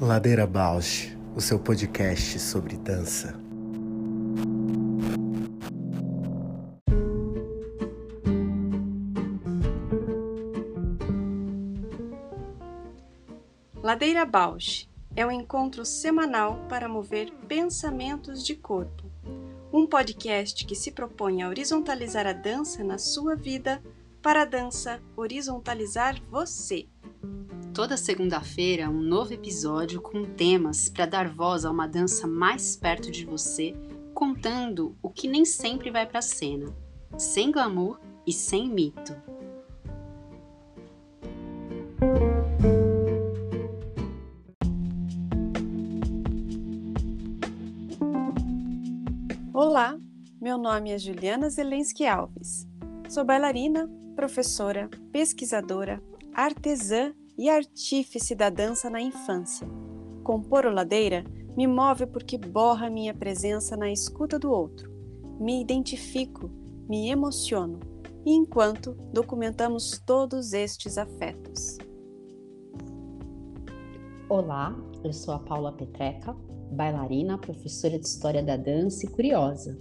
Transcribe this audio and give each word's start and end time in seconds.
Ladeira 0.00 0.46
Bausch, 0.46 1.16
o 1.34 1.40
seu 1.40 1.58
podcast 1.58 2.38
sobre 2.38 2.76
dança. 2.76 3.34
Ladeira 13.82 14.26
Bausch 14.26 14.88
é 15.14 15.24
um 15.24 15.30
encontro 15.30 15.84
semanal 15.84 16.58
para 16.68 16.88
mover 16.88 17.32
pensamentos 17.48 18.44
de 18.44 18.54
corpo. 18.54 19.04
Um 19.72 19.86
podcast 19.86 20.66
que 20.66 20.74
se 20.74 20.92
propõe 20.92 21.42
a 21.42 21.48
horizontalizar 21.48 22.26
a 22.26 22.32
dança 22.32 22.84
na 22.84 22.98
sua 22.98 23.34
vida 23.34 23.82
para 24.26 24.42
a 24.42 24.44
dança 24.44 25.00
horizontalizar 25.16 26.20
você. 26.28 26.88
Toda 27.72 27.96
segunda-feira, 27.96 28.90
um 28.90 29.00
novo 29.00 29.32
episódio 29.32 30.02
com 30.02 30.24
temas 30.24 30.88
para 30.88 31.06
dar 31.06 31.28
voz 31.28 31.64
a 31.64 31.70
uma 31.70 31.86
dança 31.86 32.26
mais 32.26 32.74
perto 32.74 33.08
de 33.08 33.24
você, 33.24 33.72
contando 34.12 34.96
o 35.00 35.10
que 35.10 35.28
nem 35.28 35.44
sempre 35.44 35.92
vai 35.92 36.04
para 36.04 36.18
a 36.18 36.22
cena, 36.22 36.74
sem 37.16 37.52
glamour 37.52 38.00
e 38.26 38.32
sem 38.32 38.68
mito. 38.68 39.14
Olá, 49.54 49.96
meu 50.40 50.58
nome 50.58 50.90
é 50.90 50.98
Juliana 50.98 51.48
Zelensky 51.48 52.04
Alves. 52.04 52.66
Sou 53.08 53.24
bailarina, 53.24 53.88
professora, 54.16 54.88
pesquisadora, 55.12 56.02
artesã 56.34 57.12
e 57.38 57.50
artífice 57.50 58.34
da 58.34 58.48
dança 58.48 58.88
na 58.88 59.00
infância. 59.00 59.68
Compor 60.24 60.64
o 60.64 60.72
Ladeira 60.72 61.22
me 61.54 61.66
move 61.66 62.06
porque 62.06 62.38
borra 62.38 62.90
minha 62.90 63.14
presença 63.14 63.76
na 63.76 63.92
escuta 63.92 64.38
do 64.38 64.50
outro. 64.50 64.90
Me 65.38 65.60
identifico, 65.60 66.50
me 66.88 67.10
emociono, 67.10 67.78
e 68.24 68.32
enquanto 68.32 68.94
documentamos 69.12 70.02
todos 70.04 70.54
estes 70.54 70.96
afetos. 70.96 71.76
Olá, 74.28 74.74
eu 75.04 75.12
sou 75.12 75.34
a 75.34 75.38
Paula 75.38 75.72
Petreca, 75.72 76.34
bailarina, 76.72 77.38
professora 77.38 77.98
de 77.98 78.06
História 78.06 78.42
da 78.42 78.56
Dança 78.56 79.06
e 79.06 79.08
curiosa. 79.08 79.78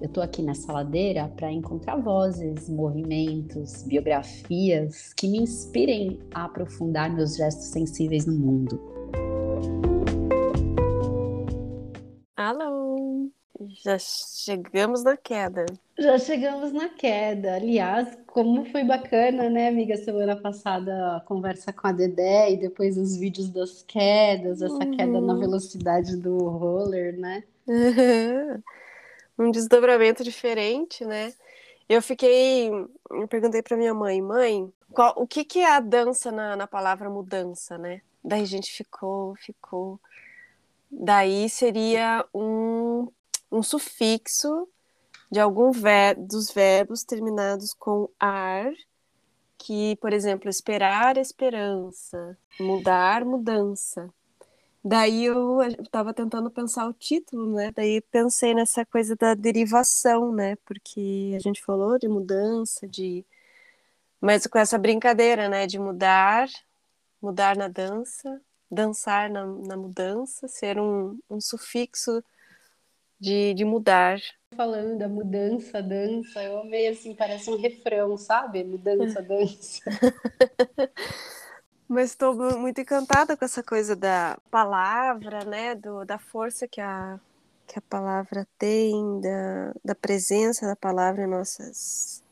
Eu 0.00 0.06
estou 0.06 0.22
aqui 0.22 0.42
nessa 0.42 0.72
ladeira 0.72 1.26
para 1.36 1.50
encontrar 1.50 1.96
vozes, 1.96 2.68
movimentos, 2.68 3.82
biografias 3.82 5.12
que 5.12 5.26
me 5.26 5.38
inspirem 5.38 6.20
a 6.32 6.44
aprofundar 6.44 7.12
meus 7.12 7.36
gestos 7.36 7.66
sensíveis 7.66 8.24
no 8.24 8.34
mundo. 8.34 8.80
Alô! 12.36 13.28
Já 13.82 13.98
chegamos 13.98 15.02
na 15.02 15.16
queda. 15.16 15.66
Já 15.98 16.16
chegamos 16.16 16.72
na 16.72 16.90
queda. 16.90 17.56
Aliás, 17.56 18.16
como 18.28 18.64
foi 18.66 18.84
bacana, 18.84 19.50
né, 19.50 19.66
amiga? 19.66 19.96
Semana 19.96 20.36
passada 20.36 21.16
a 21.16 21.20
conversa 21.22 21.72
com 21.72 21.88
a 21.88 21.92
Dedé 21.92 22.52
e 22.52 22.56
depois 22.56 22.96
os 22.96 23.16
vídeos 23.16 23.50
das 23.50 23.82
quedas, 23.82 24.62
essa 24.62 24.74
uhum. 24.74 24.96
queda 24.96 25.20
na 25.20 25.34
velocidade 25.34 26.16
do 26.16 26.38
roller, 26.50 27.18
né? 27.18 27.42
um 29.38 29.50
desdobramento 29.50 30.24
diferente, 30.24 31.04
né? 31.04 31.32
Eu 31.88 32.02
fiquei. 32.02 32.70
Eu 33.10 33.28
perguntei 33.28 33.62
para 33.62 33.76
minha 33.76 33.94
mãe, 33.94 34.20
mãe, 34.20 34.72
qual, 34.92 35.14
o 35.16 35.26
que, 35.26 35.44
que 35.44 35.60
é 35.60 35.70
a 35.70 35.80
dança 35.80 36.30
na, 36.30 36.56
na 36.56 36.66
palavra 36.66 37.08
mudança, 37.08 37.78
né? 37.78 38.02
Daí 38.22 38.42
a 38.42 38.46
gente 38.46 38.70
ficou, 38.72 39.34
ficou. 39.36 40.00
Daí 40.90 41.48
seria 41.48 42.26
um, 42.34 43.08
um 43.50 43.62
sufixo 43.62 44.68
de 45.30 45.38
algum 45.40 45.70
ver, 45.70 46.14
dos 46.16 46.50
verbos 46.50 47.04
terminados 47.04 47.74
com 47.74 48.08
ar, 48.18 48.72
que, 49.58 49.96
por 49.96 50.12
exemplo, 50.12 50.48
esperar, 50.48 51.16
esperança, 51.16 52.38
mudar, 52.58 53.24
mudança. 53.24 54.12
Daí 54.84 55.24
eu 55.24 55.60
estava 55.62 56.14
tentando 56.14 56.50
pensar 56.50 56.86
o 56.88 56.92
título, 56.92 57.54
né? 57.54 57.72
Daí 57.74 58.00
pensei 58.00 58.54
nessa 58.54 58.86
coisa 58.86 59.16
da 59.16 59.34
derivação, 59.34 60.32
né? 60.32 60.56
Porque 60.64 61.32
a 61.36 61.40
gente 61.40 61.62
falou 61.62 61.98
de 61.98 62.08
mudança, 62.08 62.86
de 62.86 63.24
mas 64.20 64.46
com 64.46 64.58
essa 64.58 64.78
brincadeira, 64.78 65.48
né? 65.48 65.66
De 65.66 65.78
mudar, 65.78 66.48
mudar 67.20 67.56
na 67.56 67.68
dança, 67.68 68.40
dançar 68.70 69.28
na, 69.30 69.46
na 69.46 69.76
mudança, 69.76 70.46
ser 70.48 70.78
um, 70.78 71.18
um 71.28 71.40
sufixo 71.40 72.22
de, 73.20 73.54
de 73.54 73.64
mudar. 73.64 74.20
Falando 74.56 74.96
da 74.96 75.08
mudança, 75.08 75.82
dança, 75.82 76.42
eu 76.42 76.60
amei 76.60 76.88
assim, 76.88 77.14
parece 77.14 77.50
um 77.50 77.56
refrão, 77.56 78.16
sabe? 78.16 78.64
Mudança, 78.64 79.20
dança. 79.22 79.82
Mas 81.88 82.10
estou 82.10 82.34
muito 82.58 82.80
encantada 82.82 83.34
com 83.34 83.44
essa 83.44 83.62
coisa 83.62 83.96
da 83.96 84.38
palavra, 84.50 85.42
né? 85.44 85.74
Do, 85.74 86.04
da 86.04 86.18
força 86.18 86.68
que 86.68 86.82
a, 86.82 87.18
que 87.66 87.78
a 87.78 87.82
palavra 87.82 88.46
tem, 88.58 89.20
da, 89.22 89.72
da 89.82 89.94
presença 89.94 90.66
da 90.66 90.76
palavra 90.76 91.24
em 91.24 91.26
nossas. 91.26 92.22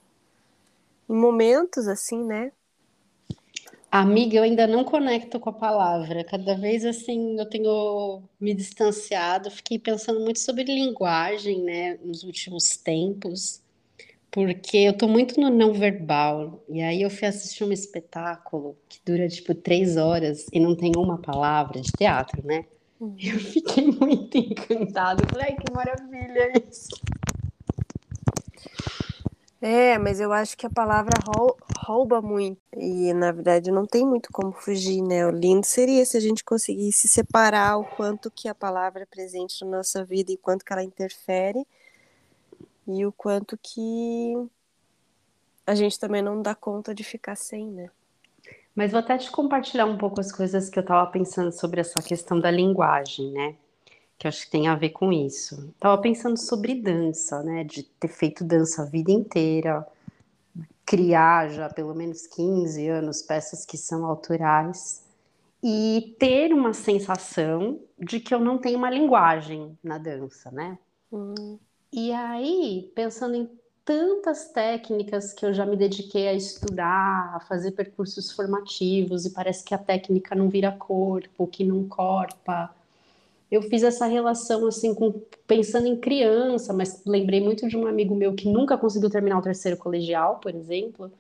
em 1.09 1.15
momentos 1.15 1.89
assim, 1.89 2.23
né? 2.23 2.53
Amiga, 3.91 4.37
eu 4.37 4.43
ainda 4.43 4.67
não 4.67 4.85
conecto 4.85 5.41
com 5.41 5.49
a 5.49 5.53
palavra. 5.55 6.23
Cada 6.23 6.55
vez 6.55 6.85
assim 6.85 7.39
eu 7.39 7.49
tenho 7.49 8.23
me 8.39 8.53
distanciado, 8.53 9.51
fiquei 9.51 9.79
pensando 9.79 10.21
muito 10.21 10.39
sobre 10.39 10.65
linguagem, 10.65 11.63
né, 11.63 11.99
nos 12.03 12.25
últimos 12.25 12.77
tempos 12.77 13.63
porque 14.37 14.77
eu 14.77 14.93
tô 14.93 15.09
muito 15.09 15.41
no 15.41 15.49
não 15.49 15.73
verbal. 15.73 16.63
E 16.69 16.83
aí 16.83 17.01
eu 17.01 17.09
fui 17.09 17.27
assistir 17.27 17.65
um 17.65 17.73
espetáculo 17.73 18.77
que 18.87 19.01
dura 19.03 19.27
tipo 19.31 19.55
três 19.55 19.97
horas 19.97 20.45
e 20.53 20.61
não 20.61 20.77
tem 20.77 20.93
uma 20.95 21.17
palavra 21.17 21.81
de 21.81 21.91
teatro, 21.91 22.45
né? 22.45 22.67
Uhum. 23.01 23.17
Eu 23.19 23.39
fiquei 23.39 23.87
muito 23.99 24.37
encantada. 24.37 25.23
Falei, 25.33 25.57
que 25.57 25.73
maravilha 25.73 26.53
isso. 26.69 27.01
É, 29.59 29.97
mas 29.97 30.21
eu 30.21 30.31
acho 30.31 30.55
que 30.55 30.67
a 30.67 30.71
palavra 30.71 31.15
rouba 31.79 32.21
muito. 32.21 32.61
E 32.77 33.15
na 33.15 33.33
verdade 33.33 33.71
não 33.71 33.87
tem 33.87 34.05
muito 34.05 34.29
como 34.31 34.53
fugir, 34.53 35.01
né? 35.01 35.27
O 35.27 35.31
lindo 35.31 35.65
seria 35.65 36.05
se 36.05 36.15
a 36.15 36.21
gente 36.21 36.45
conseguisse 36.45 37.09
separar 37.09 37.79
o 37.79 37.85
quanto 37.85 38.31
que 38.31 38.49
a 38.49 38.55
palavra 38.55 39.05
é 39.05 39.07
presente 39.07 39.65
na 39.65 39.79
nossa 39.79 40.05
vida 40.05 40.31
e 40.31 40.37
quanto 40.37 40.63
que 40.63 40.75
ela 40.75 40.85
interfere 40.85 41.67
e 42.87 43.05
o 43.05 43.13
quanto 43.13 43.59
que 43.59 44.35
a 45.67 45.75
gente 45.75 45.99
também 45.99 46.23
não 46.23 46.41
dá 46.41 46.55
conta 46.55 46.95
de 46.95 47.03
ficar 47.03 47.37
sem, 47.37 47.71
né? 47.71 47.91
Mas 48.75 48.93
vou 48.93 49.01
até 49.01 49.17
te 49.17 49.31
compartilhar 49.31 49.87
um 49.87 49.97
pouco 49.97 50.21
as 50.21 50.31
coisas 50.31 50.69
que 50.69 50.79
eu 50.79 50.83
estava 50.83 51.11
pensando 51.11 51.51
sobre 51.51 51.81
essa 51.81 52.01
questão 52.03 52.39
da 52.39 52.51
linguagem, 52.51 53.33
né? 53.33 53.57
Que 54.19 54.27
eu 54.27 54.29
acho 54.29 54.45
que 54.45 54.51
tem 54.51 54.69
a 54.69 54.75
ver 54.75 54.91
com 54.91 55.13
isso. 55.13 55.75
Tava 55.81 56.01
pensando 56.01 56.39
sobre 56.39 56.75
dança, 56.75 57.43
né? 57.43 57.65
De 57.65 57.83
ter 57.83 58.09
feito 58.09 58.45
dança 58.45 58.83
a 58.83 58.85
vida 58.85 59.11
inteira, 59.11 59.87
criar 60.85 61.49
já 61.49 61.69
pelo 61.69 61.95
menos 61.95 62.27
15 62.27 62.87
anos 62.89 63.23
peças 63.23 63.65
que 63.65 63.77
são 63.77 64.05
autorais 64.05 65.05
e 65.63 66.15
ter 66.19 66.53
uma 66.53 66.73
sensação 66.73 67.81
de 67.99 68.21
que 68.21 68.33
eu 68.33 68.39
não 68.39 68.59
tenho 68.59 68.79
uma 68.79 68.91
linguagem 68.91 69.77
na 69.83 69.99
dança, 69.99 70.51
né? 70.51 70.79
Hum. 71.11 71.59
E 71.97 72.13
aí, 72.13 72.93
pensando 72.95 73.37
em 73.37 73.49
tantas 73.83 74.51
técnicas 74.53 75.33
que 75.33 75.47
eu 75.47 75.55
já 75.55 75.65
me 75.65 75.79
dediquei 75.79 76.29
a 76.29 76.35
estudar, 76.35 77.35
a 77.35 77.41
fazer 77.41 77.71
percursos 77.73 78.31
formativos, 78.31 79.25
e 79.25 79.31
parece 79.31 79.65
que 79.65 79.75
a 79.75 79.79
técnica 79.79 80.35
não 80.35 80.51
vira 80.51 80.71
corpo, 80.71 81.47
que 81.47 81.65
não 81.65 81.89
corpa. 81.89 82.71
Eu 83.51 83.63
fiz 83.63 83.83
essa 83.83 84.07
relação 84.07 84.67
assim 84.67 84.95
com 84.95 85.23
pensando 85.47 85.87
em 85.87 85.97
criança, 85.97 86.75
mas 86.75 87.03
lembrei 87.07 87.41
muito 87.41 87.67
de 87.67 87.79
um 87.79 87.87
amigo 87.87 88.15
meu 88.15 88.35
que 88.35 88.47
nunca 88.47 88.77
conseguiu 88.77 89.09
terminar 89.09 89.39
o 89.39 89.43
terceiro 89.43 89.79
colegial, 89.79 90.39
por 90.41 90.55
exemplo, 90.55 91.11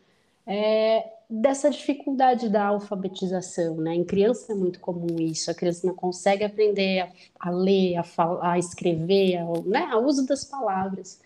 é, 0.46 1.10
dessa 1.28 1.70
dificuldade 1.70 2.48
da 2.48 2.66
alfabetização, 2.66 3.76
né? 3.76 3.94
Em 3.94 4.04
criança 4.04 4.52
é 4.52 4.54
muito 4.54 4.78
comum 4.80 5.16
isso, 5.18 5.50
a 5.50 5.54
criança 5.54 5.86
não 5.86 5.94
consegue 5.94 6.44
aprender 6.44 7.00
a, 7.00 7.08
a 7.40 7.50
ler, 7.50 7.96
a, 7.96 8.04
falar, 8.04 8.52
a 8.52 8.58
escrever, 8.58 9.36
a, 9.36 9.44
né? 9.64 9.94
o 9.96 10.04
uso 10.04 10.26
das 10.26 10.44
palavras. 10.44 11.20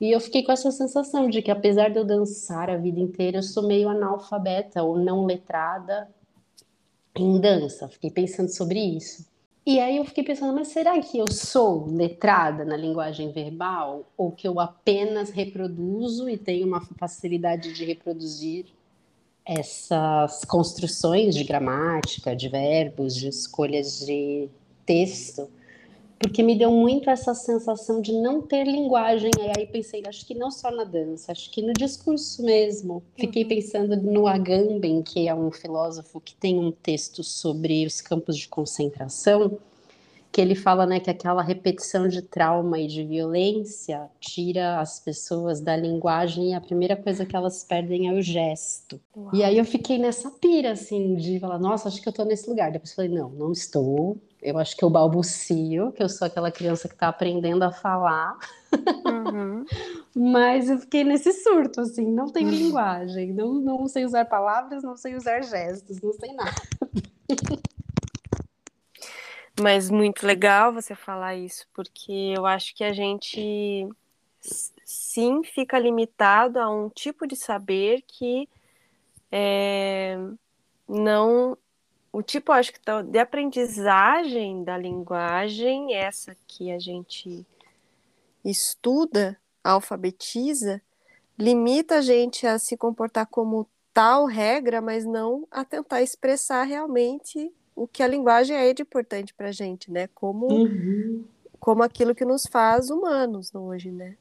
E 0.00 0.10
eu 0.10 0.20
fiquei 0.20 0.42
com 0.42 0.52
essa 0.52 0.70
sensação 0.70 1.30
de 1.30 1.40
que, 1.40 1.50
apesar 1.50 1.88
de 1.88 1.98
eu 1.98 2.04
dançar 2.04 2.68
a 2.68 2.76
vida 2.76 3.00
inteira, 3.00 3.38
eu 3.38 3.42
sou 3.42 3.66
meio 3.66 3.88
analfabeta 3.88 4.82
ou 4.82 4.98
não 4.98 5.24
letrada 5.24 6.08
em 7.14 7.40
dança. 7.40 7.88
Fiquei 7.88 8.10
pensando 8.10 8.48
sobre 8.48 8.80
isso. 8.80 9.24
E 9.64 9.78
aí 9.78 9.96
eu 9.98 10.04
fiquei 10.04 10.24
pensando, 10.24 10.52
mas 10.52 10.68
será 10.68 10.98
que 11.00 11.18
eu 11.18 11.30
sou 11.30 11.86
letrada 11.86 12.64
na 12.64 12.76
linguagem 12.76 13.30
verbal 13.30 14.10
ou 14.16 14.32
que 14.32 14.46
eu 14.46 14.58
apenas 14.58 15.30
reproduzo 15.30 16.28
e 16.28 16.36
tenho 16.36 16.66
uma 16.66 16.80
facilidade 16.98 17.72
de 17.72 17.84
reproduzir 17.84 18.66
essas 19.44 20.44
construções 20.44 21.34
de 21.34 21.44
gramática, 21.44 22.34
de 22.34 22.48
verbos, 22.48 23.14
de 23.14 23.28
escolhas 23.28 24.04
de 24.06 24.48
texto, 24.86 25.48
porque 26.18 26.42
me 26.42 26.56
deu 26.56 26.70
muito 26.70 27.10
essa 27.10 27.34
sensação 27.34 28.00
de 28.00 28.12
não 28.12 28.40
ter 28.40 28.64
linguagem. 28.64 29.30
E 29.36 29.58
aí 29.58 29.66
pensei, 29.66 30.02
acho 30.06 30.24
que 30.24 30.34
não 30.34 30.50
só 30.52 30.70
na 30.70 30.84
dança, 30.84 31.32
acho 31.32 31.50
que 31.50 31.60
no 31.60 31.72
discurso 31.72 32.44
mesmo. 32.44 33.02
Fiquei 33.16 33.42
uhum. 33.42 33.48
pensando 33.48 33.96
no 33.96 34.28
Agamben, 34.28 35.02
que 35.02 35.26
é 35.26 35.34
um 35.34 35.50
filósofo 35.50 36.20
que 36.20 36.34
tem 36.36 36.58
um 36.58 36.70
texto 36.70 37.24
sobre 37.24 37.84
os 37.84 38.00
campos 38.00 38.36
de 38.36 38.46
concentração, 38.46 39.58
que 40.32 40.40
ele 40.40 40.54
fala 40.54 40.86
né, 40.86 40.98
que 40.98 41.10
aquela 41.10 41.42
repetição 41.42 42.08
de 42.08 42.22
trauma 42.22 42.80
e 42.80 42.86
de 42.86 43.04
violência 43.04 44.08
tira 44.18 44.80
as 44.80 44.98
pessoas 44.98 45.60
da 45.60 45.76
linguagem 45.76 46.50
e 46.50 46.54
a 46.54 46.60
primeira 46.60 46.96
coisa 46.96 47.26
que 47.26 47.36
elas 47.36 47.62
perdem 47.62 48.08
é 48.08 48.12
o 48.14 48.22
gesto. 48.22 48.98
Uau. 49.14 49.30
E 49.34 49.44
aí 49.44 49.58
eu 49.58 49.64
fiquei 49.66 49.98
nessa 49.98 50.30
pira, 50.30 50.72
assim, 50.72 51.16
de 51.16 51.38
falar, 51.38 51.58
nossa, 51.58 51.88
acho 51.88 52.00
que 52.00 52.08
eu 52.08 52.12
tô 52.12 52.24
nesse 52.24 52.48
lugar. 52.48 52.72
Depois 52.72 52.94
falei, 52.94 53.10
não, 53.10 53.28
não 53.28 53.52
estou. 53.52 54.16
Eu 54.40 54.58
acho 54.58 54.74
que 54.74 54.82
eu 54.82 54.88
balbucio, 54.88 55.92
que 55.92 56.02
eu 56.02 56.08
sou 56.08 56.26
aquela 56.26 56.50
criança 56.50 56.88
que 56.88 56.96
tá 56.96 57.08
aprendendo 57.08 57.62
a 57.62 57.70
falar. 57.70 58.38
Uhum. 59.04 59.66
Mas 60.16 60.70
eu 60.70 60.78
fiquei 60.78 61.04
nesse 61.04 61.30
surto, 61.32 61.82
assim, 61.82 62.10
não 62.10 62.26
tenho 62.26 62.48
uhum. 62.48 62.54
linguagem, 62.54 63.34
não, 63.34 63.52
não 63.54 63.86
sei 63.86 64.06
usar 64.06 64.24
palavras, 64.24 64.82
não 64.82 64.96
sei 64.96 65.14
usar 65.14 65.42
gestos, 65.42 66.00
não 66.00 66.12
sei 66.14 66.32
nada. 66.32 66.62
Mas 69.60 69.90
muito 69.90 70.26
legal 70.26 70.72
você 70.72 70.94
falar 70.94 71.36
isso, 71.36 71.66
porque 71.74 72.34
eu 72.36 72.46
acho 72.46 72.74
que 72.74 72.82
a 72.82 72.92
gente 72.92 73.86
sim 74.84 75.42
fica 75.44 75.78
limitado 75.78 76.58
a 76.58 76.70
um 76.70 76.88
tipo 76.88 77.26
de 77.26 77.36
saber 77.36 78.02
que 78.06 78.48
é, 79.30 80.16
não. 80.88 81.56
O 82.12 82.22
tipo, 82.22 82.52
acho 82.52 82.72
que 82.72 82.80
tá, 82.80 83.00
de 83.00 83.18
aprendizagem 83.18 84.62
da 84.64 84.76
linguagem, 84.76 85.94
essa 85.94 86.36
que 86.46 86.70
a 86.70 86.78
gente 86.78 87.46
estuda, 88.44 89.38
alfabetiza, 89.64 90.82
limita 91.38 91.98
a 91.98 92.00
gente 92.02 92.46
a 92.46 92.58
se 92.58 92.76
comportar 92.76 93.26
como 93.26 93.66
tal 93.94 94.26
regra, 94.26 94.82
mas 94.82 95.06
não 95.06 95.46
a 95.50 95.64
tentar 95.64 96.02
expressar 96.02 96.64
realmente 96.64 97.50
o 97.74 97.86
que 97.86 98.02
a 98.02 98.06
linguagem 98.06 98.56
é 98.56 98.72
de 98.72 98.82
importante 98.82 99.34
para 99.34 99.48
a 99.48 99.52
gente, 99.52 99.90
né? 99.90 100.08
Como, 100.14 100.46
uhum. 100.46 101.24
como 101.58 101.82
aquilo 101.82 102.14
que 102.14 102.24
nos 102.24 102.44
faz 102.46 102.90
humanos 102.90 103.54
hoje, 103.54 103.90
né? 103.90 104.16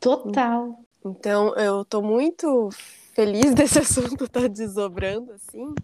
Total. 0.00 0.78
Então, 1.04 1.54
eu 1.56 1.82
estou 1.82 2.02
muito 2.02 2.70
feliz 3.14 3.52
desse 3.54 3.78
assunto 3.78 4.24
estar 4.24 4.42
tá 4.42 4.46
desdobrando, 4.48 5.32
assim, 5.32 5.74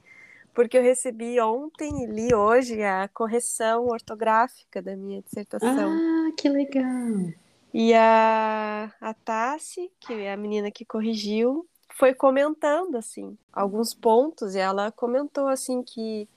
porque 0.54 0.78
eu 0.78 0.82
recebi 0.82 1.40
ontem 1.40 2.04
e 2.04 2.06
li 2.06 2.34
hoje 2.34 2.82
a 2.82 3.08
correção 3.08 3.86
ortográfica 3.86 4.82
da 4.82 4.96
minha 4.96 5.22
dissertação. 5.22 5.92
Ah, 5.92 6.32
que 6.36 6.48
legal! 6.48 7.32
E 7.72 7.92
a, 7.94 8.90
a 9.00 9.14
Tassi, 9.14 9.90
que 10.00 10.14
é 10.14 10.32
a 10.32 10.36
menina 10.36 10.70
que 10.70 10.84
corrigiu, 10.84 11.66
foi 11.94 12.14
comentando, 12.14 12.96
assim, 12.96 13.36
alguns 13.52 13.92
pontos, 13.92 14.54
e 14.54 14.58
ela 14.58 14.90
comentou, 14.90 15.48
assim, 15.48 15.82
que 15.82 16.28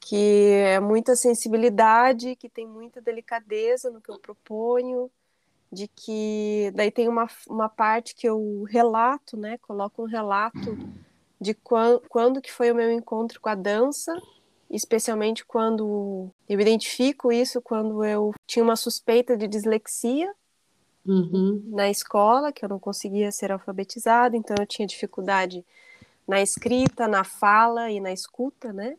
que 0.00 0.50
é 0.64 0.80
muita 0.80 1.16
sensibilidade, 1.16 2.36
que 2.36 2.48
tem 2.48 2.66
muita 2.66 3.00
delicadeza 3.00 3.90
no 3.90 4.00
que 4.00 4.10
eu 4.10 4.18
proponho, 4.18 5.10
de 5.70 5.86
que 5.88 6.72
daí 6.74 6.90
tem 6.90 7.08
uma, 7.08 7.26
uma 7.48 7.68
parte 7.68 8.14
que 8.14 8.28
eu 8.28 8.62
relato, 8.62 9.36
né, 9.36 9.58
coloco 9.58 10.02
um 10.02 10.06
relato 10.06 10.76
de 11.40 11.54
quando, 11.54 12.02
quando 12.08 12.40
que 12.40 12.52
foi 12.52 12.70
o 12.70 12.74
meu 12.74 12.90
encontro 12.90 13.40
com 13.40 13.48
a 13.48 13.54
dança, 13.54 14.12
especialmente 14.70 15.44
quando 15.44 16.30
eu 16.48 16.60
identifico 16.60 17.30
isso 17.30 17.60
quando 17.60 18.04
eu 18.04 18.32
tinha 18.46 18.64
uma 18.64 18.76
suspeita 18.76 19.36
de 19.36 19.46
dislexia 19.46 20.32
uhum. 21.06 21.62
na 21.66 21.88
escola, 21.90 22.52
que 22.52 22.64
eu 22.64 22.68
não 22.68 22.78
conseguia 22.78 23.30
ser 23.30 23.52
alfabetizada, 23.52 24.36
então 24.36 24.56
eu 24.58 24.66
tinha 24.66 24.86
dificuldade 24.86 25.64
na 26.26 26.42
escrita, 26.42 27.08
na 27.08 27.24
fala 27.24 27.90
e 27.90 28.00
na 28.00 28.12
escuta, 28.12 28.72
né? 28.72 28.96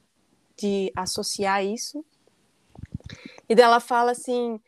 De 0.60 0.92
associar 0.96 1.64
isso. 1.64 2.04
E 3.48 3.56
dela 3.56 3.80
fala 3.80 4.12
assim, 4.12 4.60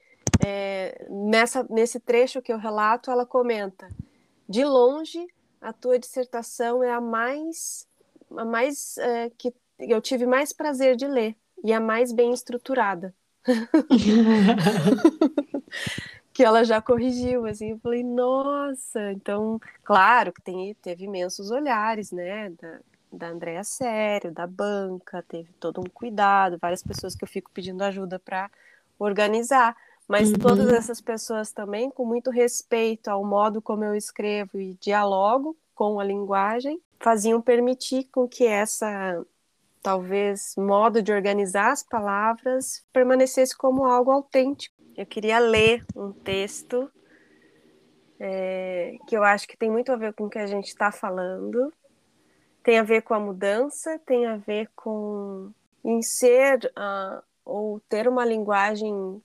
é, 0.45 1.05
nessa, 1.09 1.65
nesse 1.69 1.99
trecho 1.99 2.41
que 2.41 2.51
eu 2.51 2.57
relato, 2.57 3.11
ela 3.11 3.25
comenta: 3.25 3.87
de 4.47 4.63
longe, 4.63 5.27
a 5.59 5.73
tua 5.73 5.99
dissertação 5.99 6.83
é 6.83 6.91
a 6.91 7.01
mais, 7.01 7.87
a 8.35 8.45
mais 8.45 8.97
é, 8.97 9.29
que 9.37 9.53
eu 9.79 10.01
tive 10.01 10.25
mais 10.25 10.53
prazer 10.53 10.95
de 10.95 11.07
ler 11.07 11.35
e 11.63 11.73
a 11.73 11.79
mais 11.79 12.11
bem 12.11 12.33
estruturada. 12.33 13.13
que 16.33 16.43
ela 16.43 16.63
já 16.63 16.81
corrigiu, 16.81 17.45
assim, 17.45 17.71
eu 17.71 17.79
falei, 17.79 18.03
nossa, 18.03 19.11
então, 19.11 19.59
claro 19.83 20.31
que 20.31 20.41
tem, 20.41 20.73
teve 20.75 21.05
imensos 21.05 21.51
olhares, 21.51 22.11
né, 22.11 22.51
da, 22.51 22.79
da 23.11 23.29
Andréa 23.29 23.63
Sério, 23.63 24.31
da 24.31 24.47
banca, 24.47 25.23
teve 25.27 25.51
todo 25.59 25.81
um 25.81 25.89
cuidado, 25.93 26.57
várias 26.59 26.83
pessoas 26.83 27.15
que 27.15 27.23
eu 27.23 27.27
fico 27.27 27.51
pedindo 27.51 27.83
ajuda 27.83 28.19
para 28.19 28.49
organizar, 28.97 29.75
mas 30.07 30.29
uhum. 30.31 30.37
todas 30.37 30.71
essas 30.71 31.01
pessoas 31.01 31.51
também 31.51 31.89
com 31.89 32.05
muito 32.05 32.29
respeito 32.29 33.09
ao 33.09 33.25
modo 33.25 33.61
como 33.61 33.83
eu 33.83 33.95
escrevo 33.95 34.59
e 34.59 34.75
dialogo 34.79 35.55
com 35.73 35.99
a 35.99 36.03
linguagem, 36.03 36.79
faziam 36.99 37.41
permitir 37.41 38.05
com 38.11 38.27
que 38.27 38.45
essa 38.45 39.25
talvez 39.81 40.53
modo 40.55 41.01
de 41.01 41.11
organizar 41.11 41.71
as 41.71 41.81
palavras 41.81 42.85
permanecesse 42.93 43.57
como 43.57 43.85
algo 43.85 44.11
autêntico. 44.11 44.75
Eu 44.95 45.05
queria 45.05 45.39
ler 45.39 45.83
um 45.95 46.11
texto 46.11 46.91
é, 48.19 48.97
que 49.07 49.17
eu 49.17 49.23
acho 49.23 49.47
que 49.47 49.57
tem 49.57 49.71
muito 49.71 49.91
a 49.91 49.95
ver 49.95 50.13
com 50.13 50.25
o 50.25 50.29
que 50.29 50.37
a 50.37 50.45
gente 50.45 50.67
está 50.67 50.91
falando, 50.91 51.73
tem 52.63 52.79
a 52.79 52.83
ver 52.83 53.01
com 53.01 53.13
a 53.13 53.19
mudança, 53.19 53.99
tem 54.05 54.25
a 54.25 54.37
ver 54.37 54.69
com 54.75 55.51
em 55.83 56.01
ser 56.01 56.71
uh, 56.77 57.23
ou 57.43 57.79
ter 57.89 58.07
uma 58.07 58.23
linguagem 58.23 59.21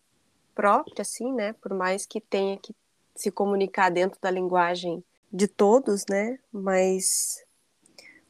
própria, 0.55 1.03
assim, 1.03 1.33
né? 1.33 1.53
Por 1.55 1.75
mais 1.75 2.07
que 2.07 2.21
tenha 2.21 2.57
que 2.57 2.75
se 3.15 3.31
comunicar 3.31 3.91
dentro 3.91 4.19
da 4.21 4.31
linguagem 4.31 5.05
de 5.33 5.47
todos, 5.47 6.05
né? 6.09 6.39
Mas 6.51 7.45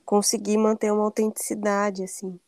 conseguir 0.04 0.58
manter 0.58 0.92
uma 0.92 1.04
autenticidade, 1.04 2.02
assim. 2.02 2.38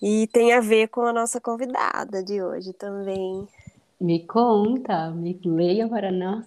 E 0.00 0.26
tem 0.28 0.52
a 0.52 0.60
ver 0.60 0.88
com 0.88 1.02
a 1.02 1.12
nossa 1.12 1.40
convidada 1.40 2.22
de 2.22 2.42
hoje 2.42 2.72
também. 2.72 3.46
Me 4.00 4.26
conta, 4.26 5.10
me 5.10 5.38
leia 5.44 5.88
para 5.88 6.10
nós. 6.10 6.46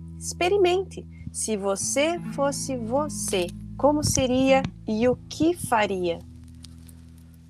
Experimente. 0.21 1.03
Se 1.31 1.57
você 1.57 2.19
fosse 2.35 2.77
você, 2.77 3.47
como 3.75 4.03
seria 4.03 4.61
e 4.87 5.07
o 5.07 5.15
que 5.27 5.55
faria? 5.55 6.19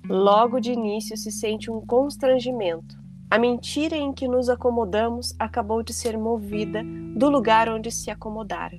Logo 0.08 0.58
de 0.58 0.72
início 0.72 1.14
se 1.18 1.30
sente 1.30 1.70
um 1.70 1.84
constrangimento. 1.84 2.98
A 3.30 3.38
mentira 3.38 3.94
em 3.94 4.10
que 4.10 4.26
nos 4.26 4.48
acomodamos 4.48 5.34
acabou 5.38 5.82
de 5.82 5.92
ser 5.92 6.16
movida 6.16 6.82
do 7.14 7.28
lugar 7.28 7.68
onde 7.68 7.90
se 7.90 8.10
acomodara. 8.10 8.78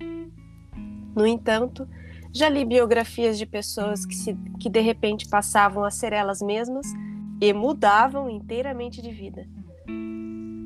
No 1.15 1.27
entanto, 1.27 1.87
já 2.31 2.49
li 2.49 2.65
biografias 2.65 3.37
de 3.37 3.45
pessoas 3.45 4.07
que, 4.07 4.15
se, 4.15 4.35
que 4.59 4.71
de 4.71 4.81
repente 4.81 5.29
passavam 5.29 5.83
a 5.83 5.91
ser 5.91 6.13
elas 6.13 6.41
mesmas 6.41 6.87
e 7.39 7.53
mudavam 7.53 8.27
inteiramente 8.27 9.03
de 9.03 9.11
vida. 9.11 9.47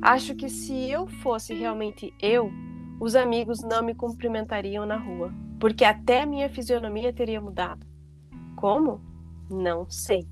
Acho 0.00 0.34
que 0.34 0.48
se 0.48 0.88
eu 0.88 1.06
fosse 1.06 1.52
realmente 1.52 2.14
eu, 2.22 2.50
os 3.00 3.14
amigos 3.14 3.62
não 3.62 3.82
me 3.82 3.94
cumprimentariam 3.94 4.84
na 4.84 4.96
rua, 4.96 5.32
porque 5.60 5.84
até 5.84 6.26
minha 6.26 6.48
fisionomia 6.48 7.12
teria 7.12 7.40
mudado. 7.40 7.86
Como? 8.56 9.00
Não 9.50 9.88
sei. 9.88 10.26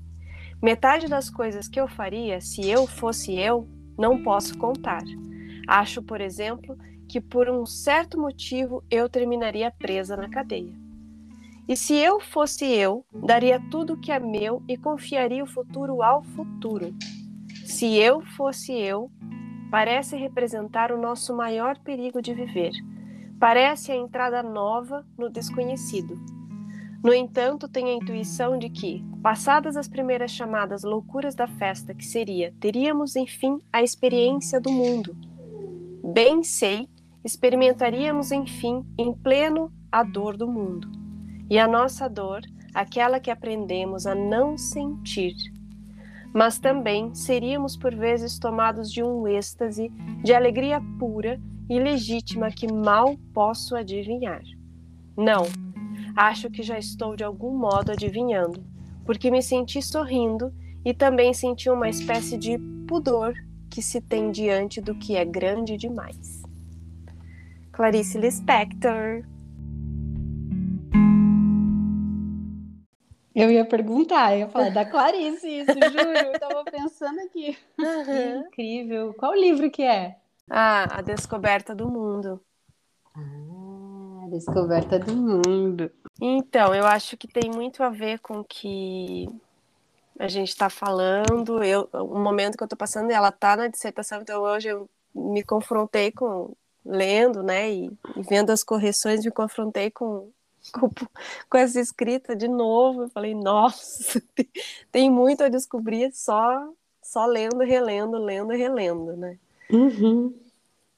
Metade 0.61 1.07
das 1.07 1.29
coisas 1.29 1.67
que 1.67 1.79
eu 1.79 1.87
faria 1.87 2.41
se 2.41 2.67
eu 2.67 2.87
fosse 2.87 3.35
eu, 3.37 3.67
não 3.97 4.21
posso 4.21 4.57
contar. 4.57 5.03
Acho, 5.67 6.01
por 6.01 6.19
exemplo, 6.19 6.77
que 7.07 7.21
por 7.21 7.49
um 7.49 7.65
certo 7.65 8.19
motivo 8.19 8.83
eu 8.89 9.07
terminaria 9.07 9.71
presa 9.71 10.17
na 10.17 10.29
cadeia. 10.29 10.73
E 11.67 11.75
se 11.75 11.95
eu 11.95 12.19
fosse 12.19 12.65
eu, 12.65 13.05
daria 13.13 13.61
tudo 13.69 13.93
o 13.93 13.97
que 13.97 14.11
é 14.11 14.19
meu 14.19 14.63
e 14.67 14.77
confiaria 14.77 15.43
o 15.43 15.47
futuro 15.47 16.01
ao 16.01 16.23
futuro. 16.23 16.95
Se 17.65 17.97
eu 17.97 18.21
fosse 18.21 18.71
eu, 18.71 19.11
parece 19.69 20.15
representar 20.15 20.91
o 20.91 20.97
nosso 20.97 21.35
maior 21.35 21.77
perigo 21.79 22.21
de 22.21 22.33
viver. 22.33 22.71
Parece 23.39 23.91
a 23.91 23.95
entrada 23.95 24.41
nova 24.41 25.05
no 25.17 25.29
desconhecido. 25.29 26.19
No 27.03 27.13
entanto, 27.13 27.67
tenho 27.67 27.89
a 27.89 27.93
intuição 27.93 28.57
de 28.57 28.69
que, 28.69 29.03
passadas 29.21 29.77
as 29.77 29.87
primeiras 29.87 30.31
chamadas 30.31 30.83
loucuras 30.83 31.35
da 31.35 31.47
festa, 31.47 31.93
que 31.93 32.05
seria, 32.05 32.53
teríamos 32.59 33.15
enfim 33.15 33.59
a 33.71 33.83
experiência 33.83 34.59
do 34.59 34.71
mundo. 34.71 35.15
Bem 36.03 36.43
sei, 36.43 36.89
experimentaríamos 37.23 38.31
enfim, 38.31 38.85
em 38.97 39.13
pleno, 39.13 39.71
a 39.91 40.01
dor 40.01 40.35
do 40.35 40.47
mundo. 40.47 40.89
E 41.49 41.59
a 41.59 41.67
nossa 41.67 42.09
dor, 42.09 42.41
aquela 42.73 43.19
que 43.19 43.29
aprendemos 43.29 44.07
a 44.07 44.15
não 44.15 44.57
sentir, 44.57 45.33
mas 46.33 46.59
também 46.59 47.13
seríamos 47.13 47.75
por 47.75 47.95
vezes 47.95 48.37
tomados 48.37 48.91
de 48.91 49.03
um 49.03 49.27
êxtase 49.27 49.89
de 50.23 50.33
alegria 50.33 50.81
pura 50.99 51.39
e 51.69 51.79
legítima 51.79 52.49
que 52.49 52.71
mal 52.71 53.17
posso 53.33 53.75
adivinhar. 53.75 54.41
Não, 55.15 55.43
acho 56.15 56.49
que 56.49 56.63
já 56.63 56.77
estou 56.77 57.15
de 57.15 57.23
algum 57.23 57.57
modo 57.57 57.91
adivinhando, 57.91 58.63
porque 59.05 59.31
me 59.31 59.41
senti 59.41 59.81
sorrindo 59.81 60.53
e 60.85 60.93
também 60.93 61.33
senti 61.33 61.69
uma 61.69 61.89
espécie 61.89 62.37
de 62.37 62.57
pudor 62.87 63.33
que 63.69 63.81
se 63.81 63.99
tem 63.99 64.31
diante 64.31 64.79
do 64.79 64.95
que 64.95 65.15
é 65.15 65.25
grande 65.25 65.77
demais. 65.77 66.41
Clarice 67.71 68.17
Lispector 68.17 69.23
Eu 73.39 73.51
ia 73.51 73.63
perguntar, 73.63 74.33
eu 74.33 74.39
ia 74.39 74.49
falar 74.49 74.71
da 74.71 74.83
Clarice, 74.83 75.59
isso, 75.59 75.71
juro. 75.71 76.09
Eu 76.09 76.39
tava 76.39 76.63
pensando 76.65 77.19
aqui. 77.19 77.55
Uhum. 77.77 78.47
Incrível. 78.47 79.13
Qual 79.13 79.35
livro 79.35 79.69
que 79.69 79.83
é? 79.83 80.17
Ah, 80.49 80.97
A 80.97 81.01
Descoberta 81.03 81.75
do 81.75 81.87
Mundo. 81.87 82.41
Ah, 83.15 84.23
A 84.25 84.29
Descoberta 84.29 84.97
do 84.97 85.15
Mundo. 85.15 85.91
Então, 86.19 86.73
eu 86.73 86.87
acho 86.87 87.15
que 87.15 87.27
tem 87.27 87.51
muito 87.51 87.83
a 87.83 87.89
ver 87.91 88.17
com 88.21 88.39
o 88.39 88.43
que 88.43 89.27
a 90.17 90.27
gente 90.27 90.49
está 90.49 90.67
falando. 90.67 91.63
Eu, 91.63 91.87
o 91.93 92.17
momento 92.17 92.57
que 92.57 92.63
eu 92.63 92.65
estou 92.65 92.77
passando, 92.77 93.11
ela 93.11 93.29
está 93.29 93.55
na 93.55 93.67
dissertação, 93.67 94.19
então 94.19 94.41
hoje 94.41 94.69
eu 94.69 94.89
me 95.13 95.43
confrontei 95.43 96.11
com 96.11 96.55
lendo, 96.83 97.43
né, 97.43 97.69
e, 97.69 97.85
e 98.15 98.23
vendo 98.27 98.49
as 98.49 98.63
correções, 98.63 99.23
me 99.23 99.29
confrontei 99.29 99.91
com 99.91 100.31
com, 100.71 100.89
com 101.49 101.57
essa 101.57 101.79
escrita 101.79 102.35
de 102.35 102.47
novo. 102.47 103.03
Eu 103.03 103.09
falei, 103.09 103.33
nossa, 103.33 104.21
tem, 104.35 104.49
tem 104.91 105.11
muito 105.11 105.43
a 105.43 105.49
descobrir 105.49 106.11
só, 106.13 106.69
só 107.01 107.25
lendo, 107.25 107.59
relendo, 107.59 108.17
lendo 108.17 108.53
e 108.53 108.57
relendo, 108.57 109.15
né? 109.15 109.37
Uhum. 109.69 110.33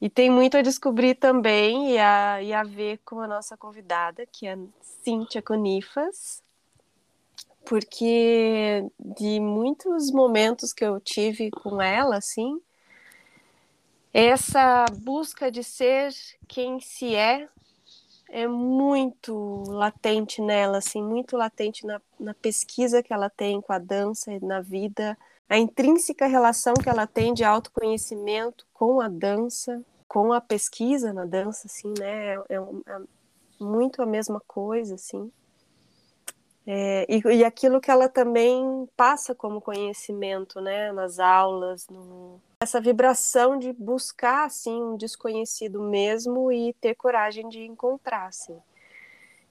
E 0.01 0.09
tem 0.09 0.29
muito 0.29 0.55
a 0.55 0.61
descobrir 0.61 1.15
também 1.15 1.91
e 1.91 1.97
a, 1.97 2.41
e 2.41 2.53
a 2.53 2.63
ver 2.63 2.99
com 3.03 3.19
a 3.19 3.27
nossa 3.27 3.57
convidada, 3.57 4.25
que 4.25 4.47
é 4.47 4.57
Cíntia 5.03 5.41
Conifas, 5.41 6.41
porque 7.65 8.85
de 8.97 9.39
muitos 9.39 10.09
momentos 10.11 10.71
que 10.71 10.85
eu 10.85 11.01
tive 11.01 11.51
com 11.51 11.81
ela, 11.81 12.17
assim, 12.17 12.61
essa 14.13 14.85
busca 15.01 15.51
de 15.51 15.63
ser 15.63 16.13
quem 16.47 16.79
se 16.79 17.13
é 17.13 17.49
é 18.29 18.47
muito 18.47 19.63
latente 19.67 20.41
nela, 20.41 20.77
assim, 20.77 21.03
muito 21.03 21.35
latente 21.35 21.85
na, 21.85 22.01
na 22.19 22.33
pesquisa 22.33 23.03
que 23.03 23.13
ela 23.13 23.29
tem 23.29 23.59
com 23.59 23.73
a 23.73 23.79
dança 23.79 24.31
e 24.31 24.39
na 24.39 24.61
vida, 24.61 25.17
a 25.47 25.57
intrínseca 25.57 26.27
relação 26.27 26.75
que 26.75 26.89
ela 26.89 27.07
tem 27.07 27.33
de 27.33 27.43
autoconhecimento 27.43 28.67
com 28.73 29.01
a 29.01 29.07
dança, 29.07 29.83
com 30.07 30.31
a 30.31 30.39
pesquisa 30.39 31.11
na 31.11 31.25
dança, 31.25 31.67
assim, 31.67 31.93
né? 31.97 32.35
É, 32.35 32.43
é, 32.49 32.55
é 32.55 32.99
muito 33.59 34.01
a 34.01 34.05
mesma 34.05 34.39
coisa, 34.47 34.95
assim. 34.95 35.31
É, 36.71 37.03
e, 37.09 37.19
e 37.37 37.43
aquilo 37.43 37.81
que 37.81 37.89
ela 37.89 38.07
também 38.07 38.87
passa 38.95 39.33
como 39.33 39.59
conhecimento, 39.59 40.61
né, 40.61 40.91
nas 40.91 41.17
aulas, 41.17 41.87
no, 41.89 42.39
essa 42.59 42.79
vibração 42.79 43.57
de 43.57 43.73
buscar 43.73 44.45
assim 44.45 44.79
um 44.79 44.95
desconhecido 44.95 45.81
mesmo 45.81 46.51
e 46.51 46.71
ter 46.73 46.93
coragem 46.93 47.49
de 47.49 47.63
encontrar 47.63 48.27
assim. 48.27 48.55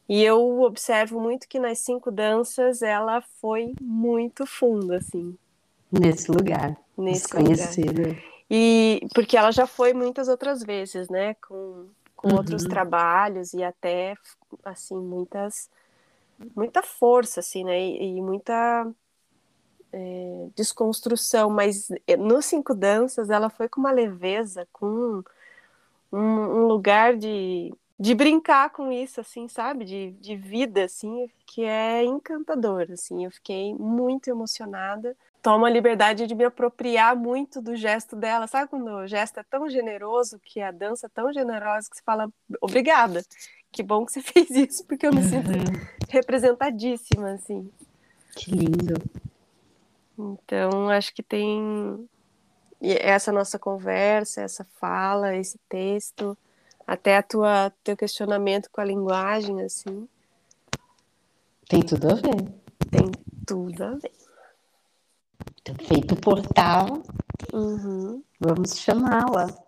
E 0.09 0.23
eu 0.23 0.61
observo 0.61 1.19
muito 1.19 1.49
que 1.49 1.59
nas 1.59 1.81
cinco 1.81 2.09
danças 2.13 2.83
ela 2.83 3.21
foi 3.41 3.75
muito 3.83 4.47
funda 4.47 4.99
assim. 4.99 5.37
Nesse 5.91 6.31
lugar. 6.31 6.77
Nesse 6.97 7.23
desconhecido. 7.23 8.03
Lugar. 8.03 8.23
E 8.49 9.05
porque 9.13 9.37
ela 9.37 9.51
já 9.51 9.67
foi 9.67 9.93
muitas 9.93 10.29
outras 10.29 10.63
vezes, 10.63 11.09
né, 11.09 11.35
com, 11.35 11.87
com 12.15 12.29
uhum. 12.29 12.37
outros 12.37 12.63
trabalhos 12.63 13.55
e 13.55 13.65
até 13.65 14.15
assim 14.65 14.97
muitas 14.97 15.69
muita 16.55 16.83
força 16.83 17.41
assim, 17.41 17.65
né, 17.65 17.81
e, 17.81 18.17
e 18.19 18.23
muita 18.23 18.87
é, 19.93 20.49
desconstrução, 20.55 21.51
mas 21.51 21.89
é, 22.07 22.17
nos 22.17 22.45
Cinco 22.47 22.75
Danças 22.75 23.31
ela 23.31 23.49
foi 23.51 23.69
com 23.69 23.81
uma 23.81 23.91
leveza, 23.91 24.69
com 24.73 25.23
um, 26.13 26.19
um, 26.19 26.67
lugar 26.67 27.17
de, 27.17 27.73
de 27.99 28.15
brincar 28.15 28.71
com 28.71 28.93
isso, 28.93 29.21
assim, 29.21 29.49
sabe? 29.49 29.85
De, 29.85 30.11
de 30.13 30.37
vida, 30.37 30.85
assim, 30.85 31.29
que 31.47 31.63
é 31.65 32.05
encantador, 32.05 32.87
assim. 32.93 33.25
Eu 33.25 33.31
fiquei 33.31 33.75
muito 33.75 34.29
emocionada. 34.29 35.17
Tomo 35.43 35.65
a 35.65 35.71
liberdade 35.71 36.27
de 36.27 36.35
me 36.35 36.45
apropriar 36.45 37.17
muito 37.17 37.63
do 37.63 37.77
gesto 37.77 38.17
dela. 38.17 38.47
Sabe 38.47 38.69
quando 38.69 38.89
o 38.89 39.07
gesto 39.07 39.41
é 39.41 39.43
tão 39.43 39.69
generoso, 39.69 40.39
que 40.41 40.61
a 40.61 40.71
dança 40.71 41.07
é 41.07 41.11
tão 41.11 41.33
generosa, 41.33 41.89
que 41.89 41.97
você 41.97 42.03
fala, 42.03 42.31
obrigada, 42.61 43.23
que 43.73 43.83
bom 43.83 44.05
que 44.05 44.13
você 44.13 44.21
fez 44.23 44.51
isso, 44.51 44.85
porque 44.85 45.07
eu 45.07 45.13
me 45.13 45.23
sinto 45.23 45.51
uhum. 45.51 45.87
representadíssima, 46.09 47.33
assim. 47.33 47.71
Que 48.35 48.51
lindo. 48.51 48.95
Então, 50.19 50.89
acho 50.89 51.15
que 51.15 51.23
tem 51.23 52.09
essa 52.81 53.33
nossa 53.33 53.59
conversa, 53.59 54.43
essa 54.43 54.65
fala, 54.81 55.35
esse 55.37 55.59
texto, 55.69 56.37
até 56.87 57.17
a 57.17 57.23
tua 57.23 57.73
teu 57.85 57.97
questionamento 57.97 58.69
com 58.71 58.81
a 58.81 58.85
linguagem, 58.85 59.63
assim. 59.63 60.09
Tem 61.69 61.83
tudo 61.83 62.11
a 62.11 62.15
ver. 62.15 62.53
Tem 62.91 63.11
tudo 63.47 63.85
a 63.85 63.91
ver. 63.91 64.13
Então, 65.61 65.75
feito 65.87 66.15
o 66.15 66.21
portal, 66.21 67.03
uhum. 67.53 68.23
vamos 68.41 68.79
chamá-la. 68.79 69.68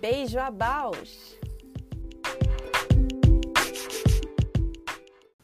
Beijo 0.00 0.38
a 0.38 0.50
Bausch! 0.50 1.38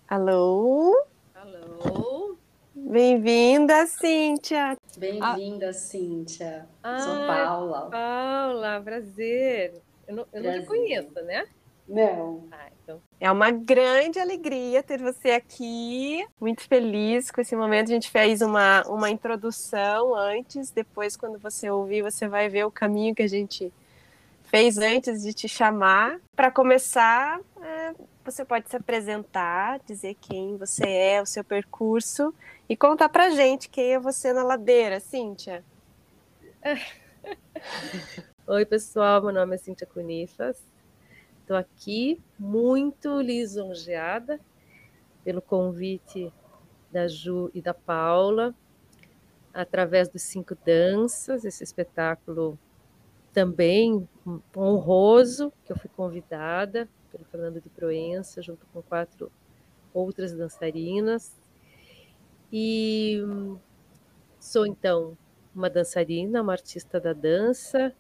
Alô? 0.09 0.95
Alô? 1.35 2.37
Bem-vinda, 2.75 3.87
Cíntia. 3.87 4.77
Bem-vinda, 4.97 5.69
ah. 5.69 5.73
Cíntia. 5.73 6.67
Ah, 6.83 6.99
Sou 6.99 7.27
Paula. 7.27 7.91
Paula, 7.91 8.81
prazer. 8.83 9.81
Eu 10.07 10.17
não, 10.17 10.23
eu 10.33 10.43
prazer. 10.43 10.53
não 10.53 10.61
te 10.61 10.67
conheço, 10.67 11.15
né? 11.23 11.47
Não. 11.89 12.45
Ah, 12.51 12.69
então. 12.83 13.01
É 13.21 13.31
uma 13.31 13.51
grande 13.51 14.19
alegria 14.19 14.83
ter 14.83 15.01
você 15.01 15.31
aqui. 15.31 16.27
Muito 16.41 16.63
feliz 16.63 17.31
com 17.31 17.41
esse 17.41 17.55
momento. 17.55 17.91
A 17.91 17.95
gente 17.95 18.11
fez 18.11 18.43
uma, 18.43 18.83
uma 18.89 19.11
introdução 19.11 20.15
antes. 20.15 20.71
Depois, 20.71 21.17
quando 21.17 21.39
você 21.39 21.71
ouvir, 21.71 22.03
você 22.03 22.29
vai 22.29 22.49
ver 22.49 22.65
o 22.65 22.71
caminho 22.71 23.15
que 23.15 23.23
a 23.23 23.29
gente 23.29 23.73
fez 24.51 24.79
antes 24.79 25.23
de 25.23 25.33
te 25.33 25.49
chamar. 25.49 26.21
Para 26.35 26.51
começar, 26.51 27.41
é, 27.63 27.95
você 28.25 28.45
pode 28.45 28.69
se 28.69 28.77
apresentar, 28.77 29.79
dizer 29.87 30.17
quem 30.21 30.57
você 30.57 30.87
é, 30.87 31.23
o 31.23 31.27
seu 31.27 31.45
percurso 31.45 32.35
e 32.69 32.77
contar 32.77 33.09
pra 33.09 33.31
gente 33.31 33.69
quem 33.69 33.95
é 33.95 34.01
você 34.01 34.33
na 34.33 34.43
ladeira, 34.43 34.99
Cíntia. 34.99 35.65
Oi, 38.45 38.67
pessoal, 38.67 39.23
meu 39.23 39.33
nome 39.33 39.55
é 39.55 39.59
Cíntia 39.59 39.87
Cunifas. 39.87 40.61
Estou 41.41 41.57
aqui 41.57 42.21
muito 42.37 43.21
lisonjeada 43.21 44.41
pelo 45.23 45.41
convite 45.41 46.33
da 46.91 47.07
Ju 47.07 47.53
e 47.55 47.63
da 47.63 47.73
Paula, 47.73 48.53
através 49.55 50.09
dos 50.09 50.23
Cinco 50.23 50.57
Danças, 50.65 51.45
esse 51.45 51.63
espetáculo 51.63 52.59
também 53.33 54.09
honroso, 54.57 55.53
que 55.65 55.73
eu 55.73 55.77
fui 55.77 55.91
convidada 55.97 56.89
pelo 57.11 57.25
Fernando 57.25 57.61
de 57.61 57.69
Proença, 57.69 58.43
junto 58.43 58.67
com 58.73 58.83
quatro 58.83 59.31
outras 59.93 60.33
dançarinas. 60.33 61.37
E 62.53 63.21
sou, 64.39 64.67
então, 64.67 65.17
uma 65.55 65.69
dançarina, 65.69 66.43
uma 66.43 66.53
artista 66.53 67.01
da 67.01 67.13
dança, 67.13 67.95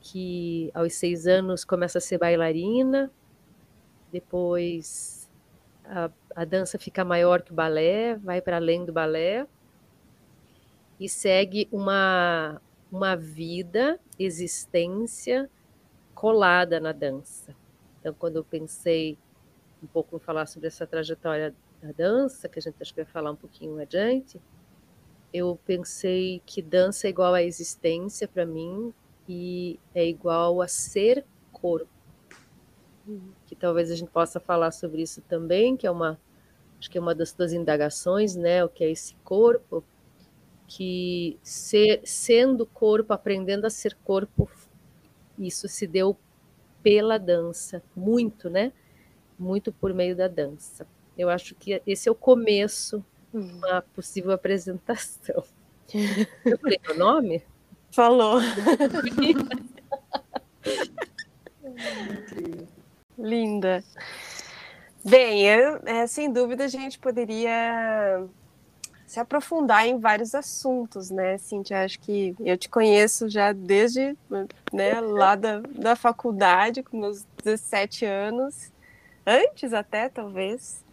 que 0.00 0.70
aos 0.74 0.94
seis 0.94 1.26
anos 1.26 1.64
começa 1.64 1.98
a 1.98 2.00
ser 2.00 2.18
bailarina, 2.18 3.10
depois 4.10 5.30
a, 5.84 6.10
a 6.34 6.44
dança 6.44 6.78
fica 6.78 7.04
maior 7.04 7.42
que 7.42 7.52
o 7.52 7.54
balé, 7.54 8.16
vai 8.16 8.40
para 8.40 8.56
além 8.56 8.84
do 8.84 8.92
balé, 8.92 9.46
e 10.98 11.08
segue 11.08 11.68
uma, 11.70 12.60
uma 12.90 13.16
vida, 13.16 13.98
existência 14.18 15.48
colada 16.14 16.80
na 16.80 16.92
dança. 16.92 17.54
Então, 18.00 18.14
quando 18.14 18.36
eu 18.36 18.44
pensei 18.44 19.16
um 19.82 19.86
pouco 19.86 20.16
em 20.16 20.18
falar 20.18 20.46
sobre 20.46 20.68
essa 20.68 20.86
trajetória 20.86 21.54
da 21.82 21.92
dança, 21.92 22.48
que 22.48 22.58
a 22.58 22.62
gente 22.62 22.76
acho 22.80 22.92
que 22.92 23.02
vai 23.02 23.10
falar 23.10 23.30
um 23.30 23.36
pouquinho 23.36 23.80
adiante, 23.80 24.40
eu 25.32 25.58
pensei 25.64 26.42
que 26.44 26.60
dança 26.60 27.06
é 27.06 27.10
igual 27.10 27.34
à 27.34 27.42
existência 27.42 28.26
para 28.26 28.44
mim 28.44 28.92
e 29.28 29.78
é 29.94 30.04
igual 30.04 30.60
a 30.60 30.68
ser 30.68 31.24
corpo. 31.52 31.88
Que 33.46 33.54
talvez 33.54 33.90
a 33.90 33.94
gente 33.94 34.10
possa 34.10 34.40
falar 34.40 34.70
sobre 34.72 35.02
isso 35.02 35.22
também, 35.22 35.76
que 35.76 35.86
é 35.86 35.90
uma 35.90 36.18
acho 36.78 36.90
que 36.90 36.96
é 36.96 37.00
uma 37.00 37.14
das 37.14 37.32
tuas 37.32 37.52
indagações, 37.52 38.34
né, 38.34 38.64
o 38.64 38.68
que 38.68 38.82
é 38.82 38.90
esse 38.90 39.14
corpo, 39.16 39.84
que 40.72 41.36
ser, 41.42 42.00
sendo 42.04 42.64
corpo, 42.64 43.12
aprendendo 43.12 43.66
a 43.66 43.70
ser 43.70 43.96
corpo, 44.04 44.48
isso 45.36 45.66
se 45.66 45.84
deu 45.84 46.16
pela 46.80 47.18
dança, 47.18 47.82
muito, 47.94 48.48
né? 48.48 48.72
Muito 49.36 49.72
por 49.72 49.92
meio 49.92 50.14
da 50.14 50.28
dança. 50.28 50.86
Eu 51.18 51.28
acho 51.28 51.56
que 51.56 51.82
esse 51.84 52.08
é 52.08 52.12
o 52.12 52.14
começo 52.14 53.04
de 53.32 53.38
uhum. 53.38 53.56
uma 53.56 53.82
possível 53.82 54.30
apresentação. 54.30 55.42
Eu 56.44 56.56
falei 56.56 56.78
meu 56.86 56.96
nome? 56.96 57.42
Falou. 57.90 58.38
Linda. 63.18 63.82
Bem, 65.04 65.46
eu, 65.46 65.80
é, 65.86 66.06
sem 66.06 66.32
dúvida 66.32 66.64
a 66.64 66.68
gente 66.68 66.98
poderia 66.98 68.26
se 69.10 69.18
aprofundar 69.18 69.88
em 69.88 69.98
vários 69.98 70.36
assuntos, 70.36 71.10
né, 71.10 71.36
Cintia? 71.36 71.82
Acho 71.82 71.98
que 71.98 72.32
eu 72.38 72.56
te 72.56 72.68
conheço 72.68 73.28
já 73.28 73.52
desde 73.52 74.16
né, 74.72 75.00
lá 75.00 75.34
da, 75.34 75.58
da 75.62 75.96
faculdade, 75.96 76.84
com 76.84 76.96
meus 76.96 77.26
17 77.42 78.04
anos, 78.04 78.70
antes 79.26 79.72
até, 79.72 80.08
talvez. 80.08 80.84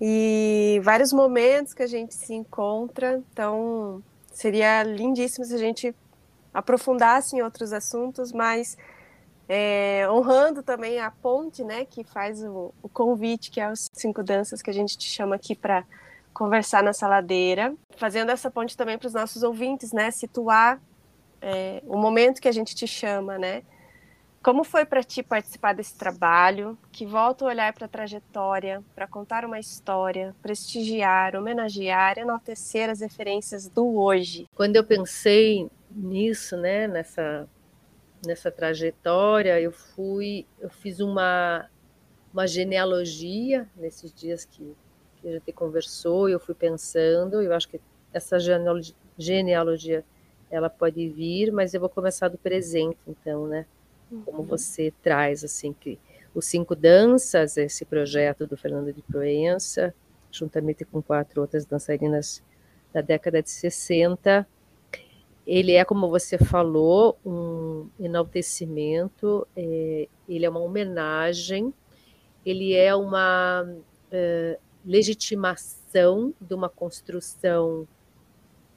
E 0.00 0.80
vários 0.82 1.12
momentos 1.12 1.72
que 1.72 1.84
a 1.84 1.86
gente 1.86 2.12
se 2.12 2.34
encontra, 2.34 3.22
então 3.30 4.02
seria 4.32 4.82
lindíssimo 4.82 5.44
se 5.44 5.54
a 5.54 5.58
gente 5.58 5.94
aprofundasse 6.52 7.36
em 7.36 7.42
outros 7.42 7.72
assuntos, 7.72 8.32
mas 8.32 8.76
é, 9.48 10.08
honrando 10.10 10.60
também 10.60 10.98
a 10.98 11.08
ponte, 11.08 11.62
né, 11.62 11.84
que 11.84 12.02
faz 12.02 12.42
o, 12.42 12.74
o 12.82 12.88
convite, 12.88 13.52
que 13.52 13.60
é 13.60 13.70
os 13.70 13.88
cinco 13.92 14.24
danças 14.24 14.60
que 14.60 14.70
a 14.70 14.74
gente 14.74 14.98
te 14.98 15.08
chama 15.08 15.36
aqui 15.36 15.54
para 15.54 15.84
conversar 16.34 16.82
nessa 16.82 17.06
ladeira, 17.06 17.74
fazendo 17.96 18.30
essa 18.30 18.50
ponte 18.50 18.76
também 18.76 18.98
para 18.98 19.06
os 19.06 19.14
nossos 19.14 19.44
ouvintes, 19.44 19.92
né? 19.92 20.10
Situar 20.10 20.82
é, 21.40 21.80
o 21.86 21.96
momento 21.96 22.42
que 22.42 22.48
a 22.48 22.52
gente 22.52 22.74
te 22.74 22.86
chama, 22.86 23.38
né? 23.38 23.62
Como 24.42 24.62
foi 24.62 24.84
para 24.84 25.02
ti 25.02 25.22
participar 25.22 25.72
desse 25.72 25.96
trabalho, 25.96 26.76
que 26.92 27.06
volta 27.06 27.46
o 27.46 27.48
olhar 27.48 27.72
para 27.72 27.86
a 27.86 27.88
trajetória, 27.88 28.82
para 28.94 29.06
contar 29.06 29.42
uma 29.42 29.58
história, 29.58 30.34
prestigiar, 30.42 31.34
homenagear, 31.34 32.18
enaltecer 32.18 32.90
as 32.90 33.00
referências 33.00 33.68
do 33.68 33.96
hoje? 33.96 34.46
Quando 34.54 34.76
eu 34.76 34.84
pensei 34.84 35.70
nisso, 35.90 36.56
né, 36.58 36.86
nessa 36.86 37.48
nessa 38.26 38.50
trajetória, 38.50 39.60
eu 39.60 39.70
fui, 39.70 40.46
eu 40.58 40.68
fiz 40.68 40.98
uma 41.00 41.70
uma 42.32 42.46
genealogia 42.46 43.68
nesses 43.76 44.12
dias 44.12 44.44
que 44.44 44.74
que 44.74 44.83
a 45.24 45.30
gente 45.30 45.52
conversou, 45.52 46.28
eu 46.28 46.38
fui 46.38 46.54
pensando, 46.54 47.40
eu 47.40 47.52
acho 47.52 47.68
que 47.68 47.80
essa 48.12 48.38
genealogia, 48.38 48.94
genealogia 49.18 50.04
ela 50.50 50.70
pode 50.70 51.08
vir, 51.08 51.52
mas 51.52 51.74
eu 51.74 51.80
vou 51.80 51.88
começar 51.88 52.28
do 52.28 52.38
presente, 52.38 52.98
então, 53.06 53.46
né? 53.46 53.66
Como 54.24 54.38
uhum. 54.38 54.44
você 54.44 54.92
traz, 55.02 55.42
assim, 55.42 55.72
que 55.72 55.98
os 56.34 56.46
Cinco 56.46 56.76
Danças, 56.76 57.56
esse 57.56 57.84
projeto 57.84 58.46
do 58.46 58.56
Fernando 58.56 58.92
de 58.92 59.02
Proença, 59.02 59.94
juntamente 60.30 60.84
com 60.84 61.00
quatro 61.00 61.40
outras 61.40 61.64
dançarinas 61.64 62.42
da 62.92 63.00
década 63.00 63.42
de 63.42 63.50
60, 63.50 64.46
ele 65.46 65.72
é, 65.72 65.84
como 65.84 66.08
você 66.08 66.38
falou, 66.38 67.18
um 67.24 67.88
enaltecimento, 68.00 69.46
é, 69.56 70.08
ele 70.28 70.44
é 70.44 70.50
uma 70.50 70.60
homenagem, 70.60 71.72
ele 72.44 72.74
é 72.74 72.94
uma 72.94 73.66
é, 74.10 74.58
legitimação 74.84 76.34
de 76.40 76.54
uma 76.54 76.68
construção 76.68 77.86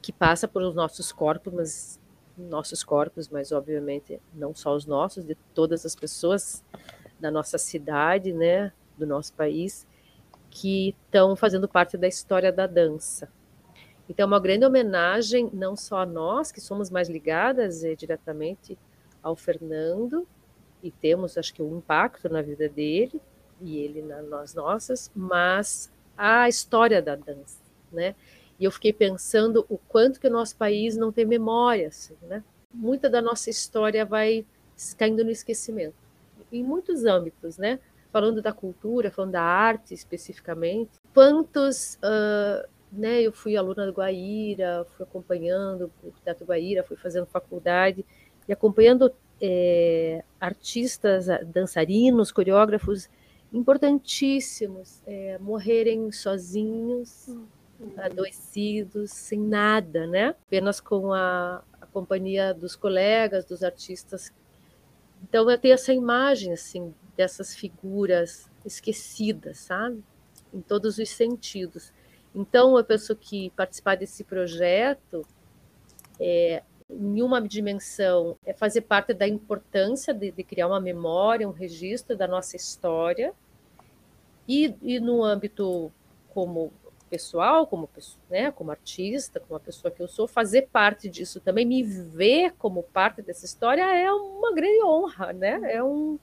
que 0.02 0.12
passa 0.14 0.48
pelos 0.48 0.74
nossos 0.74 1.12
corpos, 1.12 1.54
mas 1.54 2.00
nossos 2.38 2.84
corpos, 2.84 3.28
mas 3.28 3.52
obviamente 3.52 4.22
não 4.34 4.54
só 4.54 4.76
os 4.76 4.86
nossos, 4.86 5.26
de 5.26 5.36
todas 5.54 5.86
as 5.86 5.96
pessoas 5.96 6.64
da 7.20 7.32
nossa 7.32 7.58
cidade, 7.58 8.32
né, 8.32 8.72
do 8.98 9.08
nosso 9.08 9.34
país, 9.34 9.88
que 10.50 10.96
estão 11.06 11.36
fazendo 11.36 11.68
parte 11.68 11.98
da 11.98 12.08
história 12.08 12.52
da 12.52 12.68
dança. 12.68 13.30
Então, 14.10 14.24
é 14.24 14.28
uma 14.28 14.40
grande 14.40 14.66
homenagem 14.66 15.50
não 15.52 15.76
só 15.76 16.00
a 16.00 16.06
nós, 16.06 16.52
que 16.52 16.62
somos 16.62 16.90
mais 16.90 17.10
ligadas 17.10 17.84
é, 17.84 17.94
diretamente 17.96 18.78
ao 19.22 19.36
Fernando, 19.36 20.26
e 20.82 20.92
temos, 20.92 21.38
acho 21.38 21.54
que, 21.54 21.62
um 21.62 21.78
impacto 21.80 22.30
na 22.30 22.42
vida 22.42 22.70
dele, 22.70 23.22
e 23.60 23.78
ele 23.80 24.02
nas 24.02 24.54
nossas, 24.54 25.12
mas 25.16 25.92
a 26.18 26.50
história 26.50 27.02
da 27.02 27.16
dança, 27.16 27.60
né? 27.92 28.16
E 28.60 28.66
eu 28.66 28.72
fiquei 28.72 28.92
pensando 28.92 29.66
o 29.70 29.78
quanto 29.78 30.20
que 30.20 30.28
o 30.28 30.32
nosso 30.32 30.56
país 30.56 30.98
não 30.98 31.12
tem 31.12 31.26
memória, 31.26 31.90
assim, 31.90 32.16
né? 32.24 32.44
Muita 32.74 33.10
da 33.10 33.22
nossa 33.22 33.50
história 33.50 34.04
vai 34.04 34.46
caindo 34.98 35.24
no 35.24 35.32
esquecimento, 35.32 35.96
em 36.52 36.64
muitos 36.64 37.06
âmbitos, 37.06 37.58
né? 37.58 37.80
Falando 38.12 38.42
da 38.42 38.52
cultura, 38.52 39.12
falando 39.12 39.34
da 39.34 39.44
arte 39.44 39.94
especificamente. 39.94 40.92
Quantos, 41.14 41.96
uh, 41.96 42.68
né? 42.92 43.22
Eu 43.22 43.32
fui 43.32 43.56
aluna 43.56 43.86
do 43.86 43.94
Guaíra, 43.94 44.86
fui 44.96 45.04
acompanhando 45.04 45.92
o 46.04 46.12
Teatro 46.24 46.46
Guaíra, 46.46 46.84
fui 46.84 46.98
fazendo 46.98 47.28
faculdade 47.28 48.04
e 48.48 48.54
acompanhando 48.54 49.14
é, 49.42 50.24
artistas, 50.40 51.28
dançarinos, 51.54 52.32
coreógrafos 52.32 53.08
importantíssimos 53.52 55.02
é, 55.06 55.38
morrerem 55.40 56.12
sozinhos, 56.12 57.28
uhum. 57.80 57.94
adoecidos, 57.98 59.12
sem 59.12 59.40
nada, 59.40 60.06
né? 60.08 60.30
Apenas 60.30 60.80
com 60.80 61.14
a, 61.14 61.64
a, 61.82 61.86
companhia 61.88 62.54
dos 62.54 62.76
colegas, 62.76 63.46
dos 63.46 63.64
artistas. 63.64 64.34
Então 65.24 65.50
eu 65.50 65.58
tenho 65.58 65.74
essa 65.74 65.94
imagem 65.94 66.54
assim 66.54 66.94
dessas 67.16 67.56
figuras 67.56 68.50
esquecidas, 68.66 69.58
sabe? 69.58 70.04
Em 70.54 70.62
todos 70.62 70.98
os 70.98 71.10
sentidos. 71.10 71.94
Então 72.36 72.78
eu 72.78 72.84
penso 72.84 73.16
que 73.16 73.50
participar 73.52 73.96
desse 73.96 74.24
projeto 74.24 75.26
é, 76.20 76.64
em 76.90 77.22
uma 77.22 77.42
dimensão 77.42 78.38
é 78.46 78.54
fazer 78.54 78.82
parte 78.82 79.14
da 79.14 79.28
importância 79.28 80.14
de, 80.14 80.32
de, 80.32 80.44
criar 80.44 80.68
uma 80.68 80.80
memória, 80.80 81.48
um 81.48 81.52
registro 81.52 82.16
da 82.16 82.28
nossa 82.28 82.56
história, 82.56 83.34
e, 84.48 84.74
e 84.82 85.00
no 85.00 85.24
âmbito 85.24 85.92
como 86.34 86.72
pessoal, 87.10 87.68
como, 87.68 87.90
né, 88.30 88.52
como 88.52 88.72
artista, 88.72 89.40
como 89.40 89.58
a 89.58 89.60
pessoa 89.60 89.92
que 89.92 90.02
eu 90.02 90.08
sou, 90.08 90.28
fazer 90.28 90.68
parte 90.68 91.10
disso 91.10 91.40
também, 91.40 91.66
me 91.66 91.84
ver 91.84 92.54
como 92.58 92.84
parte 92.84 93.22
dessa 93.22 93.46
história 93.46 93.82
é 93.82 94.12
uma 94.12 94.54
grande 94.54 94.84
honra, 94.84 95.34
né? 95.34 95.60
É 95.74 95.84
um, 95.84 96.20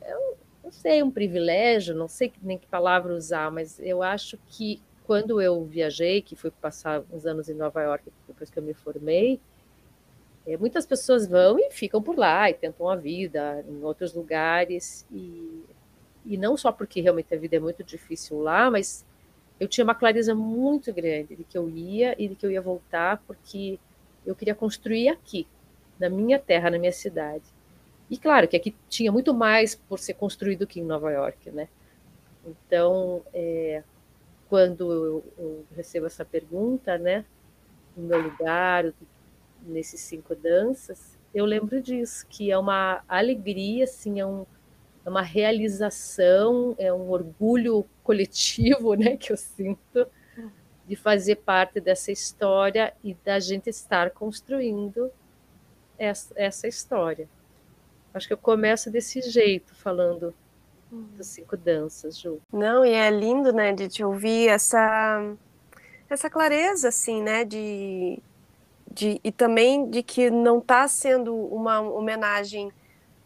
é 0.00 0.16
um 0.16 0.34
não 0.64 0.72
sei, 0.72 1.02
um 1.02 1.10
privilégio, 1.10 1.94
não 1.94 2.08
sei 2.08 2.32
nem 2.42 2.56
que 2.56 2.66
palavra 2.66 3.14
usar, 3.14 3.50
mas 3.50 3.78
eu 3.80 4.02
acho 4.02 4.38
que 4.48 4.80
quando 5.04 5.40
eu 5.40 5.64
viajei, 5.64 6.22
que 6.22 6.34
fui 6.34 6.50
passar 6.50 7.02
uns 7.12 7.26
anos 7.26 7.48
em 7.48 7.54
Nova 7.54 7.82
York 7.82 8.10
depois 8.26 8.50
que 8.50 8.58
eu 8.58 8.62
me 8.62 8.74
formei, 8.74 9.40
é, 10.46 10.56
muitas 10.56 10.84
pessoas 10.86 11.26
vão 11.26 11.58
e 11.58 11.70
ficam 11.70 12.02
por 12.02 12.16
lá 12.16 12.50
e 12.50 12.54
tentam 12.54 12.88
a 12.88 12.96
vida 12.96 13.64
em 13.68 13.82
outros 13.82 14.12
lugares 14.12 15.06
e, 15.10 15.64
e 16.24 16.36
não 16.36 16.56
só 16.56 16.70
porque 16.70 17.00
realmente 17.00 17.34
a 17.34 17.38
vida 17.38 17.56
é 17.56 17.60
muito 17.60 17.82
difícil 17.82 18.40
lá, 18.40 18.70
mas 18.70 19.04
eu 19.58 19.68
tinha 19.68 19.84
uma 19.84 19.94
clareza 19.94 20.34
muito 20.34 20.92
grande 20.92 21.36
de 21.36 21.44
que 21.44 21.56
eu 21.56 21.68
ia 21.68 22.14
e 22.18 22.28
de 22.28 22.34
que 22.34 22.44
eu 22.44 22.50
ia 22.50 22.60
voltar 22.60 23.22
porque 23.26 23.78
eu 24.26 24.34
queria 24.34 24.54
construir 24.54 25.08
aqui, 25.08 25.46
na 25.98 26.08
minha 26.08 26.38
terra, 26.38 26.70
na 26.70 26.78
minha 26.78 26.92
cidade. 26.92 27.44
E 28.10 28.18
claro 28.18 28.48
que 28.48 28.56
aqui 28.56 28.74
tinha 28.88 29.12
muito 29.12 29.32
mais 29.32 29.74
por 29.74 29.98
ser 29.98 30.14
construído 30.14 30.66
que 30.66 30.80
em 30.80 30.84
Nova 30.84 31.10
York, 31.10 31.50
né? 31.50 31.68
Então, 32.44 33.22
é, 33.32 33.82
quando 34.54 34.92
eu, 34.92 35.24
eu, 35.36 35.66
recebo 35.74 36.06
essa 36.06 36.24
pergunta, 36.24 36.96
né, 36.96 37.24
no 37.96 38.06
meu 38.06 38.22
lugar, 38.22 38.84
nesses 39.66 40.00
cinco 40.00 40.32
danças, 40.36 41.18
eu 41.34 41.44
lembro 41.44 41.82
disso, 41.82 42.24
que 42.28 42.52
é 42.52 42.56
uma 42.56 43.02
alegria, 43.08 43.82
assim, 43.82 44.20
é, 44.20 44.24
um, 44.24 44.46
é 45.04 45.10
uma 45.10 45.22
realização, 45.22 46.76
é 46.78 46.92
um 46.92 47.10
orgulho 47.10 47.84
coletivo, 48.04 48.94
né, 48.94 49.16
que 49.16 49.32
eu 49.32 49.36
sinto 49.36 50.06
de 50.86 50.94
fazer 50.94 51.34
parte 51.34 51.80
dessa 51.80 52.12
história 52.12 52.94
e 53.02 53.12
da 53.24 53.40
gente 53.40 53.68
estar 53.68 54.10
construindo 54.10 55.10
essa, 55.98 56.32
essa 56.36 56.68
história. 56.68 57.28
Acho 58.14 58.28
que 58.28 58.32
eu 58.32 58.38
começo 58.38 58.88
desse 58.88 59.20
jeito, 59.20 59.74
falando 59.74 60.32
das 61.16 61.28
cinco 61.28 61.56
danças, 61.56 62.18
Ju. 62.18 62.40
Não, 62.52 62.84
e 62.84 62.90
é 62.90 63.10
lindo, 63.10 63.52
né, 63.52 63.72
de 63.72 63.88
te 63.88 64.04
ouvir 64.04 64.48
essa 64.48 65.34
essa 66.08 66.30
clareza, 66.30 66.88
assim, 66.88 67.22
né, 67.22 67.44
de, 67.44 68.18
de 68.90 69.20
e 69.24 69.32
também 69.32 69.90
de 69.90 70.02
que 70.02 70.30
não 70.30 70.58
está 70.58 70.86
sendo 70.86 71.34
uma 71.34 71.80
homenagem 71.80 72.72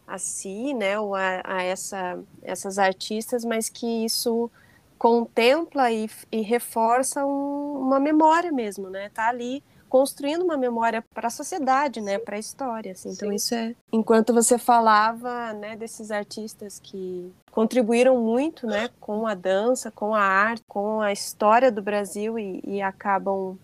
a 0.07 0.17
si, 0.17 0.73
né, 0.73 0.99
ou 0.99 1.13
a, 1.13 1.41
a 1.43 1.63
essa, 1.63 2.19
essas 2.41 2.79
artistas, 2.79 3.45
mas 3.45 3.69
que 3.69 4.05
isso 4.05 4.49
contempla 4.97 5.91
e, 5.91 6.09
e 6.31 6.41
reforça 6.41 7.25
um, 7.25 7.77
uma 7.79 7.99
memória 7.99 8.51
mesmo, 8.51 8.89
né, 8.89 9.09
tá 9.13 9.29
ali 9.29 9.63
construindo 9.87 10.43
uma 10.43 10.55
memória 10.55 11.01
para 11.01 11.27
a 11.27 11.31
sociedade, 11.31 11.99
né, 11.99 12.19
para 12.19 12.35
a 12.35 12.39
história. 12.39 12.91
Assim. 12.91 13.09
Então 13.09 13.33
isso 13.33 13.55
é. 13.55 13.75
Enquanto 13.91 14.33
você 14.33 14.57
falava, 14.57 15.51
né, 15.53 15.75
desses 15.75 16.11
artistas 16.11 16.79
que 16.79 17.33
contribuíram 17.51 18.17
muito, 18.17 18.67
né, 18.67 18.89
com 18.99 19.27
a 19.27 19.33
dança, 19.33 19.91
com 19.91 20.13
a 20.13 20.21
arte, 20.21 20.63
com 20.67 21.01
a 21.01 21.11
história 21.11 21.71
do 21.71 21.81
Brasil 21.81 22.37
e, 22.37 22.61
e 22.63 22.81
acabam 22.81 23.57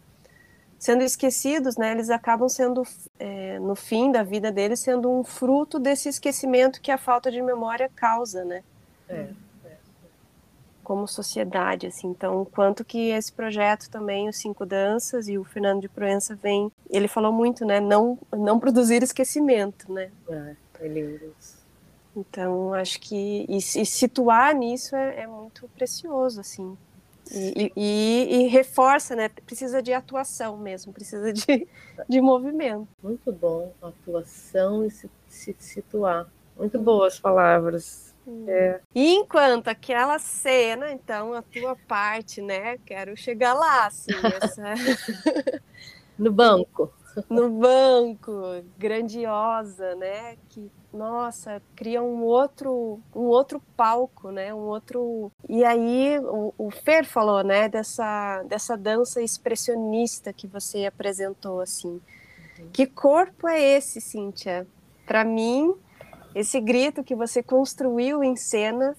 sendo 0.78 1.04
esquecidos, 1.04 1.78
né, 1.78 1.91
eles 1.91 2.10
acabam 2.10 2.48
sendo, 2.48 2.84
é, 3.17 3.58
no 3.60 3.76
fim 3.76 4.12
da 4.12 4.24
vida 4.24 4.52
deles, 4.52 4.80
sendo 4.80 5.10
um 5.10 5.24
fruto 5.24 5.80
desse 5.80 6.10
esquecimento 6.10 6.82
que 6.82 6.91
a 6.91 6.98
falta 6.98 7.32
de 7.32 7.41
memória 7.41 7.89
causa, 7.95 8.43
né? 8.43 8.63
É 9.10 9.30
como 10.86 11.08
sociedade, 11.08 11.88
assim. 11.88 12.08
Então, 12.08 12.45
quanto 12.45 12.86
que 12.86 13.10
esse 13.10 13.34
projeto 13.34 13.89
também, 13.89 14.30
os 14.30 14.38
Cinco 14.38 14.65
Danças 14.65 15.28
e 15.28 15.38
o 15.38 15.43
Fernando 15.43 15.82
de 15.82 15.89
Proença 15.89 16.36
vem, 16.36 16.71
ele 16.89 17.08
falou 17.10 17.34
muito, 17.34 17.65
né, 17.65 17.82
não 17.82 18.17
não 18.32 18.60
produzir 18.60 19.04
esquecimento, 19.04 19.91
né? 19.91 20.12
É, 20.30 20.56
é 20.82 20.88
lindo 20.88 21.34
Então, 22.15 22.73
acho 22.73 22.99
que 23.01 23.45
e, 23.49 23.58
e 23.58 23.86
situar 23.86 24.56
nisso 24.56 24.95
é, 24.95 25.21
é, 25.21 25.28
muito 25.28 25.67
precioso, 25.69 26.39
assim. 26.39 26.78
E, 27.32 27.71
e, 27.75 28.43
e, 28.43 28.47
reforça, 28.47 29.15
né? 29.15 29.30
Precisa 29.30 29.82
de 29.82 29.91
atuação 29.91 30.58
mesmo, 30.58 30.93
precisa 30.93 31.34
de, 31.34 31.67
de 32.08 32.21
movimento. 32.21 32.88
Muito 33.01 33.32
bom, 33.32 33.73
atuação 33.82 34.86
e 34.86 34.91
se, 34.91 35.10
se 35.28 35.56
situar. 35.60 36.28
Muito 36.56 36.80
boas 36.80 37.19
palavras. 37.19 38.13
É. 38.47 38.80
E 38.93 39.13
enquanto 39.15 39.67
aquela 39.67 40.17
cena, 40.17 40.91
então, 40.91 41.34
a 41.34 41.41
tua 41.41 41.75
parte, 41.88 42.41
né? 42.41 42.78
Quero 42.86 43.15
chegar 43.17 43.54
lá, 43.54 43.88
assim, 43.88 44.12
essa... 44.41 44.63
no 46.17 46.32
banco. 46.32 46.91
No 47.30 47.49
banco, 47.49 48.32
grandiosa, 48.78 49.95
né? 49.95 50.38
Que, 50.49 50.69
nossa, 50.93 51.62
cria 51.75 52.01
um 52.01 52.23
outro, 52.23 52.99
um 53.15 53.21
outro 53.21 53.62
palco, 53.75 54.32
né? 54.32 54.54
Um 54.54 54.67
outro. 54.67 55.32
E 55.47 55.63
aí 55.63 56.19
o, 56.19 56.54
o 56.58 56.71
Fer 56.71 57.06
falou, 57.06 57.43
né? 57.43 57.69
Dessa, 57.69 58.43
dessa 58.43 58.75
dança 58.78 59.21
expressionista 59.21 60.34
que 60.34 60.47
você 60.47 60.86
apresentou, 60.86 61.62
assim. 61.62 62.01
Uhum. 62.60 62.69
Que 62.71 62.86
corpo 62.86 63.47
é 63.47 63.62
esse, 63.62 64.01
Cíntia? 64.01 64.67
Para 65.06 65.23
mim, 65.23 65.73
esse 66.34 66.60
grito 66.60 67.04
que 67.04 67.15
você 67.15 67.41
construiu 67.41 68.23
em 68.23 68.36
cena 68.36 68.95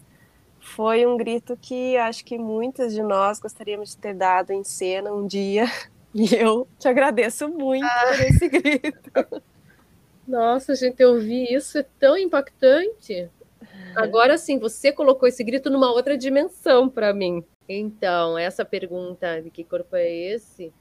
foi 0.75 1.07
um 1.07 1.17
grito 1.17 1.57
que 1.57 1.97
acho 1.97 2.25
que 2.25 2.39
muitas 2.39 2.93
de 2.93 3.03
nós 3.03 3.39
gostaríamos 3.39 3.91
de 3.91 3.99
ter 3.99 4.15
dado 4.15 4.53
em 4.53 4.65
cena 4.65 5.13
um 5.13 5.27
dia. 5.27 5.67
E 6.17 6.35
eu 6.35 6.67
te 6.79 6.89
agradeço 6.89 7.47
muito 7.47 7.85
ah. 7.85 8.07
por 8.07 8.21
esse 8.23 8.49
grito. 8.49 9.43
Nossa, 10.27 10.75
gente, 10.75 11.03
eu 11.03 11.11
ouvi 11.11 11.53
isso, 11.53 11.77
é 11.77 11.83
tão 11.99 12.17
impactante. 12.17 13.31
Agora 13.95 14.39
sim, 14.39 14.59
você 14.59 14.91
colocou 14.91 15.29
esse 15.29 15.45
grito 15.45 15.69
numa 15.69 15.93
outra 15.93 16.17
dimensão 16.17 16.89
para 16.89 17.13
mim. 17.13 17.45
Então, 17.69 18.39
essa 18.39 18.65
pergunta 18.65 19.43
de 19.43 19.51
que 19.51 19.63
corpo 19.63 19.95
é 19.95 20.11
esse? 20.11 20.73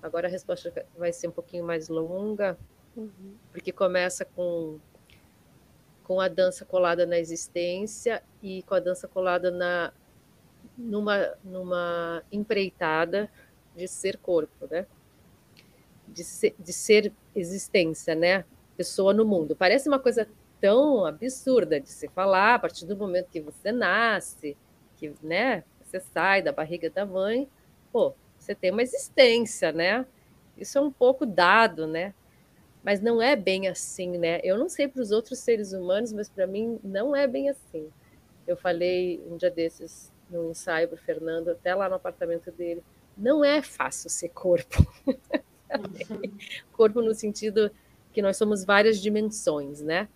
Agora 0.00 0.28
a 0.28 0.30
resposta 0.30 0.72
vai 0.96 1.12
ser 1.12 1.26
um 1.26 1.32
pouquinho 1.32 1.64
mais 1.64 1.88
longa, 1.88 2.56
uhum. 2.96 3.34
porque 3.52 3.72
começa 3.72 4.24
com 4.24 4.78
com 6.04 6.20
a 6.20 6.26
dança 6.26 6.64
colada 6.64 7.06
na 7.06 7.18
existência 7.18 8.22
e 8.42 8.62
com 8.64 8.74
a 8.74 8.80
dança 8.80 9.06
colada 9.06 9.50
na 9.50 9.92
numa 10.76 11.34
numa 11.44 12.22
empreitada 12.32 13.30
de 13.76 13.88
ser 13.88 14.16
corpo, 14.18 14.66
né? 14.70 14.86
De 16.08 16.24
ser, 16.24 16.54
de 16.58 16.72
ser 16.72 17.12
existência, 17.34 18.14
né? 18.14 18.44
Pessoa 18.76 19.12
no 19.12 19.24
mundo. 19.24 19.54
Parece 19.54 19.88
uma 19.88 19.98
coisa 19.98 20.28
tão 20.60 21.04
absurda 21.04 21.80
de 21.80 21.90
se 21.90 22.08
falar 22.08 22.54
a 22.54 22.58
partir 22.58 22.86
do 22.86 22.96
momento 22.96 23.30
que 23.30 23.40
você 23.40 23.72
nasce, 23.72 24.56
que, 24.96 25.14
né, 25.22 25.64
você 25.82 25.98
sai 26.00 26.42
da 26.42 26.52
barriga 26.52 26.90
da 26.90 27.06
mãe, 27.06 27.48
pô, 27.90 28.12
você 28.38 28.54
tem 28.54 28.70
uma 28.70 28.82
existência, 28.82 29.72
né? 29.72 30.04
Isso 30.56 30.76
é 30.76 30.80
um 30.80 30.90
pouco 30.90 31.24
dado, 31.24 31.86
né? 31.86 32.12
mas 32.82 33.00
não 33.00 33.20
é 33.20 33.36
bem 33.36 33.68
assim, 33.68 34.16
né? 34.18 34.40
Eu 34.42 34.58
não 34.58 34.68
sei 34.68 34.88
para 34.88 35.02
os 35.02 35.10
outros 35.10 35.38
seres 35.38 35.72
humanos, 35.72 36.12
mas 36.12 36.28
para 36.28 36.46
mim 36.46 36.78
não 36.82 37.14
é 37.14 37.26
bem 37.26 37.48
assim. 37.50 37.88
Eu 38.46 38.56
falei 38.56 39.22
um 39.28 39.36
dia 39.36 39.50
desses 39.50 40.10
no 40.30 40.50
ensaio 40.50 40.88
para 40.88 40.96
Fernando, 40.96 41.48
até 41.50 41.74
lá 41.74 41.88
no 41.88 41.96
apartamento 41.96 42.50
dele, 42.50 42.82
não 43.20 43.44
é 43.44 43.62
fácil 43.62 44.08
ser 44.08 44.30
corpo. 44.30 44.84
corpo 46.72 47.00
no 47.00 47.14
sentido 47.14 47.70
que 48.12 48.22
nós 48.22 48.36
somos 48.36 48.64
várias 48.64 49.00
dimensões, 49.00 49.80
né? 49.80 50.08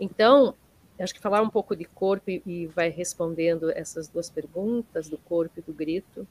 Então, 0.00 0.54
acho 0.98 1.14
que 1.14 1.20
falar 1.20 1.42
um 1.42 1.50
pouco 1.50 1.76
de 1.76 1.84
corpo 1.84 2.30
e, 2.30 2.42
e 2.46 2.66
vai 2.68 2.88
respondendo 2.88 3.70
essas 3.70 4.08
duas 4.08 4.30
perguntas 4.30 5.08
do 5.08 5.18
corpo 5.18 5.58
e 5.58 5.62
do 5.62 5.72
grito 5.72 6.26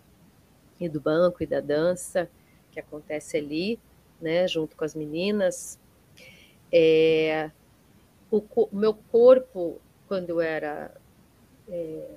e 0.79 0.89
do 0.89 0.99
banco 0.99 1.43
e 1.43 1.45
da 1.45 1.59
dança 1.59 2.29
que 2.71 2.79
acontece 2.79 3.37
ali 3.37 3.79
né, 4.23 4.47
junto 4.47 4.75
com 4.75 4.85
as 4.85 4.95
meninas. 4.95 5.77
É, 6.71 7.51
o, 8.31 8.41
meu 8.71 8.93
corpo, 8.93 9.79
quando 10.07 10.29
eu 10.29 10.41
era 10.41 10.91
é, 11.69 12.15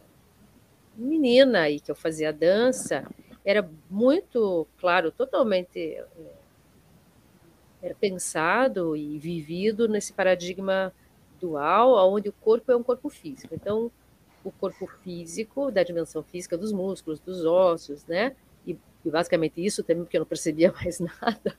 menina 0.96 1.68
e 1.68 1.80
que 1.80 1.90
eu 1.90 1.96
fazia 1.96 2.32
dança, 2.32 3.04
era 3.46 3.66
muito, 3.88 4.66
claro, 4.76 5.10
totalmente 5.10 5.78
é, 5.78 6.04
era 7.82 7.94
pensado 7.94 8.94
e 8.94 9.18
vivido 9.18 9.88
nesse 9.88 10.12
paradigma 10.12 10.92
dual, 11.40 12.12
onde 12.12 12.28
o 12.28 12.32
corpo 12.32 12.70
é 12.70 12.76
um 12.76 12.82
corpo 12.82 13.08
físico. 13.08 13.54
Então, 13.54 13.90
o 14.44 14.50
corpo 14.50 14.86
físico, 15.02 15.70
da 15.70 15.82
dimensão 15.82 16.22
física 16.22 16.58
dos 16.58 16.72
músculos, 16.72 17.20
dos 17.20 17.44
ossos, 17.44 18.04
né? 18.06 18.34
e 19.06 19.10
basicamente 19.10 19.64
isso 19.64 19.84
também, 19.84 20.02
porque 20.02 20.16
eu 20.16 20.20
não 20.20 20.26
percebia 20.26 20.72
mais 20.82 20.98
nada, 20.98 21.56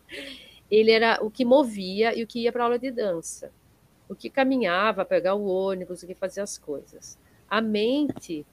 ele 0.69 0.91
era 0.91 1.19
o 1.23 1.31
que 1.31 1.45
movia 1.45 2.13
e 2.17 2.23
o 2.23 2.27
que 2.27 2.41
ia 2.41 2.51
para 2.51 2.63
a 2.63 2.65
aula 2.65 2.77
de 2.77 2.91
dança, 2.91 3.51
o 4.09 4.15
que 4.15 4.29
caminhava, 4.29 5.05
pegar 5.05 5.33
o 5.33 5.47
ônibus, 5.47 6.03
o 6.03 6.07
que 6.07 6.13
fazia 6.13 6.43
as 6.43 6.57
coisas. 6.57 7.17
A 7.49 7.61
mente 7.61 8.45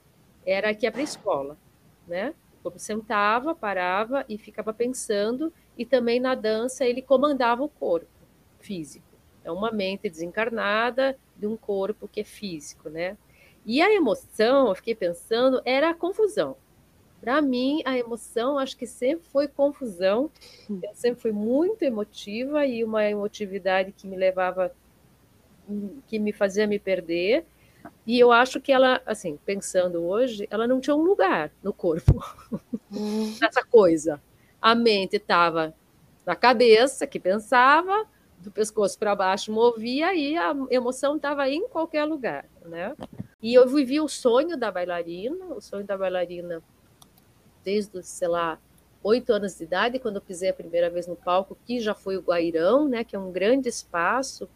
era 0.45 0.73
que 0.73 0.85
ia 0.85 0.91
para 0.91 1.01
a 1.01 1.03
escola, 1.03 1.57
né? 2.07 2.33
Corpo 2.65 2.79
sentava, 2.79 3.55
parava 3.55 4.25
e 4.29 4.37
ficava 4.37 4.73
pensando, 4.73 5.53
e 5.77 5.85
também 5.85 6.19
na 6.19 6.35
dança 6.35 6.85
ele 6.85 7.01
comandava 7.01 7.63
o 7.63 7.69
corpo 7.69 8.07
físico. 8.59 9.05
É 9.43 9.51
uma 9.51 9.71
mente 9.71 10.09
desencarnada 10.09 11.17
de 11.37 11.47
um 11.47 11.55
corpo 11.57 12.07
que 12.07 12.21
é 12.21 12.23
físico, 12.23 12.89
né? 12.89 13.17
E 13.65 13.81
a 13.81 13.93
emoção, 13.93 14.69
eu 14.69 14.75
fiquei 14.75 14.95
pensando, 14.95 15.61
era 15.65 15.89
a 15.91 15.93
confusão 15.93 16.57
Para 17.21 17.41
mim, 17.41 17.81
a 17.85 17.97
emoção, 17.97 18.57
acho 18.59 18.77
que 18.77 18.87
sempre 18.87 19.25
foi 19.27 19.47
confusão. 19.47 20.31
Eu 20.81 20.89
sempre 20.95 21.21
fui 21.21 21.31
muito 21.33 21.83
emotiva 21.83 22.65
e 22.65 22.83
uma 22.83 23.05
emotividade 23.09 23.91
que 23.93 24.07
me 24.07 24.15
levava, 24.17 24.73
que 26.07 26.19
me 26.19 26.31
fazia 26.31 26.67
me 26.67 26.79
perder. 26.79 27.45
E 28.05 28.19
eu 28.19 28.31
acho 28.31 28.59
que 28.61 28.71
ela, 28.71 29.01
assim, 29.05 29.37
pensando 29.45 30.03
hoje, 30.03 30.47
ela 30.49 30.67
não 30.67 30.79
tinha 30.79 30.95
um 30.95 31.01
lugar 31.01 31.51
no 31.63 31.73
corpo, 31.73 32.23
hum. 32.91 33.33
essa 33.41 33.63
coisa. 33.63 34.21
A 34.61 34.73
mente 34.75 35.17
estava 35.17 35.73
na 36.25 36.35
cabeça, 36.35 37.05
que 37.05 37.19
pensava, 37.19 38.05
do 38.39 38.51
pescoço 38.51 38.97
para 38.97 39.15
baixo 39.15 39.51
movia 39.51 40.13
e 40.13 40.37
a 40.37 40.55
emoção 40.69 41.15
estava 41.15 41.49
em 41.49 41.67
qualquer 41.67 42.05
lugar, 42.05 42.45
né? 42.65 42.95
E 43.41 43.53
eu 43.53 43.67
vivi 43.67 43.99
o 43.99 44.07
sonho 44.07 44.57
da 44.57 44.71
bailarina, 44.71 45.45
o 45.47 45.61
sonho 45.61 45.85
da 45.85 45.97
bailarina 45.97 46.63
desde, 47.63 48.01
sei 48.03 48.27
lá, 48.27 48.59
oito 49.03 49.31
anos 49.33 49.57
de 49.57 49.63
idade, 49.63 49.99
quando 49.99 50.15
eu 50.17 50.21
pisei 50.21 50.49
a 50.49 50.53
primeira 50.53 50.89
vez 50.89 51.07
no 51.07 51.15
palco, 51.15 51.57
que 51.65 51.79
já 51.79 51.93
foi 51.93 52.17
o 52.17 52.21
Guairão, 52.21 52.87
né? 52.87 53.03
Que 53.03 53.15
é 53.15 53.19
um 53.19 53.31
grande 53.31 53.69
espaço, 53.69 54.49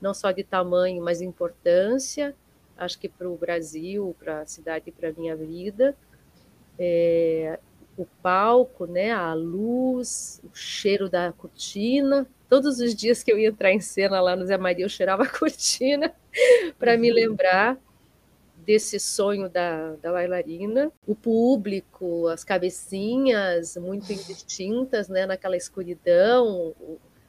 não 0.00 0.14
só 0.14 0.30
de 0.30 0.44
tamanho, 0.44 1.02
mas 1.02 1.18
de 1.18 1.24
importância, 1.24 2.34
acho 2.76 2.98
que 2.98 3.08
para 3.08 3.28
o 3.28 3.36
Brasil, 3.36 4.14
para 4.18 4.40
a 4.40 4.46
cidade 4.46 4.84
e 4.88 4.92
para 4.92 5.10
a 5.10 5.12
minha 5.12 5.36
vida. 5.36 5.96
É, 6.78 7.58
o 7.96 8.04
palco, 8.22 8.86
né, 8.86 9.12
a 9.12 9.32
luz, 9.34 10.40
o 10.44 10.54
cheiro 10.54 11.08
da 11.08 11.32
cortina. 11.32 12.26
Todos 12.48 12.80
os 12.80 12.94
dias 12.94 13.22
que 13.22 13.32
eu 13.32 13.38
ia 13.38 13.48
entrar 13.48 13.72
em 13.72 13.80
cena 13.80 14.20
lá 14.20 14.34
no 14.36 14.44
Zé 14.44 14.56
Maria, 14.56 14.84
eu 14.84 14.88
cheirava 14.88 15.22
a 15.22 15.28
cortina 15.28 16.12
para 16.78 16.96
me 16.96 17.08
uhum. 17.10 17.14
lembrar 17.14 17.78
desse 18.64 18.98
sonho 18.98 19.48
da, 19.48 19.94
da 20.02 20.12
bailarina. 20.12 20.90
O 21.06 21.14
público, 21.14 22.28
as 22.28 22.42
cabecinhas 22.42 23.76
muito 23.76 24.12
indistintas, 24.12 25.08
né, 25.08 25.26
naquela 25.26 25.56
escuridão. 25.56 26.74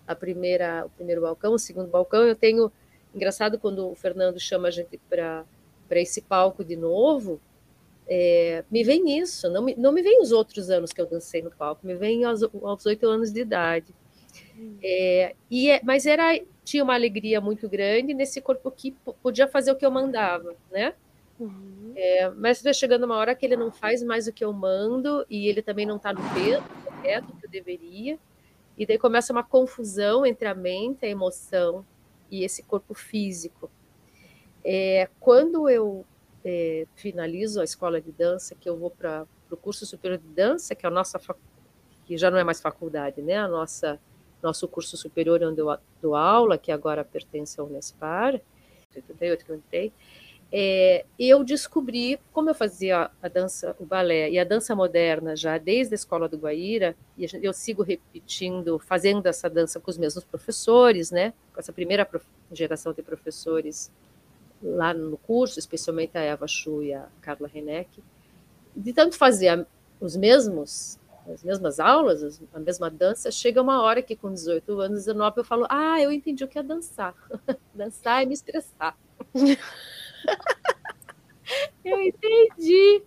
A 0.07 0.15
primeira, 0.15 0.85
o 0.85 0.89
primeiro 0.89 1.21
balcão, 1.21 1.53
o 1.53 1.59
segundo 1.59 1.89
balcão. 1.89 2.23
Eu 2.23 2.35
tenho 2.35 2.71
engraçado 3.15 3.57
quando 3.57 3.89
o 3.89 3.95
Fernando 3.95 4.39
chama 4.39 4.67
a 4.67 4.71
gente 4.71 4.99
para 5.09 5.45
esse 5.91 6.21
palco 6.21 6.63
de 6.63 6.75
novo 6.75 7.39
é, 8.07 8.63
me 8.69 8.83
vem 8.83 9.17
isso, 9.19 9.49
não 9.49 9.63
me, 9.63 9.75
não 9.75 9.91
me 9.91 10.01
vem 10.01 10.21
os 10.21 10.31
outros 10.31 10.69
anos 10.69 10.93
que 10.93 11.01
eu 11.01 11.05
dancei 11.05 11.41
no 11.41 11.51
palco, 11.51 11.85
me 11.85 11.95
vem 11.95 12.23
aos, 12.23 12.41
oito 12.85 13.07
anos 13.07 13.31
de 13.31 13.41
idade. 13.41 13.93
É, 14.83 15.35
e 15.49 15.69
é, 15.69 15.81
mas 15.83 16.05
era 16.05 16.39
tinha 16.63 16.83
uma 16.83 16.93
alegria 16.93 17.39
muito 17.39 17.69
grande 17.69 18.13
nesse 18.13 18.41
corpo 18.41 18.71
que 18.71 18.95
podia 19.21 19.47
fazer 19.47 19.71
o 19.71 19.75
que 19.75 19.85
eu 19.85 19.91
mandava, 19.91 20.55
né? 20.71 20.93
Uhum. 21.39 21.93
É, 21.95 22.29
mas 22.29 22.61
vai 22.61 22.73
chegando 22.73 23.03
uma 23.03 23.15
hora 23.15 23.35
que 23.35 23.45
ele 23.45 23.55
não 23.55 23.71
faz 23.71 24.01
mais 24.01 24.27
o 24.27 24.33
que 24.33 24.43
eu 24.43 24.51
mando 24.53 25.25
e 25.29 25.47
ele 25.47 25.61
também 25.61 25.85
não 25.85 25.97
está 25.97 26.13
no 26.13 26.21
peso 26.33 26.63
correto 26.83 27.35
que 27.37 27.45
eu 27.45 27.49
deveria. 27.49 28.17
E 28.77 28.85
daí 28.85 28.97
começa 28.97 29.31
uma 29.31 29.43
confusão 29.43 30.25
entre 30.25 30.47
a 30.47 30.55
mente, 30.55 31.05
a 31.05 31.09
emoção 31.09 31.85
e 32.29 32.43
esse 32.43 32.63
corpo 32.63 32.93
físico. 32.93 33.69
É, 34.63 35.09
quando 35.19 35.69
eu 35.69 36.05
é, 36.43 36.87
finalizo 36.95 37.61
a 37.61 37.63
escola 37.63 38.01
de 38.01 38.11
dança, 38.11 38.55
que 38.55 38.67
eu 38.67 38.77
vou 38.77 38.89
para 38.89 39.27
o 39.49 39.57
curso 39.57 39.85
superior 39.85 40.17
de 40.19 40.27
dança, 40.27 40.75
que 40.75 40.85
é 40.85 40.89
a 40.89 40.91
nossa 40.91 41.19
que 42.05 42.17
já 42.17 42.29
não 42.29 42.37
é 42.37 42.43
mais 42.43 42.61
faculdade, 42.61 43.21
né? 43.21 43.37
A 43.37 43.47
nossa 43.47 43.99
nosso 44.41 44.67
curso 44.67 44.95
superior 44.95 45.41
onde 45.43 45.59
eu 45.59 45.75
dou 45.99 46.15
aula, 46.15 46.55
que 46.55 46.71
agora 46.71 47.03
pertence 47.03 47.59
ao 47.59 47.65
Unespar, 47.65 48.39
88 48.95 49.43
que 49.43 49.51
eu 49.51 49.55
entrei, 49.55 49.93
é, 50.57 51.05
eu 51.19 51.43
descobri 51.43 52.17
como 52.31 52.49
eu 52.49 52.55
fazia 52.55 53.11
a 53.21 53.27
dança, 53.27 53.75
o 53.77 53.85
balé 53.85 54.29
e 54.29 54.39
a 54.39 54.45
dança 54.45 54.73
moderna 54.73 55.35
já 55.35 55.57
desde 55.57 55.93
a 55.93 55.97
escola 55.97 56.29
do 56.29 56.37
Guaíra, 56.37 56.95
e 57.17 57.27
eu 57.43 57.51
sigo 57.51 57.83
repetindo, 57.83 58.79
fazendo 58.79 59.25
essa 59.25 59.49
dança 59.49 59.81
com 59.81 59.91
os 59.91 59.97
mesmos 59.97 60.23
professores, 60.23 61.11
né? 61.11 61.33
Com 61.53 61.59
essa 61.59 61.73
primeira 61.73 62.09
geração 62.53 62.93
de 62.93 63.01
professores 63.01 63.91
lá 64.63 64.93
no 64.93 65.17
curso, 65.17 65.59
especialmente 65.59 66.17
a 66.17 66.21
Eva 66.21 66.47
Chu 66.47 66.81
e 66.81 66.93
a 66.93 67.05
Carla 67.19 67.49
Reneck, 67.53 68.01
de 68.73 68.93
tanto 68.93 69.17
fazer 69.17 69.67
os 69.99 70.15
mesmos 70.15 70.97
as 71.27 71.43
mesmas 71.43 71.79
aulas, 71.79 72.39
a 72.53 72.59
mesma 72.59 72.87
dança, 72.87 73.31
chega 73.31 73.59
uma 73.59 73.81
hora 73.81 73.99
que 73.99 74.15
com 74.15 74.31
18 74.31 74.79
anos, 74.79 75.05
19, 75.05 75.39
eu 75.39 75.43
falo, 75.43 75.65
ah, 75.69 75.99
eu 75.99 76.11
entendi 76.11 76.43
o 76.43 76.47
que 76.47 76.59
é 76.59 76.61
dançar. 76.61 77.15
dançar 77.73 78.21
é 78.21 78.25
me 78.27 78.35
expressar. 78.35 78.95
eu 81.83 82.01
entendi. 82.01 83.03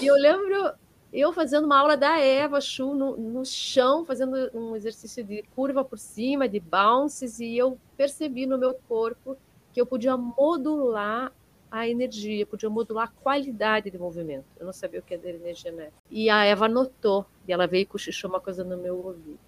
E 0.00 0.06
eu 0.06 0.14
lembro 0.14 0.72
eu 1.12 1.32
fazendo 1.32 1.64
uma 1.64 1.78
aula 1.78 1.96
da 1.96 2.18
Eva 2.18 2.60
Chu 2.60 2.94
no, 2.94 3.16
no 3.16 3.44
chão, 3.44 4.04
fazendo 4.04 4.50
um 4.54 4.76
exercício 4.76 5.24
de 5.24 5.42
curva 5.54 5.82
por 5.82 5.98
cima, 5.98 6.48
de 6.48 6.60
bounces, 6.60 7.40
e 7.40 7.56
eu 7.56 7.78
percebi 7.96 8.46
no 8.46 8.58
meu 8.58 8.74
corpo 8.86 9.36
que 9.72 9.80
eu 9.80 9.86
podia 9.86 10.16
modular 10.16 11.32
a 11.70 11.88
energia, 11.88 12.46
podia 12.46 12.68
modular 12.68 13.04
a 13.08 13.22
qualidade 13.22 13.90
de 13.90 13.98
movimento. 13.98 14.44
Eu 14.58 14.66
não 14.66 14.72
sabia 14.72 15.00
o 15.00 15.02
que 15.02 15.14
era 15.14 15.28
energia 15.30 15.72
né? 15.72 15.90
E 16.10 16.28
a 16.28 16.44
Eva 16.44 16.68
notou, 16.68 17.26
e 17.46 17.52
ela 17.52 17.66
veio 17.66 17.82
e 17.82 17.86
cochichou 17.86 18.28
uma 18.28 18.40
coisa 18.40 18.62
no 18.62 18.76
meu 18.76 18.96
ouvido. 18.96 19.38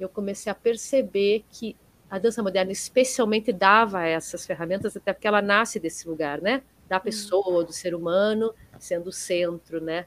Eu 0.00 0.08
comecei 0.08 0.50
a 0.50 0.54
perceber 0.54 1.44
que 1.50 1.76
a 2.12 2.18
dança 2.18 2.42
moderna 2.42 2.70
especialmente 2.70 3.54
dava 3.54 4.04
essas 4.04 4.44
ferramentas, 4.44 4.94
até 4.94 5.14
porque 5.14 5.26
ela 5.26 5.40
nasce 5.40 5.80
desse 5.80 6.06
lugar, 6.06 6.42
né? 6.42 6.62
Da 6.86 6.98
uhum. 6.98 7.02
pessoa, 7.02 7.64
do 7.64 7.72
ser 7.72 7.94
humano, 7.94 8.52
sendo 8.78 9.08
o 9.08 9.12
centro, 9.12 9.80
né? 9.80 10.04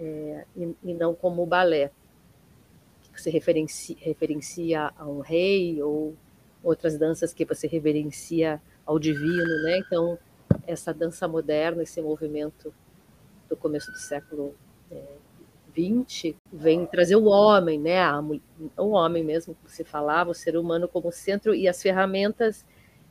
É, 0.00 0.46
e, 0.56 0.74
e, 0.82 0.94
não 0.94 1.14
como 1.14 1.42
o 1.42 1.46
balé, 1.46 1.90
que 3.12 3.20
se 3.20 3.28
referencia, 3.28 3.94
referencia 4.00 4.90
a 4.96 5.06
um 5.06 5.20
rei 5.20 5.82
ou 5.82 6.16
outras 6.62 6.96
danças 6.96 7.34
que 7.34 7.44
você 7.44 7.66
reverencia 7.66 8.58
ao 8.86 8.98
divino, 8.98 9.62
né? 9.64 9.80
Então, 9.86 10.18
essa 10.66 10.94
dança 10.94 11.28
moderna, 11.28 11.82
esse 11.82 12.00
movimento 12.00 12.72
do 13.50 13.56
começo 13.56 13.92
do 13.92 13.98
século 13.98 14.54
XX, 15.74 16.34
vem 16.52 16.86
trazer 16.86 17.16
o 17.16 17.24
homem, 17.24 17.78
né? 17.78 18.00
A, 18.00 18.20
o 18.78 18.90
homem 18.90 19.24
mesmo, 19.24 19.56
que 19.64 19.72
se 19.72 19.84
falava, 19.84 20.30
o 20.30 20.34
ser 20.34 20.56
humano 20.56 20.88
como 20.88 21.10
centro 21.10 21.54
e 21.54 21.68
as 21.68 21.80
ferramentas 21.82 22.64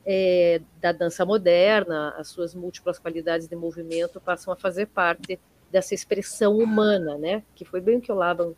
é, 0.05 0.61
da 0.79 0.91
dança 0.91 1.25
moderna, 1.25 2.13
as 2.17 2.29
suas 2.29 2.55
múltiplas 2.55 2.99
qualidades 2.99 3.47
de 3.47 3.55
movimento 3.55 4.19
passam 4.19 4.53
a 4.53 4.55
fazer 4.55 4.87
parte 4.87 5.39
dessa 5.71 5.93
expressão 5.93 6.57
humana, 6.57 7.17
né? 7.17 7.43
Que 7.55 7.65
foi 7.65 7.81
bem 7.81 7.97
o 7.97 8.01
que 8.01 8.11
o 8.11 8.15
Laban 8.15 8.53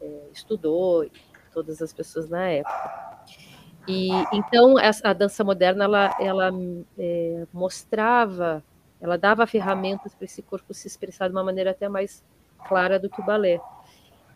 é, 0.00 0.20
estudou, 0.32 1.08
todas 1.52 1.80
as 1.82 1.92
pessoas 1.92 2.28
na 2.28 2.48
época. 2.48 3.08
E 3.86 4.10
então 4.32 4.74
a 5.02 5.12
dança 5.14 5.42
moderna 5.42 5.84
ela, 5.84 6.16
ela 6.20 6.50
é, 6.98 7.46
mostrava, 7.52 8.62
ela 9.00 9.16
dava 9.16 9.46
ferramentas 9.46 10.14
para 10.14 10.26
esse 10.26 10.42
corpo 10.42 10.74
se 10.74 10.86
expressar 10.86 11.28
de 11.28 11.34
uma 11.34 11.42
maneira 11.42 11.70
até 11.70 11.88
mais 11.88 12.22
clara 12.66 12.98
do 12.98 13.08
que 13.08 13.22
balé. 13.22 13.60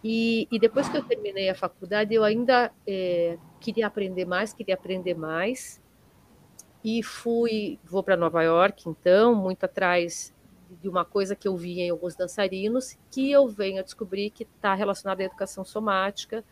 E, 0.05 0.49
e 0.51 0.59
depois 0.59 0.89
que 0.89 0.97
eu 0.97 1.05
terminei 1.05 1.49
a 1.49 1.55
faculdade, 1.55 2.15
eu 2.15 2.25
ainda 2.25 2.73
é, 2.87 3.39
queria 3.61 3.87
aprender 3.87 4.25
mais, 4.25 4.53
queria 4.53 4.75
aprender 4.75 5.15
mais. 5.15 5.81
E 6.85 7.03
fui, 7.03 7.79
vou 7.85 8.03
para 8.03 8.17
Nova 8.17 8.43
York, 8.43 8.89
então, 8.89 9.35
muito 9.35 9.65
atrás 9.65 10.35
de 10.81 10.89
uma 10.89 11.05
coisa 11.05 11.37
que 11.37 11.47
eu 11.47 11.57
vi 11.57 11.81
em 11.81 11.91
alguns 11.91 12.17
dançarinos, 12.17 12.99
que 13.11 13.31
eu 13.31 13.47
venho 13.47 13.79
a 13.79 13.83
descobrir 13.83 14.31
que 14.31 14.43
está 14.43 14.75
relacionada 14.75 15.23
à 15.23 15.27
educação 15.27 15.65
somática, 15.65 16.43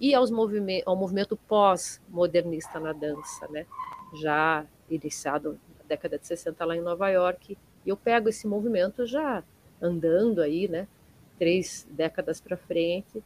e 0.00 0.14
aos 0.14 0.30
movimento, 0.30 0.88
ao 0.88 0.96
movimento 0.96 1.36
pós-modernista 1.36 2.80
na 2.80 2.92
dança, 2.92 3.46
né? 3.48 3.66
já 4.14 4.64
iniciado 4.88 5.58
na 5.78 5.84
década 5.86 6.18
de 6.18 6.26
60 6.26 6.64
lá 6.64 6.76
em 6.76 6.80
Nova 6.80 7.08
York. 7.10 7.56
E 7.84 7.88
eu 7.88 7.96
pego 7.96 8.28
esse 8.28 8.46
movimento 8.46 9.06
já 9.06 9.44
andando 9.80 10.40
aí, 10.40 10.68
né? 10.68 10.88
Três 11.40 11.88
décadas 11.90 12.38
para 12.38 12.54
frente, 12.54 13.24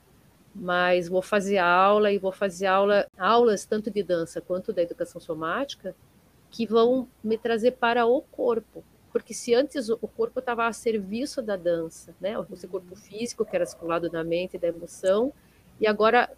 mas 0.54 1.08
vou 1.08 1.20
fazer 1.20 1.58
aula 1.58 2.12
e 2.12 2.18
vou 2.18 2.30
fazer 2.30 2.66
aula, 2.66 3.06
aulas 3.18 3.66
tanto 3.66 3.90
de 3.90 4.04
dança 4.04 4.40
quanto 4.40 4.72
da 4.72 4.80
educação 4.80 5.20
somática 5.20 5.96
que 6.48 6.64
vão 6.64 7.08
me 7.22 7.36
trazer 7.36 7.72
para 7.72 8.06
o 8.06 8.22
corpo, 8.22 8.84
porque 9.12 9.34
se 9.34 9.52
antes 9.52 9.88
o 9.88 9.98
corpo 10.06 10.38
estava 10.38 10.68
a 10.68 10.72
serviço 10.72 11.42
da 11.42 11.56
dança, 11.56 12.14
né, 12.20 12.34
esse 12.52 12.68
corpo 12.68 12.94
físico 12.94 13.44
que 13.44 13.56
era 13.56 13.66
circulado 13.66 14.08
da 14.08 14.22
mente 14.22 14.54
e 14.54 14.60
da 14.60 14.68
emoção, 14.68 15.32
e 15.80 15.86
agora 15.86 16.30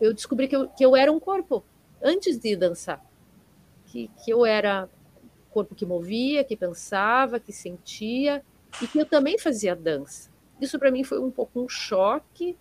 eu 0.00 0.14
descobri 0.14 0.48
que 0.48 0.56
eu, 0.56 0.68
que 0.68 0.84
eu 0.84 0.96
era 0.96 1.12
um 1.12 1.20
corpo 1.20 1.62
antes 2.02 2.38
de 2.38 2.56
dançar. 2.56 3.04
Que, 3.86 4.10
que 4.24 4.30
eu 4.30 4.44
era 4.46 4.88
corpo 5.50 5.74
que 5.74 5.86
movia, 5.86 6.42
que 6.42 6.56
pensava, 6.56 7.38
que 7.38 7.52
sentia 7.52 8.42
e 8.82 8.88
que 8.88 8.98
eu 8.98 9.06
também 9.06 9.38
fazia 9.38 9.76
dança. 9.76 10.33
Isso 10.60 10.78
para 10.78 10.90
mim 10.90 11.04
foi 11.04 11.18
um 11.20 11.30
pouco 11.30 11.60
um 11.60 11.68
choque 11.68 12.56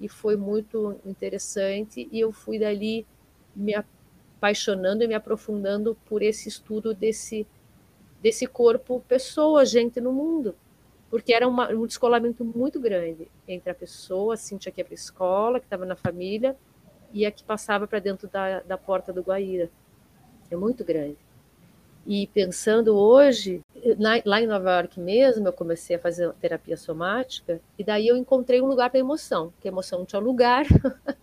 e 0.00 0.08
foi 0.08 0.36
muito 0.36 0.98
interessante 1.04 2.08
e 2.12 2.20
eu 2.20 2.32
fui 2.32 2.58
dali 2.58 3.06
me 3.54 3.74
apaixonando 3.74 5.02
e 5.04 5.08
me 5.08 5.14
aprofundando 5.14 5.96
por 6.06 6.22
esse 6.22 6.48
estudo 6.48 6.94
desse 6.94 7.46
desse 8.20 8.46
corpo 8.46 9.00
pessoa, 9.08 9.64
gente 9.64 10.00
no 10.00 10.12
mundo. 10.12 10.54
porque 11.10 11.32
era 11.32 11.46
uma, 11.46 11.70
um 11.70 11.86
descolamento 11.86 12.44
muito 12.44 12.80
grande 12.80 13.28
entre 13.46 13.70
a 13.70 13.74
pessoa, 13.74 14.34
a 14.34 14.36
Cintia 14.36 14.72
que 14.72 14.80
ia 14.80 14.84
para 14.84 14.94
a 14.94 14.96
escola, 14.96 15.60
que 15.60 15.66
estava 15.66 15.86
na 15.86 15.96
família, 15.96 16.56
e 17.12 17.24
a 17.24 17.30
que 17.30 17.44
passava 17.44 17.86
para 17.86 18.00
dentro 18.00 18.28
da, 18.28 18.60
da 18.60 18.76
porta 18.76 19.12
do 19.12 19.22
Guaíra. 19.22 19.70
É 20.50 20.56
muito 20.56 20.84
grande. 20.84 21.16
E 22.06 22.26
pensando 22.28 22.96
hoje, 22.96 23.62
lá 24.24 24.40
em 24.40 24.46
Nova 24.46 24.70
York 24.70 25.00
mesmo, 25.00 25.46
eu 25.46 25.52
comecei 25.52 25.96
a 25.96 25.98
fazer 25.98 26.32
terapia 26.34 26.76
somática, 26.76 27.60
e 27.78 27.84
daí 27.84 28.08
eu 28.08 28.16
encontrei 28.16 28.60
um 28.60 28.66
lugar 28.66 28.90
para 28.90 28.98
emoção, 28.98 29.52
que 29.60 29.68
a 29.68 29.70
emoção 29.70 30.04
tinha 30.04 30.20
lugar. 30.20 30.64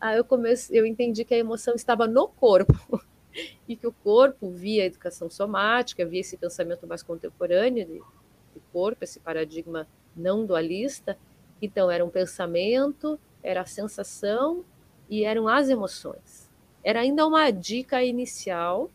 Aí 0.00 0.18
eu 0.18 0.24
comecei, 0.24 0.78
eu 0.78 0.84
entendi 0.84 1.24
que 1.24 1.32
a 1.32 1.38
emoção 1.38 1.74
estava 1.74 2.06
no 2.06 2.28
corpo 2.28 3.02
e 3.66 3.74
que 3.74 3.86
o 3.86 3.92
corpo 3.92 4.50
via 4.50 4.82
a 4.82 4.86
educação 4.86 5.30
somática, 5.30 6.04
via 6.04 6.20
esse 6.20 6.36
pensamento 6.36 6.86
mais 6.86 7.02
contemporâneo 7.02 7.86
de, 7.86 7.94
de 7.94 8.60
corpo, 8.70 9.02
esse 9.02 9.18
paradigma 9.18 9.88
não 10.14 10.44
dualista. 10.44 11.16
Então 11.62 11.90
era 11.90 12.04
um 12.04 12.10
pensamento, 12.10 13.18
era 13.42 13.62
a 13.62 13.66
sensação 13.66 14.62
e 15.08 15.24
eram 15.24 15.48
as 15.48 15.70
emoções. 15.70 16.50
Era 16.82 17.00
ainda 17.00 17.26
uma 17.26 17.50
dica 17.50 18.04
inicial. 18.04 18.90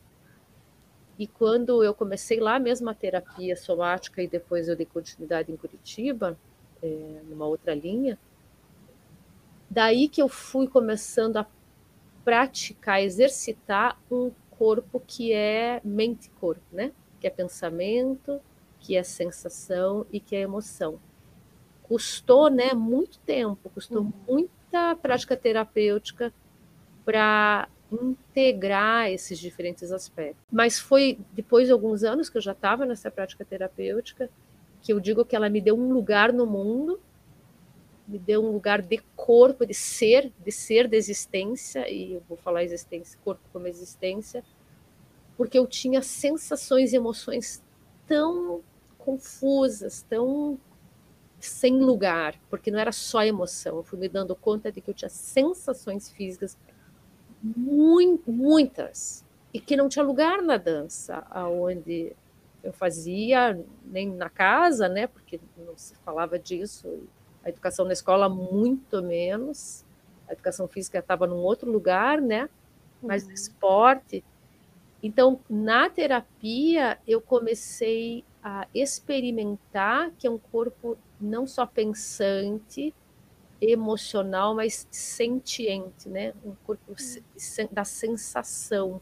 E 1.19 1.27
quando 1.27 1.83
eu 1.83 1.93
comecei 1.93 2.39
lá 2.39 2.57
mesmo 2.57 2.89
a 2.89 2.93
terapia 2.93 3.55
somática 3.55 4.23
e 4.23 4.27
depois 4.27 4.67
eu 4.67 4.75
dei 4.75 4.85
continuidade 4.85 5.51
em 5.51 5.57
Curitiba, 5.57 6.35
é, 6.81 7.21
numa 7.29 7.45
outra 7.45 7.75
linha, 7.75 8.17
Daí 9.69 10.09
que 10.09 10.21
eu 10.21 10.27
fui 10.27 10.67
começando 10.67 11.37
a 11.37 11.45
praticar, 12.25 13.01
exercitar 13.03 13.99
um 14.09 14.31
corpo 14.49 15.01
que 15.05 15.31
é 15.31 15.79
mente-corpo, 15.83 16.63
né? 16.71 16.91
Que 17.19 17.27
é 17.27 17.29
pensamento, 17.29 18.41
que 18.79 18.95
é 18.95 19.03
sensação 19.03 20.07
e 20.11 20.19
que 20.19 20.35
é 20.35 20.41
emoção. 20.41 20.99
Custou, 21.83 22.49
né, 22.49 22.73
muito 22.73 23.19
tempo, 23.19 23.69
custou 23.69 24.01
uhum. 24.01 24.13
muita 24.27 24.95
prática 24.95 25.35
terapêutica 25.35 26.33
para 27.03 27.67
integrar 27.91 29.09
esses 29.09 29.39
diferentes 29.39 29.91
aspectos. 29.91 30.43
Mas 30.51 30.79
foi 30.79 31.19
depois 31.33 31.67
de 31.67 31.73
alguns 31.73 32.03
anos 32.03 32.29
que 32.29 32.37
eu 32.37 32.41
já 32.41 32.51
estava 32.51 32.85
nessa 32.85 33.09
prática 33.09 33.43
terapêutica 33.43 34.29
que 34.81 34.93
eu 34.93 34.99
digo 34.99 35.25
que 35.25 35.35
ela 35.35 35.49
me 35.49 35.59
deu 35.59 35.77
um 35.77 35.91
lugar 35.91 36.31
no 36.31 36.45
mundo 36.45 36.99
me 38.09 38.17
deu 38.17 38.43
um 38.43 38.51
lugar 38.51 38.81
de 38.81 38.97
corpo, 39.15 39.65
de 39.65 39.73
ser, 39.73 40.33
de 40.43 40.51
ser, 40.51 40.87
de 40.87 40.97
existência, 40.97 41.87
e 41.87 42.13
eu 42.13 42.23
vou 42.27 42.35
falar 42.35 42.63
existência, 42.63 43.19
corpo 43.23 43.43
como 43.53 43.67
existência, 43.67 44.43
porque 45.37 45.59
eu 45.59 45.67
tinha 45.67 46.01
sensações 46.01 46.91
e 46.91 46.95
emoções 46.95 47.63
tão 48.07 48.61
confusas, 48.97 50.03
tão 50.09 50.59
sem 51.39 51.79
lugar, 51.79 52.35
porque 52.49 52.71
não 52.71 52.79
era 52.79 52.91
só 52.91 53.23
emoção, 53.23 53.77
eu 53.77 53.83
fui 53.83 53.99
me 53.99 54.09
dando 54.09 54.35
conta 54.35 54.71
de 54.71 54.81
que 54.81 54.89
eu 54.89 54.93
tinha 54.93 55.07
sensações 55.07 56.09
físicas 56.09 56.57
muito, 57.41 58.31
muitas, 58.31 59.25
e 59.53 59.59
que 59.59 59.75
não 59.75 59.89
tinha 59.89 60.03
lugar 60.03 60.41
na 60.41 60.57
dança, 60.57 61.25
aonde 61.29 62.15
eu 62.63 62.73
fazia, 62.73 63.59
nem 63.85 64.09
na 64.09 64.29
casa, 64.29 64.89
né, 64.89 65.07
porque 65.07 65.39
não 65.57 65.77
se 65.77 65.95
falava 65.97 66.37
disso, 66.37 67.03
a 67.43 67.49
educação 67.49 67.85
na 67.85 67.93
escola 67.93 68.27
muito 68.27 69.01
menos, 69.01 69.85
a 70.27 70.33
educação 70.33 70.67
física 70.67 70.99
estava 70.99 71.25
num 71.25 71.37
outro 71.37 71.71
lugar, 71.71 72.21
né? 72.21 72.49
Mas 73.01 73.25
uhum. 73.25 73.31
esporte. 73.31 74.23
Então, 75.01 75.39
na 75.49 75.89
terapia, 75.89 76.99
eu 77.07 77.21
comecei 77.21 78.23
a 78.43 78.67
experimentar 78.73 80.11
que 80.17 80.27
é 80.27 80.29
um 80.29 80.37
corpo 80.37 80.97
não 81.19 81.47
só 81.47 81.65
pensante, 81.65 82.93
emocional, 83.61 84.55
mas 84.55 84.87
sentiente, 84.89 86.07
né? 86.07 86.33
Um 86.43 86.53
corpo 86.65 86.95
da 87.71 87.83
sensação. 87.83 89.01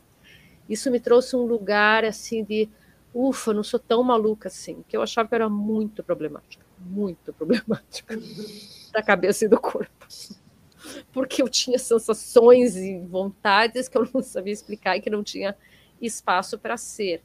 Isso 0.69 0.91
me 0.91 0.99
trouxe 0.99 1.35
um 1.35 1.43
lugar 1.43 2.03
assim 2.03 2.43
de, 2.43 2.69
ufa, 3.13 3.53
não 3.53 3.63
sou 3.63 3.79
tão 3.79 4.03
maluca 4.03 4.49
assim, 4.49 4.83
que 4.87 4.97
eu 4.97 5.01
achava 5.01 5.29
que 5.29 5.35
era 5.35 5.49
muito 5.49 6.03
problemática 6.03 6.67
muito 6.79 7.33
problemática 7.33 8.15
da 8.93 9.01
cabeça 9.01 9.45
e 9.45 9.47
do 9.47 9.59
corpo. 9.59 9.91
Porque 11.11 11.41
eu 11.41 11.49
tinha 11.49 11.77
sensações 11.77 12.75
e 12.75 12.99
vontades 12.99 13.87
que 13.87 13.97
eu 13.97 14.07
não 14.13 14.21
sabia 14.21 14.53
explicar 14.53 14.97
e 14.97 15.01
que 15.01 15.09
não 15.09 15.23
tinha 15.23 15.55
espaço 16.01 16.57
para 16.57 16.77
ser. 16.77 17.21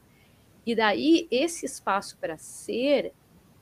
E 0.65 0.75
daí, 0.75 1.27
esse 1.29 1.65
espaço 1.65 2.17
para 2.17 2.37
ser, 2.37 3.13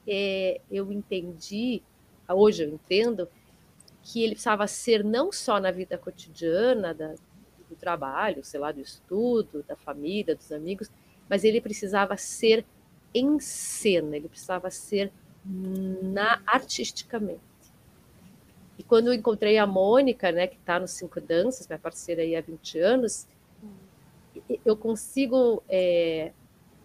é, 0.08 0.62
eu 0.72 0.92
entendi, 0.92 1.82
hoje 2.30 2.64
eu 2.64 2.70
entendo, 2.70 3.28
que 4.04 4.24
ele 4.24 4.34
precisava 4.34 4.68
ser 4.68 5.04
não 5.04 5.32
só 5.32 5.60
na 5.60 5.72
vida 5.72 5.98
cotidiana, 5.98 6.94
da, 6.94 7.14
do 7.70 7.76
trabalho, 7.76 8.44
sei 8.44 8.60
lá, 8.60 8.72
do 8.72 8.82
estudo, 8.82 9.64
da 9.68 9.76
família, 9.76 10.36
dos 10.36 10.52
amigos, 10.52 10.90
mas 11.30 11.44
ele 11.44 11.62
precisava 11.62 12.18
ser 12.18 12.66
em 13.14 13.40
cena, 13.40 14.16
ele 14.16 14.28
precisava 14.28 14.70
ser 14.70 15.12
na 15.46 16.42
artisticamente. 16.46 17.40
E 18.78 18.84
quando 18.84 19.08
eu 19.08 19.14
encontrei 19.14 19.58
a 19.58 19.66
Mônica, 19.66 20.32
né, 20.32 20.48
que 20.48 20.56
está 20.56 20.80
no 20.80 20.88
Cinco 20.88 21.22
Danças, 21.22 21.68
minha 21.68 21.80
parceira 21.80 22.22
aí 22.22 22.36
há 22.36 22.42
20 22.42 22.80
anos, 22.80 23.28
eu 24.66 24.76
consigo 24.76 25.62
é, 25.70 26.32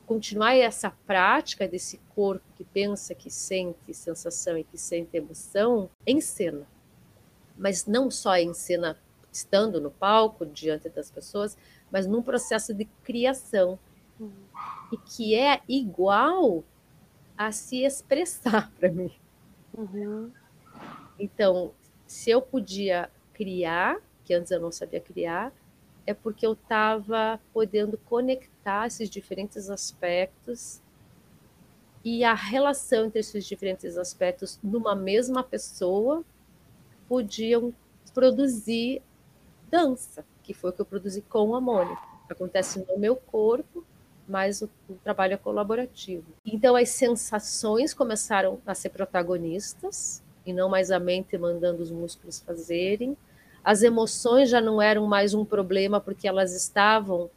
continuar 0.06 0.54
essa 0.54 0.90
prática 1.06 1.66
desse 1.66 1.98
corpo 2.14 2.44
que 2.56 2.64
pensa, 2.64 3.14
que 3.14 3.30
sente 3.30 3.92
sensação 3.92 4.56
e 4.58 4.64
que 4.64 4.78
sente 4.78 5.16
emoção 5.16 5.88
em 6.06 6.20
cena. 6.20 6.66
Mas 7.56 7.86
não 7.86 8.10
só 8.10 8.36
em 8.36 8.52
cena 8.52 8.98
estando 9.32 9.80
no 9.80 9.90
palco, 9.90 10.46
diante 10.46 10.88
das 10.88 11.10
pessoas, 11.10 11.56
mas 11.90 12.06
num 12.06 12.22
processo 12.22 12.72
de 12.74 12.84
criação. 13.04 13.78
Uhum. 14.18 14.32
E 14.92 14.96
que 14.96 15.34
é 15.34 15.60
igual 15.68 16.64
a 17.36 17.52
se 17.52 17.84
expressar 17.84 18.72
para 18.78 18.90
mim. 18.90 19.12
Uhum. 19.76 20.32
Então, 21.18 21.72
se 22.06 22.30
eu 22.30 22.40
podia 22.40 23.10
criar, 23.32 23.98
que 24.24 24.32
antes 24.32 24.50
eu 24.50 24.60
não 24.60 24.72
sabia 24.72 25.00
criar, 25.00 25.52
é 26.06 26.14
porque 26.14 26.46
eu 26.46 26.52
estava 26.52 27.40
podendo 27.52 27.98
conectar 27.98 28.86
esses 28.86 29.10
diferentes 29.10 29.68
aspectos 29.68 30.80
e 32.04 32.22
a 32.22 32.34
relação 32.34 33.06
entre 33.06 33.18
esses 33.18 33.44
diferentes 33.44 33.98
aspectos 33.98 34.60
numa 34.62 34.94
mesma 34.94 35.42
pessoa 35.42 36.24
podiam 37.08 37.72
produzir 38.14 39.02
dança, 39.70 40.24
que 40.42 40.54
foi 40.54 40.70
o 40.70 40.72
que 40.72 40.80
eu 40.80 40.86
produzi 40.86 41.22
com 41.22 41.54
a 41.54 41.60
Mônica. 41.60 42.00
Acontece 42.28 42.84
no 42.88 42.98
meu 42.98 43.16
corpo 43.16 43.84
mas 44.28 44.60
o, 44.62 44.68
o, 44.88 44.94
trabalho 44.94 45.34
é 45.34 45.36
colaborativo. 45.36 46.24
Então 46.44 46.74
as 46.74 46.88
sensações 46.90 47.94
começaram 47.94 48.60
a 48.66 48.74
ser 48.74 48.90
protagonistas 48.90 50.22
e 50.44 50.52
não 50.52 50.68
mais 50.68 50.90
a 50.90 50.98
mente 50.98 51.36
mandando 51.38 51.82
os 51.82 51.90
músculos 51.90 52.40
fazerem. 52.40 53.16
As 53.62 53.82
emoções 53.82 54.48
já 54.48 54.60
não 54.60 54.80
eram 54.80 55.06
mais 55.06 55.34
um 55.34 55.44
problema 55.44 56.00
porque 56.00 56.26
elas 56.26 56.54
estavam 56.54 57.30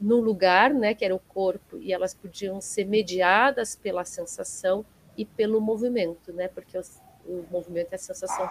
no 0.00 0.20
lugar, 0.20 0.74
né, 0.74 0.92
que 0.94 1.04
era 1.04 1.14
o 1.14 1.20
corpo, 1.20 1.78
e 1.78 1.92
elas 1.92 2.12
podiam 2.12 2.60
ser 2.60 2.84
mediadas 2.84 3.76
pela 3.76 4.04
sensação 4.04 4.84
e 5.16 5.24
pelo 5.24 5.60
movimento, 5.60 6.32
né, 6.32 6.48
porque 6.48 6.76
os, 6.76 7.00
o 7.24 7.44
movimento 7.50 7.92
e 7.92 7.94
a 7.94 7.98
sensação 7.98 8.44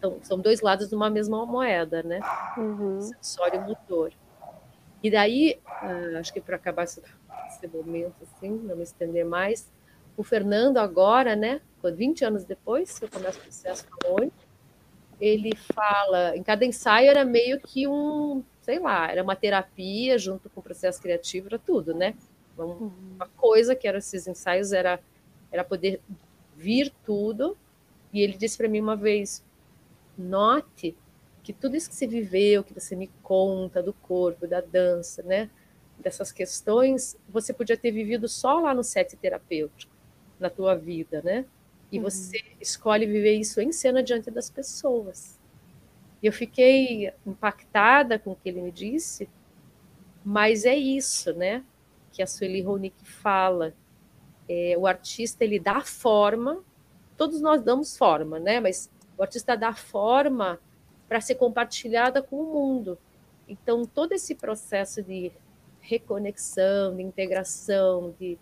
então, 0.00 0.18
são 0.22 0.38
dois 0.38 0.62
lados 0.62 0.88
de 0.88 0.94
uma 0.94 1.10
mesma 1.10 1.44
moeda, 1.44 2.02
né, 2.02 2.20
uhum. 2.56 3.02
sensório 3.02 3.60
e 3.60 3.68
motor. 3.68 4.12
E 5.02 5.10
daí, 5.10 5.60
uh, 5.66 6.16
acho 6.18 6.32
que 6.32 6.40
para 6.40 6.56
acabar 6.56 6.84
esse, 6.84 7.02
esse, 7.48 7.68
momento, 7.68 8.14
assim, 8.22 8.50
não 8.50 8.76
me 8.76 8.82
estender 8.82 9.26
mais, 9.26 9.70
o 10.16 10.22
Fernando 10.22 10.78
agora, 10.78 11.36
né, 11.36 11.60
20 11.84 12.24
anos 12.24 12.44
depois 12.44 12.98
que 12.98 13.04
eu 13.04 13.10
começo 13.10 13.38
o 13.38 13.42
processo 13.42 13.86
com 13.86 14.22
a 14.22 14.28
ele 15.20 15.54
fala, 15.74 16.34
em 16.34 16.42
cada 16.42 16.64
ensaio 16.64 17.10
era 17.10 17.24
meio 17.24 17.60
que 17.60 17.86
um, 17.86 18.42
sei 18.62 18.78
lá, 18.78 19.10
era 19.10 19.22
uma 19.22 19.36
terapia 19.36 20.16
junto 20.16 20.48
com 20.48 20.60
o 20.60 20.62
processo 20.62 21.00
criativo, 21.00 21.48
era 21.48 21.58
tudo, 21.58 21.92
né? 21.92 22.14
Uma, 22.56 22.64
uhum. 22.64 22.90
uma 23.16 23.26
coisa 23.36 23.76
que 23.76 23.86
eram 23.86 23.98
esses 23.98 24.26
ensaios 24.26 24.72
era, 24.72 24.98
era 25.52 25.62
poder 25.62 26.00
vir 26.56 26.90
tudo. 27.04 27.54
E 28.12 28.22
ele 28.22 28.36
disse 28.36 28.56
para 28.56 28.68
mim 28.68 28.80
uma 28.80 28.96
vez, 28.96 29.44
note 30.20 30.96
que 31.42 31.52
tudo 31.52 31.76
isso 31.76 31.88
que 31.88 31.96
você 31.96 32.06
viveu, 32.06 32.62
que 32.62 32.74
você 32.74 32.94
me 32.94 33.08
conta 33.22 33.82
do 33.82 33.92
corpo, 33.92 34.46
da 34.46 34.60
dança, 34.60 35.22
né, 35.22 35.50
dessas 35.98 36.30
questões, 36.30 37.16
você 37.28 37.52
podia 37.52 37.76
ter 37.76 37.90
vivido 37.90 38.28
só 38.28 38.60
lá 38.60 38.74
no 38.74 38.84
set 38.84 39.16
terapêutico, 39.16 39.92
na 40.38 40.48
tua 40.50 40.74
vida, 40.74 41.20
né? 41.22 41.44
E 41.92 41.98
uhum. 41.98 42.04
você 42.04 42.40
escolhe 42.60 43.06
viver 43.06 43.34
isso 43.34 43.60
em 43.60 43.72
cena 43.72 44.02
diante 44.02 44.30
das 44.30 44.48
pessoas. 44.50 45.38
E 46.22 46.26
eu 46.26 46.32
fiquei 46.32 47.12
impactada 47.26 48.18
com 48.18 48.32
o 48.32 48.36
que 48.36 48.48
ele 48.48 48.62
me 48.62 48.70
disse, 48.70 49.28
mas 50.24 50.64
é 50.64 50.76
isso, 50.76 51.32
né? 51.34 51.64
Que 52.12 52.22
a 52.22 52.26
Sueli 52.26 52.62
Ronick 52.62 53.04
fala. 53.04 53.74
é, 54.48 54.74
o 54.76 54.86
artista 54.86 55.44
ele 55.44 55.60
dá 55.60 55.80
forma, 55.80 56.64
todos 57.16 57.40
nós 57.40 57.62
damos 57.62 57.96
forma, 57.96 58.40
né? 58.40 58.58
Mas 58.60 58.90
o 59.20 59.22
artista 59.22 59.54
dá 59.54 59.74
forma 59.74 60.58
para 61.06 61.20
ser 61.20 61.34
compartilhada 61.34 62.22
com 62.22 62.36
o 62.36 62.54
mundo. 62.54 62.98
Então, 63.46 63.84
todo 63.84 64.12
esse 64.12 64.34
processo 64.34 65.02
de 65.02 65.30
reconexão, 65.78 66.96
de 66.96 67.02
integração, 67.02 68.14
de, 68.18 68.38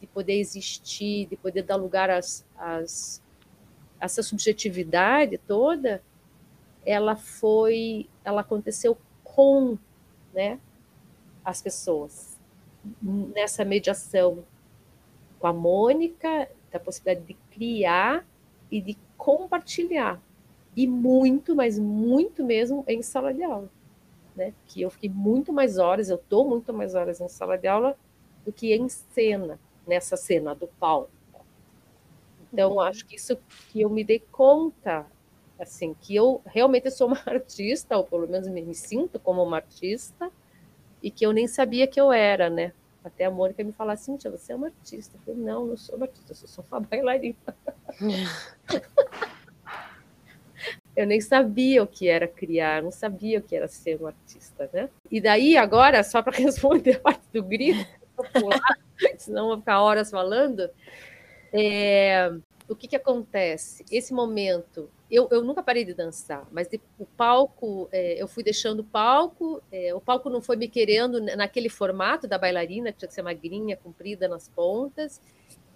de 0.00 0.06
poder 0.08 0.32
existir, 0.32 1.26
de 1.26 1.36
poder 1.36 1.62
dar 1.62 1.76
lugar 1.76 2.10
às, 2.10 2.44
às, 2.58 3.22
a 4.00 4.06
essa 4.06 4.20
subjetividade 4.20 5.38
toda, 5.38 6.02
ela 6.84 7.14
foi, 7.14 8.08
ela 8.24 8.40
aconteceu 8.40 8.98
com, 9.22 9.78
né, 10.34 10.58
as 11.44 11.62
pessoas 11.62 12.36
nessa 13.00 13.64
mediação 13.64 14.44
com 15.38 15.46
a 15.46 15.52
Mônica, 15.52 16.48
da 16.72 16.80
possibilidade 16.80 17.24
de 17.28 17.34
criar 17.52 18.26
e 18.72 18.80
de 18.80 19.05
compartilhar 19.16 20.20
e 20.76 20.86
muito, 20.86 21.54
mas 21.54 21.78
muito 21.78 22.44
mesmo 22.44 22.84
em 22.86 23.02
sala 23.02 23.32
de 23.32 23.42
aula, 23.42 23.70
né? 24.34 24.52
Que 24.66 24.82
eu 24.82 24.90
fiquei 24.90 25.08
muito 25.08 25.52
mais 25.52 25.78
horas, 25.78 26.10
eu 26.10 26.16
estou 26.16 26.48
muito 26.48 26.72
mais 26.72 26.94
horas 26.94 27.20
em 27.20 27.28
sala 27.28 27.56
de 27.56 27.66
aula 27.66 27.96
do 28.44 28.52
que 28.52 28.74
em 28.74 28.88
cena, 28.88 29.58
nessa 29.86 30.16
cena 30.16 30.54
do 30.54 30.66
palco. 30.66 31.10
Então, 32.52 32.72
uhum. 32.72 32.80
acho 32.80 33.04
que 33.06 33.16
isso 33.16 33.36
que 33.70 33.80
eu 33.80 33.90
me 33.90 34.04
dei 34.04 34.22
conta, 34.30 35.06
assim, 35.58 35.94
que 36.00 36.14
eu 36.14 36.40
realmente 36.46 36.90
sou 36.90 37.08
uma 37.08 37.20
artista, 37.26 37.96
ou 37.96 38.04
pelo 38.04 38.28
menos 38.28 38.48
me, 38.48 38.62
me 38.62 38.74
sinto 38.74 39.18
como 39.18 39.42
uma 39.42 39.56
artista, 39.56 40.30
e 41.02 41.10
que 41.10 41.26
eu 41.26 41.32
nem 41.32 41.46
sabia 41.46 41.86
que 41.86 42.00
eu 42.00 42.12
era, 42.12 42.48
né? 42.48 42.72
Até 43.06 43.24
a 43.24 43.30
Mônica 43.30 43.62
me 43.62 43.72
falar 43.72 43.92
assim, 43.92 44.16
tia, 44.16 44.30
você 44.30 44.52
é 44.52 44.56
uma 44.56 44.66
artista. 44.66 45.16
Eu 45.16 45.20
falei, 45.20 45.40
não, 45.40 45.66
não 45.66 45.76
sou 45.76 45.96
uma 45.96 46.06
artista, 46.06 46.32
eu 46.32 46.36
sou 46.36 46.48
só 46.48 46.64
uma 46.70 46.80
bailarina. 46.80 47.36
eu 50.96 51.06
nem 51.06 51.20
sabia 51.20 51.82
o 51.82 51.86
que 51.86 52.08
era 52.08 52.26
criar, 52.26 52.82
não 52.82 52.90
sabia 52.90 53.38
o 53.38 53.42
que 53.42 53.54
era 53.54 53.68
ser 53.68 54.02
um 54.02 54.08
artista, 54.08 54.68
né? 54.72 54.88
E 55.10 55.20
daí, 55.20 55.56
agora, 55.56 56.02
só 56.02 56.20
para 56.20 56.34
responder 56.36 56.96
a 56.96 57.00
parte 57.00 57.22
do 57.32 57.44
grito, 57.44 57.86
pular, 58.32 58.78
senão 59.18 59.48
vou 59.48 59.58
ficar 59.58 59.82
horas 59.82 60.10
falando, 60.10 60.68
é, 61.52 62.32
o 62.68 62.74
que, 62.74 62.88
que 62.88 62.96
acontece? 62.96 63.84
Esse 63.90 64.12
momento, 64.12 64.90
eu, 65.10 65.28
eu 65.30 65.42
nunca 65.42 65.62
parei 65.62 65.84
de 65.84 65.94
dançar, 65.94 66.46
mas 66.50 66.66
de, 66.68 66.80
o 66.98 67.06
palco, 67.06 67.88
é, 67.92 68.20
eu 68.20 68.26
fui 68.26 68.42
deixando 68.42 68.80
o 68.80 68.84
palco, 68.84 69.62
é, 69.70 69.94
o 69.94 70.00
palco 70.00 70.28
não 70.28 70.40
foi 70.40 70.56
me 70.56 70.68
querendo 70.68 71.20
naquele 71.20 71.68
formato 71.68 72.26
da 72.26 72.36
bailarina, 72.36 72.92
que 72.92 72.98
tinha 72.98 73.08
que 73.08 73.14
ser 73.14 73.22
magrinha, 73.22 73.76
comprida 73.76 74.26
nas 74.26 74.48
pontas, 74.48 75.20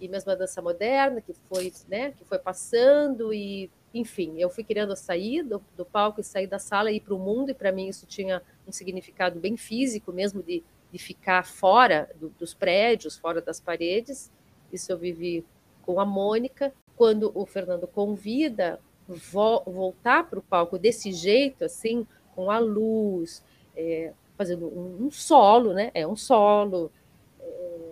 e 0.01 0.07
mesmo 0.07 0.31
a 0.31 0.35
dança 0.35 0.61
moderna, 0.61 1.21
que 1.21 1.33
foi, 1.47 1.71
né, 1.87 2.11
que 2.11 2.25
foi 2.25 2.39
passando, 2.39 3.33
e 3.33 3.71
enfim, 3.93 4.35
eu 4.37 4.49
fui 4.49 4.63
querendo 4.63 4.95
sair 4.95 5.43
do, 5.43 5.63
do 5.77 5.85
palco 5.85 6.19
e 6.19 6.23
sair 6.23 6.47
da 6.47 6.59
sala 6.59 6.91
e 6.91 6.97
ir 6.97 7.01
para 7.01 7.13
o 7.13 7.19
mundo, 7.19 7.51
e 7.51 7.53
para 7.53 7.71
mim 7.71 7.87
isso 7.87 8.05
tinha 8.05 8.41
um 8.67 8.71
significado 8.71 9.39
bem 9.39 9.55
físico 9.55 10.11
mesmo, 10.11 10.43
de, 10.43 10.61
de 10.91 10.97
ficar 10.97 11.45
fora 11.45 12.09
do, 12.15 12.29
dos 12.37 12.53
prédios, 12.53 13.17
fora 13.17 13.41
das 13.41 13.61
paredes, 13.61 14.29
isso 14.73 14.91
eu 14.91 14.97
vivi 14.97 15.45
com 15.83 16.01
a 16.01 16.05
Mônica, 16.05 16.73
quando 16.97 17.31
o 17.33 17.45
Fernando 17.45 17.87
convida 17.87 18.79
vo 19.15 19.63
voltar 19.65 20.29
para 20.29 20.39
o 20.39 20.43
palco 20.43 20.77
desse 20.77 21.11
jeito, 21.11 21.63
assim, 21.63 22.05
com 22.35 22.49
a 22.49 22.59
luz, 22.59 23.43
é, 23.75 24.13
fazendo 24.37 24.67
um, 24.67 25.05
um, 25.05 25.11
solo, 25.11 25.73
né? 25.73 25.91
É 25.93 26.05
um 26.07 26.15
solo. 26.15 26.91
É, 27.39 27.89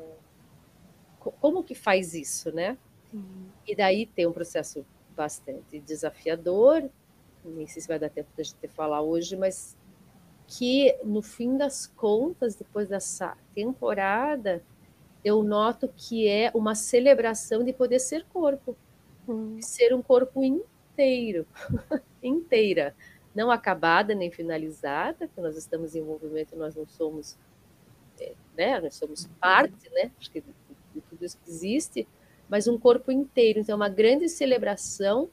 como 1.42 1.64
que 1.64 1.76
faz 1.76 2.14
isso, 2.14 2.52
né? 2.52 2.78
E 3.68 3.76
daí 3.76 4.06
tem 4.06 4.26
um 4.26 4.32
processo 4.32 4.86
bastante 5.16 5.80
desafiador, 5.80 6.90
nem 7.44 7.68
sei 7.68 7.82
se 7.82 7.88
vai 7.88 8.00
dar 8.00 8.10
tempo 8.10 8.30
de 8.36 8.42
a 8.42 8.44
gente 8.44 8.68
falar 8.70 9.02
hoje, 9.02 9.36
mas 9.36 9.76
que 10.48 10.96
no 11.04 11.22
fim 11.22 11.58
das 11.58 11.86
contas, 11.86 12.56
depois 12.56 12.88
dessa 12.88 13.38
temporada, 13.54 14.64
eu 15.24 15.44
noto 15.44 15.90
que 15.96 16.28
é 16.28 16.52
uma 16.54 16.74
celebração 16.74 17.64
de 17.64 17.74
poder 17.74 18.00
ser 18.00 18.26
corpo, 18.26 18.76
hum. 19.28 19.60
ser 19.62 19.94
um 19.94 20.02
corpo 20.02 20.44
inteiro, 20.44 20.79
inteira, 22.22 22.96
não 23.34 23.52
acabada 23.52 24.14
nem 24.16 24.32
finalizada, 24.32 25.28
porque 25.28 25.42
nós 25.42 25.56
estamos 25.56 25.96
em 25.96 26.02
movimento, 26.02 26.56
nós 26.56 26.76
não 26.76 26.86
somos, 26.88 27.38
é, 28.20 28.34
né, 28.58 28.80
nós 28.80 28.96
somos 28.96 29.28
parte, 29.40 29.90
né, 29.92 30.12
acho 30.20 30.32
que 30.32 30.42
de 30.42 31.02
tudo 31.02 31.24
isso 31.26 31.38
que 31.44 31.50
existe, 31.50 32.08
mas 32.50 32.68
um 32.68 32.78
corpo 32.78 33.12
inteiro, 33.12 33.60
então 33.60 33.74
é 33.74 33.76
uma 33.76 33.90
grande 33.90 34.28
celebração, 34.28 35.30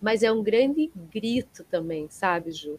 mas 0.00 0.22
é 0.22 0.32
um 0.32 0.42
grande 0.42 0.90
grito 1.10 1.64
também, 1.64 2.08
sabe, 2.08 2.50
Ju? 2.50 2.78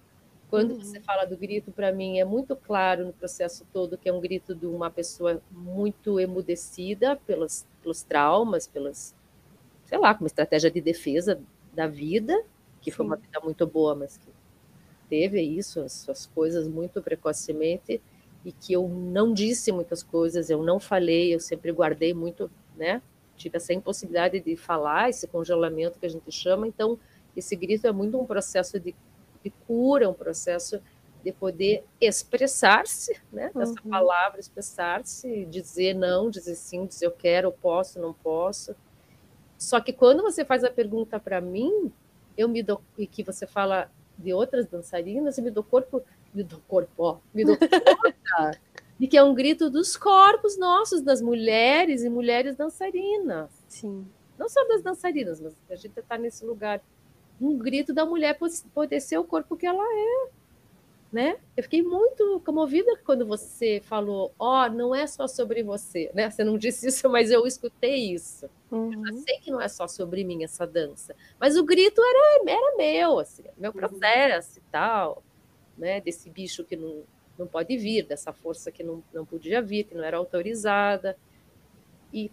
Quando 0.49 0.71
uhum. 0.71 0.83
você 0.83 0.99
fala 0.99 1.23
do 1.23 1.37
grito, 1.37 1.71
para 1.71 1.93
mim 1.93 2.19
é 2.19 2.25
muito 2.25 2.57
claro 2.57 3.05
no 3.05 3.13
processo 3.13 3.65
todo 3.71 3.97
que 3.97 4.09
é 4.09 4.13
um 4.13 4.19
grito 4.19 4.53
de 4.53 4.65
uma 4.65 4.91
pessoa 4.91 5.41
muito 5.49 6.19
emudecida 6.19 7.15
pelos, 7.25 7.65
pelos 7.81 8.03
traumas, 8.03 8.67
pelas, 8.67 9.15
sei 9.85 9.97
lá, 9.97 10.13
como 10.13 10.27
estratégia 10.27 10.69
de 10.69 10.81
defesa 10.81 11.39
da 11.73 11.87
vida, 11.87 12.43
que 12.81 12.91
Sim. 12.91 12.97
foi 12.97 13.05
uma 13.05 13.15
vida 13.15 13.39
muito 13.41 13.65
boa, 13.67 13.95
mas 13.95 14.17
que 14.17 14.27
teve 15.09 15.41
isso, 15.41 15.81
as 15.81 15.93
suas 15.93 16.25
coisas 16.27 16.67
muito 16.67 17.01
precocemente, 17.01 18.01
e 18.43 18.51
que 18.51 18.73
eu 18.73 18.87
não 18.87 19.33
disse 19.33 19.71
muitas 19.71 20.01
coisas, 20.01 20.49
eu 20.49 20.63
não 20.63 20.79
falei, 20.79 21.33
eu 21.33 21.39
sempre 21.39 21.71
guardei 21.71 22.13
muito, 22.13 22.49
né? 22.75 23.01
Tive 23.37 23.57
essa 23.57 23.73
impossibilidade 23.73 24.39
de 24.39 24.55
falar, 24.55 25.09
esse 25.09 25.27
congelamento 25.27 25.99
que 25.99 26.05
a 26.05 26.09
gente 26.09 26.31
chama, 26.31 26.67
então 26.67 26.97
esse 27.35 27.55
grito 27.55 27.85
é 27.87 27.91
muito 27.91 28.19
um 28.19 28.25
processo 28.25 28.79
de 28.79 28.95
de 29.43 29.49
cura, 29.65 30.09
um 30.09 30.13
processo 30.13 30.79
de 31.23 31.31
poder 31.31 31.83
expressar-se, 31.99 33.19
né? 33.31 33.51
Uhum. 33.53 33.89
palavra, 33.89 34.39
expressar-se, 34.39 35.45
dizer 35.45 35.93
não, 35.93 36.29
dizer 36.29 36.55
sim, 36.55 36.85
dizer 36.85 37.05
eu 37.05 37.11
quero, 37.11 37.47
eu 37.47 37.51
posso, 37.51 37.99
não 37.99 38.13
posso. 38.13 38.75
Só 39.61 39.79
que 39.79 39.93
quando 39.93 40.23
você 40.23 40.43
faz 40.43 40.63
a 40.63 40.71
pergunta 40.71 41.19
para 41.19 41.39
mim, 41.39 41.91
eu 42.35 42.49
me 42.49 42.63
dou 42.63 42.81
e 42.97 43.05
que 43.05 43.21
você 43.21 43.45
fala 43.45 43.91
de 44.17 44.33
outras 44.33 44.65
dançarinas, 44.65 45.37
eu 45.37 45.43
me 45.43 45.51
dou 45.51 45.63
corpo, 45.63 46.01
me 46.33 46.41
dou 46.43 46.59
corpo, 46.67 46.91
ó, 46.97 47.17
me 47.31 47.45
dou 47.45 47.55
conta 47.61 48.59
de 48.99 49.05
que 49.05 49.15
é 49.15 49.23
um 49.23 49.35
grito 49.35 49.69
dos 49.69 49.95
corpos 49.95 50.57
nossos, 50.57 51.03
das 51.03 51.21
mulheres 51.21 52.03
e 52.03 52.09
mulheres 52.09 52.55
dançarinas. 52.55 53.51
Sim. 53.67 54.07
Não 54.35 54.49
só 54.49 54.67
das 54.67 54.81
dançarinas, 54.81 55.39
mas 55.39 55.53
a 55.69 55.75
gente 55.75 55.99
está 55.99 56.17
nesse 56.17 56.43
lugar 56.43 56.81
um 57.39 57.55
grito 57.55 57.93
da 57.93 58.03
mulher 58.03 58.39
poder 58.73 58.99
ser 58.99 59.19
o 59.19 59.23
corpo 59.23 59.55
que 59.55 59.67
ela 59.67 59.83
é. 59.83 60.29
Né? 61.11 61.37
Eu 61.57 61.63
fiquei 61.63 61.81
muito 61.81 62.41
comovida 62.45 62.97
quando 63.03 63.25
você 63.25 63.81
falou, 63.83 64.31
ó, 64.39 64.65
oh, 64.65 64.69
não 64.69 64.95
é 64.95 65.05
só 65.05 65.27
sobre 65.27 65.61
você, 65.61 66.09
né? 66.13 66.29
Você 66.29 66.41
não 66.41 66.57
disse 66.57 66.87
isso, 66.87 67.09
mas 67.09 67.29
eu 67.29 67.45
escutei 67.45 68.13
isso. 68.13 68.49
Uhum. 68.71 69.05
Eu 69.05 69.17
sei 69.17 69.37
que 69.39 69.51
não 69.51 69.59
é 69.59 69.67
só 69.67 69.89
sobre 69.89 70.23
mim 70.23 70.45
essa 70.45 70.65
dança, 70.65 71.13
mas 71.37 71.57
o 71.57 71.65
grito 71.65 72.01
era, 72.01 72.49
era 72.49 72.77
meu, 72.77 73.19
assim, 73.19 73.43
meu 73.57 73.71
uhum. 73.71 73.77
processo 73.77 74.57
uhum. 74.57 74.63
e 74.65 74.71
tal, 74.71 75.23
né? 75.77 75.99
Desse 75.99 76.29
bicho 76.29 76.63
que 76.63 76.77
não, 76.77 77.03
não 77.37 77.45
pode 77.45 77.77
vir, 77.77 78.05
dessa 78.05 78.31
força 78.31 78.71
que 78.71 78.81
não, 78.81 79.03
não 79.13 79.25
podia 79.25 79.61
vir, 79.61 79.83
que 79.83 79.93
não 79.93 80.05
era 80.05 80.15
autorizada. 80.15 81.17
E 82.13 82.31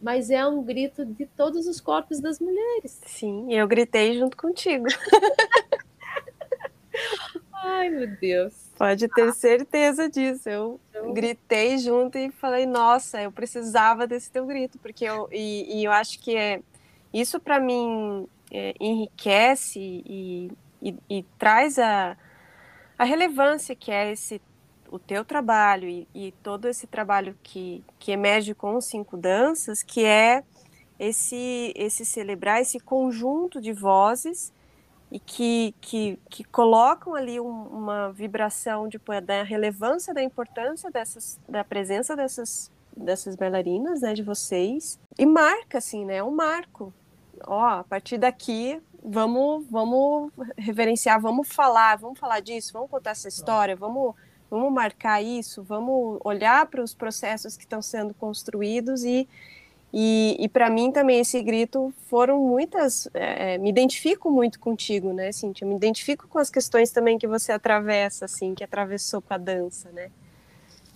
mas 0.00 0.30
é 0.30 0.46
um 0.46 0.62
grito 0.62 1.04
de 1.04 1.26
todos 1.26 1.66
os 1.66 1.80
corpos 1.80 2.20
das 2.20 2.38
mulheres. 2.38 3.00
Sim, 3.04 3.52
eu 3.52 3.66
gritei 3.66 4.16
junto 4.18 4.36
contigo. 4.36 4.86
Ai, 7.62 7.88
meu 7.90 8.06
Deus. 8.16 8.70
Pode 8.76 9.08
ter 9.08 9.32
certeza 9.32 10.08
disso. 10.08 10.48
Eu 10.48 10.80
gritei 11.12 11.78
junto 11.78 12.16
e 12.16 12.30
falei, 12.30 12.66
nossa, 12.66 13.20
eu 13.20 13.32
precisava 13.32 14.06
desse 14.06 14.30
teu 14.30 14.46
grito, 14.46 14.78
porque 14.78 15.04
eu 15.04 15.28
e, 15.32 15.80
e 15.80 15.84
eu 15.84 15.92
acho 15.92 16.20
que 16.20 16.36
é 16.36 16.60
isso 17.12 17.40
para 17.40 17.58
mim 17.58 18.28
é, 18.50 18.74
enriquece 18.80 19.80
e, 19.80 20.52
e, 20.80 20.94
e, 21.08 21.22
traz 21.38 21.78
a, 21.78 22.16
a 22.96 23.04
relevância 23.04 23.74
que 23.74 23.90
é 23.90 24.12
esse 24.12 24.40
o 24.90 24.98
teu 24.98 25.24
trabalho 25.24 25.86
e, 25.86 26.08
e, 26.14 26.32
todo 26.42 26.66
esse 26.66 26.86
trabalho 26.86 27.36
que, 27.42 27.84
que 27.98 28.10
emerge 28.10 28.54
com 28.54 28.74
os 28.76 28.86
cinco 28.86 29.18
danças, 29.18 29.82
que 29.82 30.04
é 30.04 30.42
esse, 30.98 31.74
esse 31.76 32.06
celebrar 32.06 32.62
esse 32.62 32.80
conjunto 32.80 33.60
de 33.60 33.72
vozes 33.72 34.52
e 35.10 35.18
que, 35.18 35.74
que, 35.80 36.18
que 36.28 36.44
colocam 36.44 37.14
ali 37.14 37.40
um, 37.40 37.62
uma 37.66 38.12
vibração 38.12 38.88
de, 38.88 39.00
da 39.24 39.42
relevância 39.42 40.12
da 40.12 40.22
importância 40.22 40.90
dessas, 40.90 41.38
da 41.48 41.64
presença 41.64 42.14
dessas, 42.14 42.70
dessas 42.96 43.34
bailarinas, 43.34 44.02
né, 44.02 44.14
de 44.14 44.22
vocês, 44.22 44.98
e 45.18 45.24
marca, 45.24 45.78
assim, 45.78 46.04
né, 46.04 46.22
um 46.22 46.30
marco. 46.30 46.92
Ó, 47.46 47.64
a 47.64 47.84
partir 47.84 48.18
daqui, 48.18 48.80
vamos, 49.02 49.64
vamos 49.70 50.30
reverenciar, 50.56 51.20
vamos 51.20 51.48
falar, 51.48 51.96
vamos 51.96 52.18
falar 52.18 52.40
disso, 52.40 52.72
vamos 52.72 52.90
contar 52.90 53.10
essa 53.10 53.28
história, 53.28 53.74
vamos 53.76 54.14
Vamos 54.50 54.72
marcar 54.72 55.22
isso, 55.22 55.62
vamos 55.62 56.18
olhar 56.24 56.66
para 56.66 56.82
os 56.82 56.94
processos 56.94 57.56
que 57.56 57.64
estão 57.64 57.82
sendo 57.82 58.14
construídos 58.14 59.04
e, 59.04 59.28
E, 59.92 60.36
e 60.38 60.48
para 60.48 60.68
mim 60.68 60.92
também 60.92 61.20
esse 61.20 61.42
grito 61.42 61.92
foram 62.08 62.38
muitas. 62.40 63.08
É, 63.14 63.54
é, 63.54 63.58
me 63.58 63.70
identifico 63.70 64.30
muito 64.30 64.60
contigo, 64.60 65.12
né, 65.12 65.32
Cintia? 65.32 65.66
Me 65.66 65.74
identifico 65.74 66.28
com 66.28 66.38
as 66.38 66.50
questões 66.50 66.90
também 66.90 67.18
que 67.18 67.26
você 67.26 67.52
atravessa, 67.52 68.26
assim, 68.26 68.54
que 68.54 68.62
atravessou 68.62 69.22
com 69.22 69.32
a 69.32 69.38
dança, 69.38 69.90
né? 69.92 70.10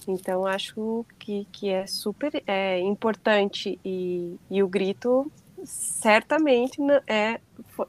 Então 0.07 0.47
acho 0.47 1.07
que, 1.19 1.47
que 1.53 1.71
é 1.71 1.87
super 1.87 2.43
é, 2.47 2.81
importante 2.81 3.79
e, 3.85 4.37
e 4.51 4.63
o 4.63 4.69
grito 4.69 5.31
certamente 5.65 6.79
é, 7.07 7.41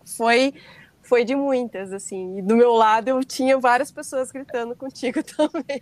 foi 0.06 0.54
foi 1.02 1.26
de 1.26 1.36
muitas 1.36 1.92
assim. 1.92 2.38
E 2.38 2.42
do 2.42 2.56
meu 2.56 2.74
lado 2.74 3.10
eu 3.10 3.24
tinha 3.24 3.58
várias 3.58 3.92
pessoas 3.92 4.32
gritando 4.32 4.76
contigo 4.76 5.22
também. 5.36 5.82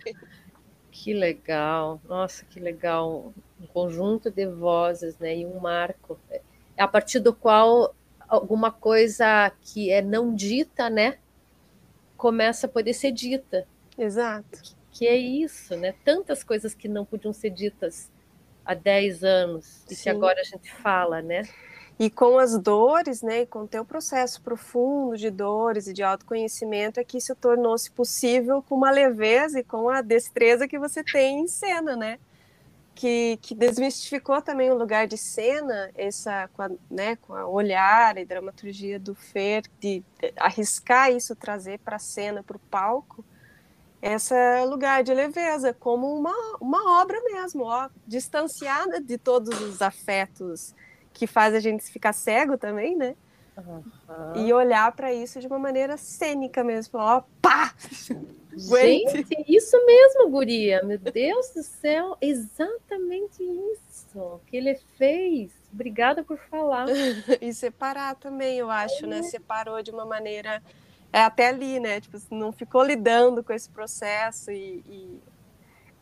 Que 0.90 1.14
legal, 1.14 2.00
nossa, 2.08 2.44
que 2.44 2.58
legal. 2.58 3.32
Um 3.62 3.66
conjunto 3.66 4.30
de 4.30 4.46
vozes, 4.46 5.16
né? 5.18 5.36
E 5.36 5.46
um 5.46 5.60
marco. 5.60 6.18
É 6.30 6.40
a 6.82 6.88
partir 6.88 7.20
do 7.20 7.32
qual 7.32 7.94
alguma 8.28 8.70
coisa 8.70 9.52
que 9.60 9.90
é 9.90 10.00
não 10.00 10.34
dita, 10.34 10.88
né? 10.88 11.18
Começa 12.16 12.66
a 12.66 12.68
poder 12.68 12.94
ser 12.94 13.12
dita. 13.12 13.66
Exato. 13.96 14.62
Que, 14.90 15.06
é 15.06 15.16
isso, 15.16 15.76
né? 15.76 15.94
Tantas 16.04 16.42
coisas 16.42 16.74
que 16.74 16.88
não 16.88 17.04
podiam 17.04 17.32
ser 17.32 17.50
ditas 17.50 18.10
há 18.64 18.74
10 18.74 19.24
anos 19.24 19.84
e 19.90 19.94
Sim. 19.94 20.02
que 20.02 20.08
agora 20.10 20.40
a 20.40 20.44
gente 20.44 20.72
fala, 20.72 21.20
né? 21.20 21.42
E 21.98 22.10
com 22.10 22.38
as 22.38 22.58
dores, 22.58 23.22
né, 23.22 23.44
com 23.46 23.60
o 23.60 23.68
teu 23.68 23.84
processo 23.84 24.40
profundo 24.40 25.16
de 25.16 25.30
dores 25.30 25.86
e 25.86 25.92
de 25.92 26.02
autoconhecimento, 26.02 26.98
é 26.98 27.04
que 27.04 27.18
isso 27.18 27.34
tornou-se 27.36 27.90
possível 27.90 28.62
com 28.62 28.74
uma 28.74 28.90
leveza 28.90 29.60
e 29.60 29.64
com 29.64 29.88
a 29.88 30.00
destreza 30.00 30.66
que 30.66 30.78
você 30.78 31.04
tem 31.04 31.40
em 31.40 31.46
cena, 31.46 31.94
né? 31.94 32.18
Que, 32.94 33.38
que 33.40 33.54
desmistificou 33.54 34.40
também 34.42 34.70
o 34.70 34.74
lugar 34.74 35.06
de 35.06 35.16
cena, 35.16 35.90
essa, 35.94 36.48
com, 36.52 36.62
a, 36.62 36.70
né, 36.90 37.16
com 37.16 37.34
a 37.34 37.46
olhar 37.46 38.18
e 38.18 38.24
dramaturgia 38.24 38.98
do 38.98 39.14
Fer, 39.14 39.62
de, 39.80 40.04
de 40.20 40.32
arriscar 40.36 41.10
isso, 41.10 41.34
trazer 41.34 41.78
para 41.78 41.96
a 41.96 41.98
cena, 41.98 42.42
para 42.42 42.56
o 42.56 42.60
palco, 42.60 43.24
esse 44.02 44.34
lugar 44.66 45.04
de 45.04 45.14
leveza, 45.14 45.72
como 45.72 46.12
uma, 46.12 46.34
uma 46.60 47.00
obra 47.00 47.20
mesmo, 47.22 47.62
ó, 47.62 47.88
distanciada 48.06 49.00
de 49.00 49.16
todos 49.16 49.60
os 49.62 49.80
afetos 49.80 50.74
que 51.12 51.26
faz 51.26 51.54
a 51.54 51.60
gente 51.60 51.84
ficar 51.84 52.12
cego 52.12 52.58
também, 52.58 52.96
né? 52.96 53.14
Uhum. 53.56 53.82
E 54.34 54.52
olhar 54.52 54.90
para 54.92 55.12
isso 55.12 55.38
de 55.38 55.46
uma 55.46 55.58
maneira 55.58 55.96
cênica 55.96 56.64
mesmo, 56.64 56.98
ó, 56.98 57.22
pá! 57.40 57.72
Gente, 58.56 59.44
isso 59.48 59.76
mesmo, 59.86 60.30
guria. 60.30 60.82
Meu 60.82 60.98
Deus 60.98 61.50
do 61.50 61.62
céu, 61.62 62.16
exatamente 62.20 63.42
isso 63.42 64.40
que 64.46 64.56
ele 64.56 64.74
fez. 64.96 65.52
Obrigada 65.72 66.22
por 66.22 66.38
falar. 66.38 66.86
e 67.40 67.52
separar 67.52 68.14
também, 68.16 68.58
eu 68.58 68.70
acho, 68.70 69.06
né? 69.06 69.18
é. 69.18 69.20
né? 69.20 69.28
Separou 69.28 69.82
de 69.82 69.90
uma 69.90 70.04
maneira 70.04 70.62
é 71.12 71.20
até 71.20 71.48
ali, 71.48 71.78
né? 71.78 72.00
Tipo, 72.00 72.18
não 72.30 72.52
ficou 72.52 72.82
lidando 72.82 73.44
com 73.44 73.52
esse 73.52 73.68
processo 73.68 74.50
e, 74.50 74.82
e 74.88 75.20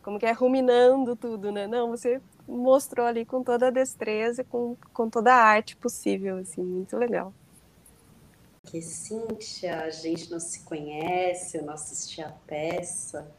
como 0.01 0.17
que 0.17 0.25
é 0.25 0.31
ruminando 0.31 1.15
tudo, 1.15 1.51
né? 1.51 1.67
Não, 1.67 1.89
você 1.89 2.21
mostrou 2.47 3.05
ali 3.05 3.25
com 3.25 3.43
toda 3.43 3.67
a 3.67 3.71
destreza, 3.71 4.43
com, 4.43 4.77
com 4.93 5.09
toda 5.09 5.33
a 5.33 5.43
arte 5.43 5.75
possível, 5.75 6.37
assim, 6.37 6.63
muito 6.63 6.95
legal. 6.97 7.33
Que 8.63 8.79
Cíntia, 8.79 9.81
a 9.81 9.89
gente 9.89 10.29
não 10.29 10.39
se 10.39 10.61
conhece, 10.61 11.57
eu 11.57 11.65
não 11.65 11.73
assisti 11.73 12.21
a 12.21 12.29
peça, 12.29 13.29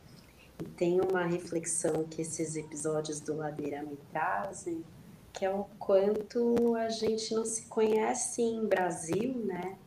e 0.61 0.65
tem 0.65 1.01
uma 1.01 1.25
reflexão 1.25 2.05
que 2.05 2.21
esses 2.21 2.57
episódios 2.57 3.21
do 3.21 3.37
Ladeira 3.37 3.83
me 3.83 3.97
trazem, 4.11 4.85
que 5.33 5.45
é 5.45 5.51
o 5.51 5.65
quanto 5.79 6.75
a 6.75 6.89
gente 6.91 7.35
não 7.35 7.45
se 7.45 7.63
conhece 7.63 8.43
em 8.43 8.67
Brasil, 8.67 9.33
né? 9.47 9.79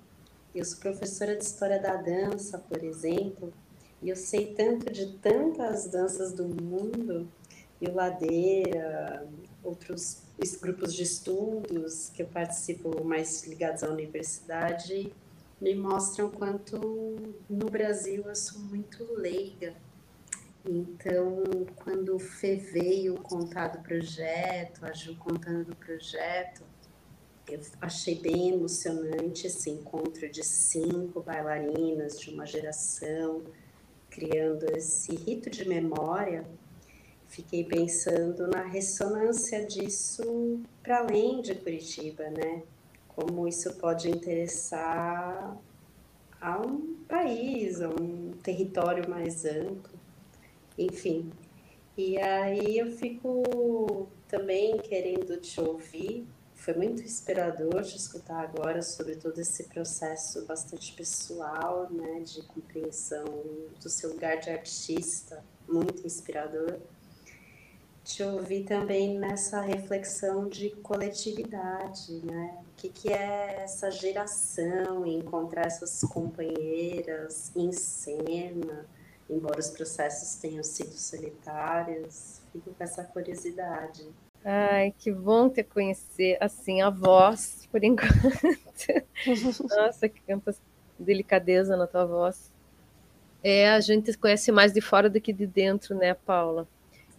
Eu 0.55 0.63
sou 0.63 0.79
professora 0.79 1.35
de 1.35 1.43
História 1.43 1.79
da 1.79 1.97
Dança, 1.97 2.57
por 2.57 2.81
exemplo, 2.81 3.53
e 4.01 4.09
eu 4.09 4.15
sei 4.15 4.53
tanto 4.55 4.91
de 4.91 5.17
tantas 5.17 5.85
danças 5.85 6.31
do 6.31 6.45
mundo 6.45 7.27
e 7.81 7.87
o 7.87 7.93
Ladeira, 7.93 9.27
outros 9.61 10.23
grupos 10.61 10.93
de 10.93 11.03
estudos 11.03 12.09
que 12.09 12.23
eu 12.23 12.27
participo 12.27 13.03
mais 13.03 13.45
ligados 13.45 13.83
à 13.83 13.89
universidade, 13.89 15.13
me 15.59 15.75
mostram 15.75 16.29
quanto 16.29 17.35
no 17.49 17.69
Brasil 17.69 18.23
eu 18.25 18.35
sou 18.35 18.59
muito 18.61 19.03
leiga. 19.13 19.75
Então, 20.67 21.43
quando 21.75 22.15
o 22.15 22.19
Fê 22.19 22.55
veio 22.55 23.15
contar 23.15 23.67
do 23.67 23.79
projeto, 23.79 24.85
a 24.85 24.91
Ju 24.91 25.15
contando 25.15 25.65
do 25.65 25.75
projeto, 25.75 26.63
eu 27.47 27.59
achei 27.79 28.15
bem 28.15 28.49
emocionante 28.53 29.45
esse 29.45 29.69
encontro 29.69 30.27
de 30.29 30.43
cinco 30.43 31.21
bailarinas 31.21 32.19
de 32.19 32.31
uma 32.31 32.45
geração, 32.45 33.43
criando 34.09 34.65
esse 34.75 35.15
rito 35.15 35.49
de 35.49 35.67
memória 35.67 36.43
fiquei 37.35 37.65
pensando 37.65 38.47
na 38.47 38.63
ressonância 38.63 39.65
disso 39.65 40.61
para 40.81 40.99
além 40.99 41.41
de 41.41 41.53
Curitiba, 41.55 42.29
né? 42.29 42.63
Como 43.15 43.47
isso 43.47 43.73
pode 43.75 44.09
interessar 44.09 45.57
a 46.41 46.61
um 46.61 46.95
país, 47.07 47.81
a 47.81 47.89
um 47.89 48.31
território 48.43 49.09
mais 49.09 49.45
amplo, 49.45 49.97
enfim. 50.77 51.31
E 51.97 52.17
aí 52.17 52.77
eu 52.77 52.91
fico 52.91 54.07
também 54.27 54.77
querendo 54.77 55.37
te 55.37 55.61
ouvir. 55.61 56.27
Foi 56.53 56.73
muito 56.73 57.01
inspirador 57.01 57.83
te 57.83 57.95
escutar 57.95 58.41
agora 58.41 58.81
sobre 58.81 59.15
todo 59.15 59.39
esse 59.39 59.65
processo 59.65 60.45
bastante 60.45 60.93
pessoal, 60.93 61.89
né, 61.91 62.21
de 62.21 62.41
compreensão 62.43 63.25
do 63.81 63.89
seu 63.89 64.11
lugar 64.11 64.37
de 64.39 64.49
artista, 64.49 65.43
muito 65.67 66.05
inspirador 66.05 66.79
te 68.05 68.21
ouvir 68.21 68.65
também 68.65 69.17
nessa 69.17 69.59
reflexão 69.61 70.47
de 70.47 70.69
coletividade, 70.69 72.21
né? 72.23 72.55
O 72.61 72.75
que, 72.77 72.89
que 72.89 73.11
é 73.11 73.63
essa 73.63 73.89
geração, 73.89 75.07
encontrar 75.07 75.65
essas 75.65 76.01
companheiras 76.01 77.51
em 77.55 77.71
cena, 77.71 78.85
embora 79.27 79.59
os 79.59 79.71
processos 79.71 80.35
tenham 80.35 80.63
sido 80.63 80.91
solitários, 80.91 82.41
fico 82.53 82.71
com 82.75 82.83
essa 82.83 83.03
curiosidade. 83.03 84.07
Ai, 84.43 84.93
que 84.99 85.11
bom 85.11 85.49
te 85.49 85.63
conhecer 85.63 86.37
assim 86.39 86.83
a 86.83 86.91
voz, 86.91 87.67
por 87.71 87.81
enquanto. 87.83 88.13
Nossa, 89.67 90.07
que 90.07 90.21
tanta 90.21 90.55
delicadeza 90.99 91.75
na 91.75 91.87
tua 91.87 92.05
voz. 92.05 92.53
É, 93.43 93.67
a 93.69 93.79
gente 93.79 94.15
conhece 94.15 94.51
mais 94.51 94.71
de 94.71 94.79
fora 94.79 95.09
do 95.09 95.19
que 95.19 95.33
de 95.33 95.47
dentro, 95.47 95.95
né, 95.95 96.13
Paula? 96.13 96.67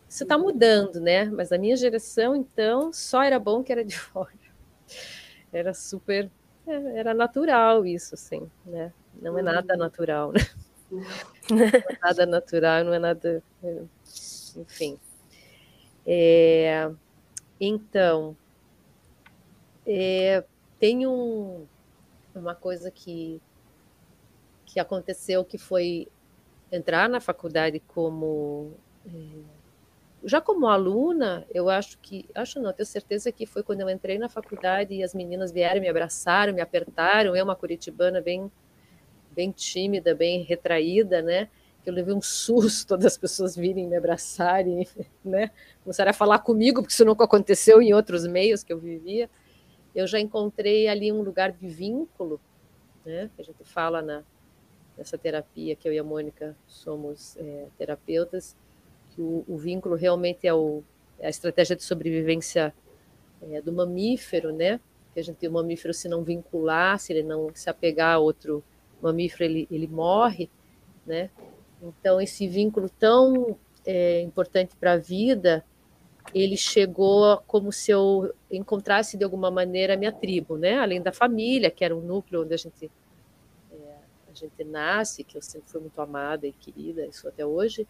Isso 0.08 0.22
está 0.22 0.38
mudando, 0.38 1.00
né? 1.00 1.24
Mas 1.24 1.52
a 1.52 1.58
minha 1.58 1.76
geração, 1.76 2.34
então, 2.34 2.92
só 2.92 3.22
era 3.22 3.38
bom 3.38 3.62
que 3.62 3.72
era 3.72 3.84
de 3.84 3.96
fora. 3.98 4.32
Era 5.52 5.74
super. 5.74 6.30
É, 6.66 6.98
era 6.98 7.14
natural 7.14 7.84
isso, 7.84 8.14
assim, 8.14 8.50
né? 8.64 8.92
Não 9.20 9.38
é 9.38 9.42
nada 9.42 9.74
uhum. 9.74 9.78
natural, 9.78 10.32
né? 10.32 10.40
Não 11.50 11.62
é 11.62 11.98
nada 12.02 12.26
natural, 12.26 12.84
não 12.84 12.94
é 12.94 12.98
nada. 12.98 13.42
É, 13.62 13.82
enfim. 14.56 14.98
É, 16.06 16.90
então, 17.60 18.36
é, 19.86 20.44
tem 20.78 21.06
um, 21.06 21.66
uma 22.34 22.54
coisa 22.54 22.90
que, 22.90 23.40
que 24.64 24.78
aconteceu 24.78 25.44
que 25.44 25.58
foi 25.58 26.08
entrar 26.70 27.08
na 27.08 27.20
faculdade 27.20 27.80
como 27.80 28.74
é, 29.06 29.55
já 30.24 30.40
como 30.40 30.66
aluna, 30.66 31.46
eu 31.52 31.68
acho 31.68 31.98
que, 31.98 32.28
acho 32.34 32.60
não, 32.60 32.72
tenho 32.72 32.86
certeza 32.86 33.30
que 33.30 33.46
foi 33.46 33.62
quando 33.62 33.82
eu 33.82 33.90
entrei 33.90 34.18
na 34.18 34.28
faculdade 34.28 34.94
e 34.94 35.02
as 35.02 35.14
meninas 35.14 35.52
vieram, 35.52 35.80
me 35.80 35.88
abraçaram, 35.88 36.52
me 36.52 36.60
apertaram, 36.60 37.36
eu 37.36 37.44
uma 37.44 37.54
curitibana 37.54 38.20
bem, 38.20 38.50
bem 39.30 39.50
tímida, 39.50 40.14
bem 40.14 40.42
retraída, 40.42 41.22
né? 41.22 41.48
Eu 41.84 41.92
levei 41.92 42.14
um 42.14 42.20
susto 42.20 42.96
das 42.98 43.16
pessoas 43.16 43.54
virem 43.54 43.86
me 43.86 43.96
abraçarem, 43.96 44.88
né? 45.24 45.50
Começaram 45.84 46.10
a 46.10 46.14
falar 46.14 46.40
comigo, 46.40 46.82
porque 46.82 46.92
isso 46.92 47.04
nunca 47.04 47.24
aconteceu 47.24 47.80
em 47.80 47.94
outros 47.94 48.26
meios 48.26 48.64
que 48.64 48.72
eu 48.72 48.78
vivia. 48.78 49.30
Eu 49.94 50.06
já 50.06 50.18
encontrei 50.18 50.88
ali 50.88 51.12
um 51.12 51.22
lugar 51.22 51.52
de 51.52 51.68
vínculo, 51.68 52.40
né? 53.04 53.30
Que 53.36 53.42
a 53.42 53.44
gente 53.44 53.62
fala 53.64 54.02
na, 54.02 54.24
nessa 54.96 55.16
terapia, 55.16 55.76
que 55.76 55.88
eu 55.88 55.92
e 55.92 55.98
a 55.98 56.04
Mônica 56.04 56.56
somos 56.66 57.36
é, 57.36 57.66
terapeutas, 57.78 58.56
que 59.16 59.22
o, 59.22 59.44
o 59.48 59.56
vínculo 59.56 59.96
realmente 59.96 60.46
é, 60.46 60.52
o, 60.52 60.84
é, 61.18 61.26
a 61.26 61.30
estratégia 61.30 61.74
de 61.74 61.82
sobrevivência 61.82 62.72
é, 63.50 63.62
do 63.62 63.72
mamífero, 63.72 64.52
né? 64.52 64.78
Que 65.14 65.20
a 65.20 65.22
gente, 65.22 65.48
o 65.48 65.52
mamífero, 65.52 65.94
se 65.94 66.08
não 66.08 66.22
vincular, 66.22 66.98
se 66.98 67.14
ele 67.14 67.22
não 67.22 67.50
se 67.54 67.70
apegar 67.70 68.16
a 68.16 68.18
outro 68.18 68.62
mamífero, 69.00 69.44
ele, 69.44 69.66
ele 69.70 69.86
morre, 69.86 70.50
né? 71.06 71.30
Então, 71.82 72.20
esse 72.20 72.46
vínculo 72.46 72.90
tão 72.90 73.56
é, 73.84 74.20
importante 74.20 74.76
para 74.76 74.92
a 74.92 74.96
vida, 74.96 75.64
ele 76.34 76.56
chegou 76.56 77.38
como 77.46 77.72
se 77.72 77.90
eu 77.90 78.34
encontrasse 78.50 79.16
de 79.16 79.24
alguma 79.24 79.50
maneira 79.50 79.94
a 79.94 79.96
minha 79.96 80.12
tribo, 80.12 80.58
né? 80.58 80.78
Além 80.78 81.00
da 81.00 81.12
família, 81.12 81.70
que 81.70 81.84
era 81.84 81.96
um 81.96 82.00
núcleo 82.00 82.42
onde 82.42 82.52
a 82.52 82.56
gente 82.56 82.90
é, 83.72 83.76
a 84.30 84.34
gente 84.34 84.64
nasce, 84.64 85.24
que 85.24 85.38
eu 85.38 85.42
sempre 85.42 85.70
fui 85.70 85.80
muito 85.80 86.00
amada 86.00 86.46
e 86.46 86.52
querida, 86.52 87.06
isso 87.06 87.26
até 87.28 87.46
hoje, 87.46 87.86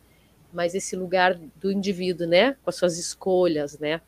mas 0.56 0.74
esse 0.74 0.96
lugar 0.96 1.38
do 1.56 1.70
indivíduo, 1.70 2.26
né? 2.26 2.56
Com 2.64 2.70
as 2.70 2.76
suas 2.76 2.96
escolhas, 2.96 3.78
né? 3.78 4.00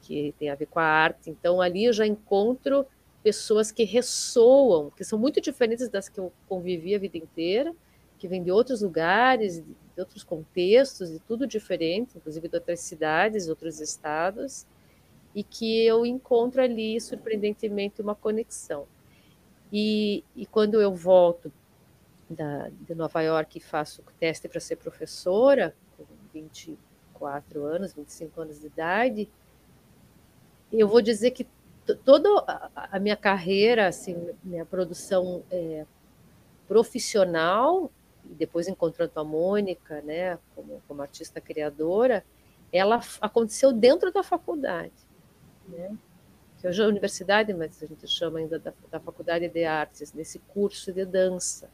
Que 0.00 0.32
tem 0.38 0.48
a 0.48 0.54
ver 0.54 0.66
com 0.66 0.78
a 0.78 0.84
arte. 0.84 1.28
Então 1.28 1.60
ali 1.60 1.86
eu 1.86 1.92
já 1.92 2.06
encontro 2.06 2.86
pessoas 3.20 3.72
que 3.72 3.82
ressoam, 3.82 4.90
que 4.90 5.02
são 5.02 5.18
muito 5.18 5.40
diferentes 5.40 5.88
das 5.88 6.08
que 6.08 6.20
eu 6.20 6.32
convivi 6.48 6.94
a 6.94 6.98
vida 7.00 7.18
inteira, 7.18 7.74
que 8.16 8.28
vêm 8.28 8.44
de 8.44 8.52
outros 8.52 8.80
lugares, 8.80 9.58
de 9.58 10.00
outros 10.00 10.22
contextos, 10.22 11.10
de 11.10 11.18
tudo 11.18 11.48
diferente, 11.48 12.16
inclusive 12.16 12.46
de 12.46 12.54
outras 12.54 12.78
cidades, 12.78 13.48
outros 13.48 13.80
estados, 13.80 14.64
e 15.34 15.42
que 15.42 15.84
eu 15.84 16.06
encontro 16.06 16.62
ali, 16.62 17.00
surpreendentemente, 17.00 18.00
uma 18.00 18.14
conexão. 18.14 18.86
E, 19.72 20.22
e 20.36 20.46
quando 20.46 20.80
eu 20.80 20.94
volto 20.94 21.52
da, 22.30 22.68
de 22.68 22.94
Nova 22.94 23.20
York 23.20 23.58
e 23.58 23.60
faço 23.60 24.00
teste 24.20 24.48
para 24.48 24.60
ser 24.60 24.76
professora, 24.76 25.74
24 26.42 27.64
anos, 27.64 27.92
25 27.92 28.40
anos 28.40 28.60
de 28.60 28.66
idade, 28.66 29.28
eu 30.72 30.86
vou 30.86 31.00
dizer 31.00 31.30
que 31.30 31.46
toda 32.04 32.28
a 32.74 32.98
minha 32.98 33.16
carreira, 33.16 33.86
assim, 33.88 34.30
minha 34.44 34.64
produção 34.64 35.42
é, 35.50 35.86
profissional 36.66 37.90
e 38.30 38.34
depois 38.34 38.68
encontrando 38.68 39.12
a 39.16 39.24
Mônica, 39.24 40.02
né, 40.02 40.38
como, 40.54 40.82
como 40.86 41.00
artista 41.00 41.40
criadora, 41.40 42.22
ela 42.70 43.00
aconteceu 43.20 43.72
dentro 43.72 44.12
da 44.12 44.22
faculdade, 44.22 44.92
né? 45.66 45.96
Que 46.60 46.68
hoje 46.68 46.82
é 46.82 46.84
a 46.84 46.88
universidade, 46.88 47.54
mas 47.54 47.82
a 47.82 47.86
gente 47.86 48.06
chama 48.06 48.40
ainda 48.40 48.58
da, 48.58 48.72
da 48.90 48.98
Faculdade 49.00 49.48
de 49.48 49.64
Artes, 49.64 50.12
nesse 50.12 50.40
curso 50.40 50.92
de 50.92 51.04
dança. 51.04 51.70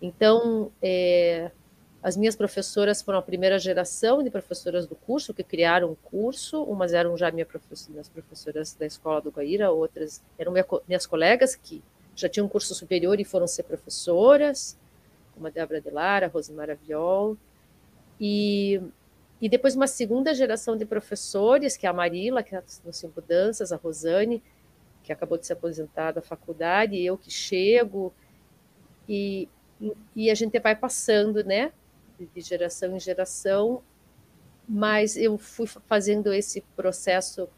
Então, 0.00 0.70
é, 0.82 1.50
as 2.02 2.16
minhas 2.16 2.34
professoras 2.34 3.00
foram 3.00 3.18
a 3.18 3.22
primeira 3.22 3.58
geração 3.58 4.22
de 4.22 4.30
professoras 4.30 4.86
do 4.86 4.96
curso 4.96 5.32
que 5.32 5.44
criaram 5.44 5.92
o 5.92 5.96
curso. 5.96 6.62
Umas 6.64 6.92
eram 6.92 7.16
já 7.16 7.30
minha 7.30 7.46
professora, 7.46 7.92
minhas 7.92 8.08
professoras 8.08 8.74
da 8.74 8.86
escola 8.86 9.20
do 9.20 9.30
Guaíra, 9.30 9.70
outras 9.70 10.22
eram 10.36 10.50
minha, 10.52 10.66
minhas 10.88 11.06
colegas 11.06 11.54
que 11.54 11.82
já 12.16 12.28
tinham 12.28 12.48
curso 12.48 12.74
superior 12.74 13.20
e 13.20 13.24
foram 13.24 13.46
ser 13.46 13.62
professoras 13.62 14.76
como 15.32 15.46
a 15.46 15.50
Débora 15.50 15.80
de 15.80 15.90
Lara, 15.90 16.26
a 16.26 16.28
Rosemara 16.28 16.74
Viol, 16.74 17.36
e, 18.20 18.80
e 19.40 19.48
depois 19.48 19.74
uma 19.74 19.86
segunda 19.86 20.34
geração 20.34 20.76
de 20.76 20.84
professores, 20.84 21.76
que 21.76 21.86
é 21.86 21.88
a 21.88 21.92
Marila, 21.92 22.42
que 22.42 22.54
está 22.54 22.82
no 22.84 22.92
Cinco 22.92 23.20
Danças, 23.20 23.72
a 23.72 23.76
Rosane, 23.76 24.42
que 25.02 25.12
acabou 25.12 25.36
de 25.36 25.46
se 25.46 25.52
aposentar 25.52 26.12
da 26.12 26.22
faculdade, 26.22 27.00
eu 27.00 27.18
que 27.18 27.30
chego, 27.30 28.12
e, 29.08 29.48
e 30.14 30.30
a 30.30 30.34
gente 30.34 30.58
vai 30.60 30.76
passando, 30.76 31.42
né, 31.42 31.72
de 32.26 32.40
geração 32.40 32.96
em 32.96 33.00
geração, 33.00 33.82
mas 34.68 35.16
eu 35.16 35.36
fui 35.36 35.66
fazendo 35.66 36.32
esse 36.32 36.60
processo 36.76 37.48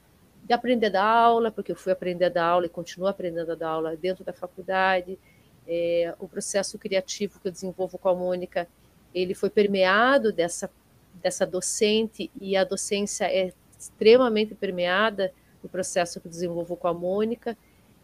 de 0.44 0.52
aprender 0.52 0.90
da 0.90 1.02
aula, 1.02 1.50
porque 1.50 1.72
eu 1.72 1.76
fui 1.76 1.92
aprender 1.92 2.30
da 2.30 2.44
aula 2.44 2.66
e 2.66 2.68
continuo 2.68 3.08
aprendendo 3.08 3.56
da 3.56 3.68
aula 3.68 3.96
dentro 3.96 4.24
da 4.24 4.32
faculdade, 4.32 5.18
é, 5.66 6.14
o 6.18 6.28
processo 6.28 6.78
criativo 6.78 7.40
que 7.40 7.48
eu 7.48 7.52
desenvolvo 7.52 7.96
com 7.96 8.08
a 8.08 8.14
Mônica, 8.14 8.68
ele 9.14 9.34
foi 9.34 9.48
permeado 9.48 10.32
dessa, 10.32 10.70
dessa 11.14 11.46
docente, 11.46 12.30
e 12.40 12.56
a 12.56 12.64
docência 12.64 13.24
é 13.24 13.52
extremamente 13.78 14.54
permeada 14.54 15.32
do 15.62 15.68
processo 15.68 16.20
que 16.20 16.26
eu 16.26 16.30
desenvolvo 16.30 16.76
com 16.76 16.88
a 16.88 16.94
Mônica. 16.94 17.56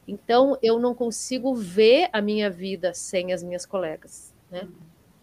Então, 0.08 0.58
eu 0.62 0.78
não 0.78 0.94
consigo 0.94 1.54
ver 1.54 2.08
a 2.12 2.22
minha 2.22 2.48
vida 2.50 2.94
sem 2.94 3.32
as 3.32 3.42
minhas 3.42 3.66
colegas, 3.66 4.32
né? 4.50 4.66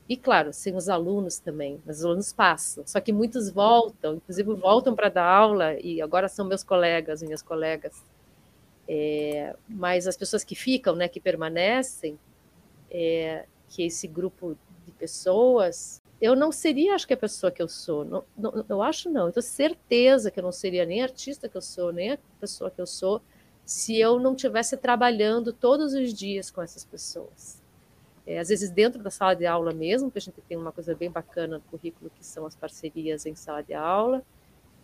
E, 0.09 0.15
claro, 0.15 0.53
sem 0.53 0.75
os 0.75 0.87
alunos 0.87 1.37
também. 1.37 1.81
Os 1.85 2.03
alunos 2.03 2.31
passam, 2.31 2.83
só 2.87 2.99
que 3.01 3.11
muitos 3.11 3.49
voltam, 3.49 4.15
inclusive 4.15 4.53
voltam 4.53 4.95
para 4.95 5.09
dar 5.09 5.25
aula, 5.25 5.73
e 5.81 6.01
agora 6.01 6.29
são 6.29 6.45
meus 6.45 6.63
colegas, 6.63 7.21
minhas 7.21 7.41
colegas. 7.41 8.01
É, 8.87 9.53
mas 9.67 10.07
as 10.07 10.15
pessoas 10.15 10.45
que 10.45 10.55
ficam, 10.55 10.95
né, 10.95 11.09
que 11.09 11.19
permanecem, 11.19 12.17
é, 12.89 13.45
que 13.69 13.83
esse 13.83 14.07
grupo 14.07 14.57
de 14.85 14.91
pessoas, 14.93 16.01
eu 16.21 16.35
não 16.35 16.51
seria, 16.51 16.95
acho 16.95 17.05
que 17.05 17.13
a 17.13 17.17
pessoa 17.17 17.51
que 17.51 17.61
eu 17.61 17.67
sou. 17.67 18.05
Não, 18.05 18.23
não, 18.37 18.65
eu 18.69 18.81
acho 18.81 19.09
não. 19.09 19.27
Eu 19.27 19.33
tenho 19.33 19.43
certeza 19.43 20.31
que 20.31 20.39
eu 20.39 20.43
não 20.43 20.51
seria 20.51 20.85
nem 20.85 21.01
a 21.01 21.05
artista 21.05 21.49
que 21.49 21.57
eu 21.57 21.61
sou, 21.61 21.91
nem 21.91 22.13
a 22.13 22.19
pessoa 22.39 22.71
que 22.71 22.81
eu 22.81 22.87
sou, 22.87 23.21
se 23.65 23.99
eu 23.99 24.19
não 24.19 24.35
tivesse 24.35 24.77
trabalhando 24.77 25.51
todos 25.53 25.93
os 25.93 26.13
dias 26.13 26.49
com 26.49 26.61
essas 26.61 26.85
pessoas. 26.85 27.61
É, 28.27 28.39
às 28.39 28.49
vezes 28.49 28.69
dentro 28.69 29.01
da 29.01 29.09
sala 29.09 29.33
de 29.33 29.45
aula 29.45 29.73
mesmo, 29.73 30.11
que 30.11 30.17
a 30.17 30.21
gente 30.21 30.41
tem 30.41 30.57
uma 30.57 30.73
coisa 30.73 30.93
bem 30.93 31.09
bacana 31.09 31.57
no 31.57 31.63
currículo, 31.63 32.11
que 32.13 32.25
são 32.25 32.45
as 32.45 32.57
parcerias 32.57 33.25
em 33.25 33.33
sala 33.33 33.63
de 33.63 33.73
aula, 33.73 34.21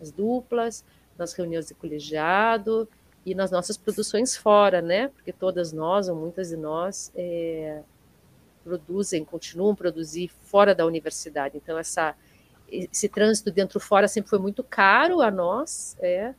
as 0.00 0.10
duplas, 0.10 0.82
nas 1.18 1.34
reuniões 1.34 1.66
de 1.66 1.74
colegiado 1.74 2.88
e 3.24 3.34
nas 3.34 3.50
nossas 3.50 3.76
produções 3.76 4.34
fora, 4.34 4.80
né? 4.80 5.08
Porque 5.08 5.30
todas 5.30 5.72
nós, 5.72 6.08
ou 6.08 6.16
muitas 6.16 6.48
de 6.48 6.56
nós, 6.56 7.12
é, 7.14 7.82
produzem, 8.64 9.22
continuam 9.26 9.72
a 9.72 9.76
produzir 9.76 10.28
fora 10.42 10.74
da 10.74 10.86
universidade. 10.86 11.58
Então, 11.58 11.78
essa, 11.78 12.16
esse 12.66 13.10
trânsito 13.10 13.50
dentro-fora 13.50 14.08
sempre 14.08 14.30
foi 14.30 14.38
muito 14.38 14.64
caro 14.64 15.20
a 15.20 15.30
nós. 15.30 15.98
É. 16.00 16.34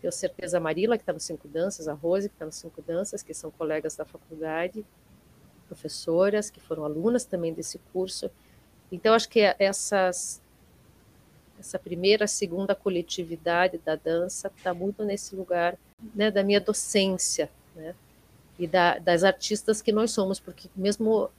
Tenho 0.00 0.12
certeza 0.12 0.58
a 0.58 0.60
Marila, 0.60 0.96
que 0.96 1.02
está 1.02 1.12
no 1.12 1.18
Cinco 1.18 1.48
Danças, 1.48 1.88
a 1.88 1.92
Rose, 1.94 2.28
que 2.28 2.34
está 2.36 2.46
no 2.46 2.52
Cinco 2.52 2.80
Danças, 2.80 3.24
que 3.24 3.34
são 3.34 3.50
colegas 3.50 3.96
da 3.96 4.04
faculdade, 4.04 4.86
professoras, 5.68 6.50
que 6.50 6.60
foram 6.60 6.84
alunas 6.84 7.24
também 7.24 7.52
desse 7.52 7.78
curso. 7.92 8.30
Então, 8.90 9.14
acho 9.14 9.28
que 9.28 9.40
essas, 9.58 10.40
essa 11.60 11.78
primeira, 11.78 12.26
segunda 12.26 12.74
coletividade 12.74 13.78
da 13.78 13.94
dança 13.94 14.50
está 14.56 14.72
muito 14.72 15.04
nesse 15.04 15.36
lugar 15.36 15.76
né, 16.14 16.30
da 16.30 16.42
minha 16.42 16.60
docência, 16.60 17.50
né, 17.76 17.94
e 18.58 18.66
da, 18.66 18.98
das 18.98 19.22
artistas 19.22 19.80
que 19.80 19.92
nós 19.92 20.10
somos, 20.10 20.40
porque 20.40 20.68
mesmo 20.74 21.30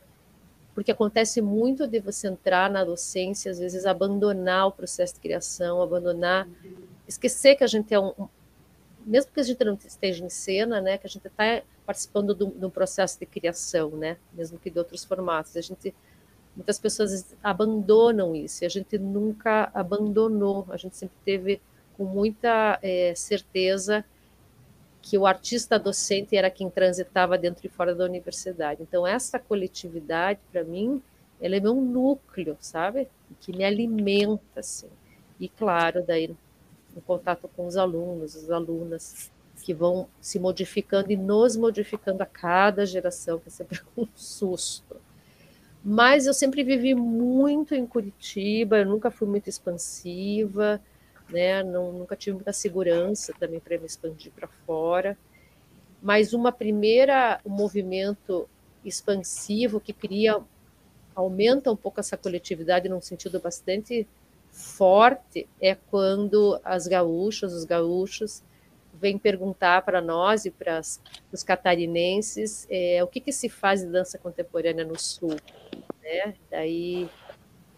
porque 0.73 0.91
acontece 0.91 1.41
muito 1.41 1.85
de 1.85 1.99
você 1.99 2.29
entrar 2.29 2.69
na 2.69 2.85
docência, 2.85 3.51
às 3.51 3.59
vezes 3.59 3.85
abandonar 3.85 4.67
o 4.67 4.71
processo 4.71 5.15
de 5.15 5.19
criação, 5.19 5.81
abandonar, 5.81 6.47
esquecer 7.05 7.57
que 7.57 7.65
a 7.65 7.67
gente 7.67 7.93
é 7.93 7.99
um, 7.99 8.13
mesmo 9.05 9.31
que 9.31 9.41
a 9.41 9.43
gente 9.43 9.61
não 9.65 9.73
esteja 9.73 10.23
em 10.23 10.29
cena, 10.29 10.79
né, 10.79 10.97
que 10.97 11.05
a 11.05 11.09
gente 11.09 11.27
está 11.27 11.61
participando 11.89 12.53
um 12.61 12.69
processo 12.69 13.19
de 13.19 13.25
criação, 13.25 13.89
né, 13.89 14.15
mesmo 14.31 14.59
que 14.59 14.69
de 14.69 14.77
outros 14.77 15.03
formatos, 15.03 15.57
a 15.57 15.61
gente 15.61 15.91
muitas 16.55 16.77
pessoas 16.77 17.35
abandonam 17.41 18.35
isso, 18.35 18.63
e 18.63 18.67
a 18.67 18.69
gente 18.69 18.95
nunca 18.99 19.71
abandonou, 19.73 20.67
a 20.69 20.77
gente 20.77 20.95
sempre 20.95 21.15
teve 21.25 21.59
com 21.97 22.03
muita 22.03 22.77
é, 22.83 23.15
certeza 23.15 24.05
que 25.01 25.17
o 25.17 25.25
artista 25.25 25.79
docente 25.79 26.37
era 26.37 26.51
quem 26.51 26.69
transitava 26.69 27.39
dentro 27.39 27.65
e 27.65 27.69
fora 27.69 27.95
da 27.95 28.05
universidade. 28.05 28.83
Então, 28.83 29.07
essa 29.07 29.39
coletividade, 29.39 30.39
para 30.51 30.63
mim, 30.63 31.01
ela 31.41 31.55
é 31.55 31.59
meu 31.59 31.73
núcleo, 31.73 32.55
sabe? 32.59 33.07
Que 33.39 33.51
me 33.51 33.63
alimenta, 33.63 34.59
assim. 34.59 34.89
E, 35.39 35.49
claro, 35.49 36.03
daí, 36.05 36.35
no 36.93 37.01
contato 37.01 37.49
com 37.55 37.65
os 37.65 37.77
alunos, 37.77 38.35
as 38.35 38.51
alunas, 38.51 39.31
que 39.69 39.73
vão 39.75 40.07
se 40.19 40.39
modificando 40.39 41.11
e 41.11 41.15
nos 41.15 41.55
modificando 41.55 42.23
a 42.23 42.25
cada 42.25 42.87
geração, 42.87 43.37
que 43.37 43.49
é 43.49 43.51
sempre 43.51 43.79
um 43.95 44.07
susto. 44.15 44.95
Mas 45.85 46.25
eu 46.25 46.33
sempre 46.33 46.63
vivi 46.63 46.95
muito 46.95 47.75
em 47.75 47.85
Curitiba, 47.85 48.79
eu 48.79 48.87
nunca 48.87 49.11
fui 49.11 49.27
muito 49.27 49.47
expansiva, 49.47 50.81
né? 51.29 51.61
Não, 51.61 51.91
nunca 51.91 52.15
tive 52.15 52.33
muita 52.33 52.51
segurança 52.51 53.31
também 53.39 53.59
para 53.59 53.77
me 53.77 53.85
expandir 53.85 54.31
para 54.31 54.47
fora. 54.65 55.15
Mas 56.01 56.33
uma 56.33 56.51
primeira 56.51 57.39
um 57.45 57.51
movimento 57.51 58.49
expansivo 58.83 59.79
que 59.79 59.93
cria 59.93 60.41
aumenta 61.13 61.71
um 61.71 61.75
pouco 61.75 61.99
essa 61.99 62.17
coletividade 62.17 62.89
num 62.89 63.01
sentido 63.01 63.39
bastante 63.39 64.07
forte 64.49 65.47
é 65.61 65.75
quando 65.75 66.59
as 66.63 66.87
gaúchas, 66.87 67.53
os 67.53 67.65
gaúchos 67.65 68.41
vêm 68.99 69.17
perguntar 69.17 69.83
para 69.83 70.01
nós 70.01 70.45
e 70.45 70.51
para 70.51 70.81
os 71.31 71.43
catarinenses 71.43 72.67
é, 72.69 73.03
o 73.03 73.07
que, 73.07 73.19
que 73.19 73.31
se 73.31 73.49
faz 73.49 73.81
de 73.81 73.87
dança 73.87 74.17
contemporânea 74.17 74.85
no 74.85 74.99
sul, 74.99 75.35
né? 76.01 76.33
Daí 76.49 77.09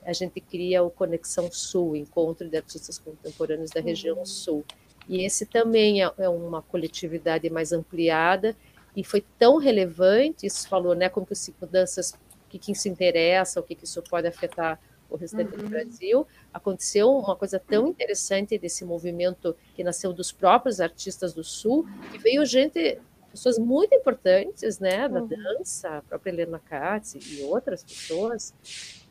a 0.04 0.14
gente 0.14 0.42
cria 0.42 0.84
o 0.84 0.90
Conexão 0.90 1.52
Sul, 1.52 1.96
Encontro 1.96 2.50
de 2.50 2.58
Artistas 2.58 2.98
Contemporâneos 2.98 3.70
da 3.70 3.82
Região 3.82 4.18
uhum. 4.18 4.26
Sul. 4.26 4.66
E 5.08 5.24
esse 5.24 5.46
também 5.46 6.04
é, 6.04 6.12
é 6.18 6.30
uma 6.30 6.62
coletividade 6.62 7.50
mais 7.50 7.72
ampliada 7.72 8.56
e 8.96 9.04
foi 9.04 9.24
tão 9.38 9.58
relevante, 9.58 10.46
isso 10.46 10.68
falou, 10.68 10.96
né, 10.96 11.08
como 11.08 11.26
que 11.26 11.36
Cinco 11.36 11.66
Danças, 11.66 12.12
o 12.46 12.50
que, 12.50 12.60
que 12.60 12.76
se 12.76 12.90
interessa, 12.90 13.60
o 13.60 13.64
que, 13.64 13.76
que 13.76 13.86
isso 13.86 14.02
pode 14.04 14.28
afetar 14.28 14.80
o 15.12 15.18
restante 15.18 15.54
uhum. 15.54 15.64
do 15.64 15.70
Brasil. 15.70 16.28
Aconteceu 16.54 17.10
uma 17.10 17.36
coisa 17.36 17.60
tão 17.60 17.88
interessante 17.88 18.58
desse 18.58 18.86
movimento 18.86 19.56
que 19.76 19.84
nasceu 19.84 20.14
dos 20.14 20.32
próprios 20.32 20.80
artistas 20.80 21.34
do 21.34 21.44
Sul, 21.44 21.86
que 22.12 22.18
veio 22.18 22.46
gente, 22.46 22.98
pessoas 23.30 23.60
muito 23.60 23.94
importantes, 23.94 24.80
né, 24.80 25.08
da 25.08 25.22
uhum. 25.22 25.28
dança, 25.28 25.98
a 25.98 26.02
própria 26.02 26.32
Helena 26.32 26.60
Katz 26.60 27.16
e 27.16 27.44
outras 27.44 27.84
pessoas, 27.84 28.54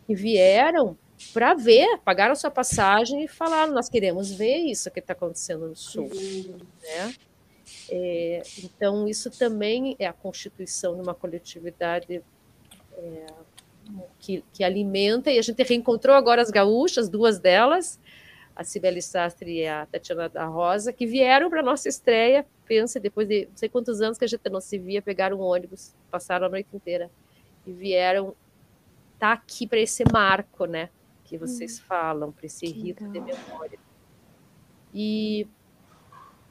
que 0.06 0.14
vieram 0.14 0.96
para 1.34 1.54
ver, 1.54 1.98
pagaram 1.98 2.34
sua 2.34 2.50
passagem 2.50 3.22
e 3.24 3.28
falaram: 3.28 3.72
nós 3.72 3.88
queremos 3.88 4.32
ver 4.32 4.56
isso 4.56 4.90
que 4.90 5.00
está 5.00 5.12
acontecendo 5.12 5.68
no 5.68 5.76
Sul, 5.76 6.10
uhum. 6.10 6.58
né? 6.82 7.14
É, 7.88 8.42
então 8.64 9.06
isso 9.06 9.30
também 9.30 9.94
é 9.98 10.06
a 10.06 10.12
constituição 10.12 10.96
de 10.96 11.02
uma 11.02 11.14
coletividade 11.14 12.22
é, 12.96 13.26
que, 14.18 14.44
que, 14.52 14.64
alimenta, 14.64 15.30
e 15.30 15.38
a 15.38 15.42
gente 15.42 15.62
reencontrou 15.62 16.14
agora 16.14 16.42
as 16.42 16.50
gaúchas, 16.50 17.08
duas 17.08 17.38
delas, 17.38 17.98
a 18.54 18.64
Cibele 18.64 19.00
Sastre 19.00 19.60
e 19.60 19.66
a 19.66 19.86
Tatiana 19.86 20.28
da 20.28 20.46
Rosa, 20.46 20.92
que 20.92 21.06
vieram 21.06 21.48
para 21.48 21.60
a 21.60 21.62
nossa 21.62 21.88
estreia, 21.88 22.46
pensa, 22.66 23.00
depois 23.00 23.26
de 23.26 23.46
não 23.46 23.56
sei 23.56 23.68
quantos 23.68 24.00
anos 24.00 24.18
que 24.18 24.24
a 24.24 24.28
gente 24.28 24.48
não 24.50 24.60
se 24.60 24.78
via, 24.78 25.00
pegaram 25.00 25.38
um 25.38 25.42
ônibus, 25.42 25.94
passaram 26.10 26.46
a 26.46 26.50
noite 26.50 26.68
inteira, 26.74 27.10
e 27.66 27.72
vieram 27.72 28.34
tá 29.18 29.32
aqui 29.32 29.66
para 29.66 29.78
esse 29.78 30.02
marco, 30.10 30.64
né, 30.64 30.88
que 31.24 31.36
vocês 31.36 31.78
hum, 31.78 31.82
falam, 31.86 32.32
para 32.32 32.46
esse 32.46 32.66
rito 32.66 33.06
de 33.08 33.20
memória. 33.20 33.78
E 34.92 35.46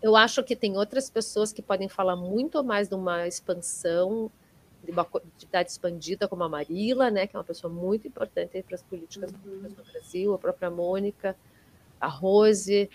eu 0.01 0.15
acho 0.15 0.43
que 0.43 0.55
tem 0.55 0.77
outras 0.77 1.09
pessoas 1.09 1.51
que 1.51 1.61
podem 1.61 1.89
falar 1.89 2.15
muito 2.15 2.63
mais 2.63 2.87
de 2.87 2.95
uma 2.95 3.27
expansão 3.27 4.31
de 4.84 4.91
uma 4.91 5.01
atividade 5.01 5.71
expandida 5.71 6.27
como 6.27 6.43
a 6.43 6.49
Marila, 6.49 7.11
né, 7.11 7.27
que 7.27 7.36
é 7.36 7.39
uma 7.39 7.45
pessoa 7.45 7.71
muito 7.71 8.07
importante 8.07 8.61
para 8.63 8.75
as 8.75 8.84
políticas 8.84 9.32
uhum. 9.32 9.69
no 9.77 9.84
Brasil, 9.91 10.34
a 10.34 10.38
própria 10.38 10.69
Mônica, 10.69 11.36
a 11.99 12.07
Rose, 12.07 12.89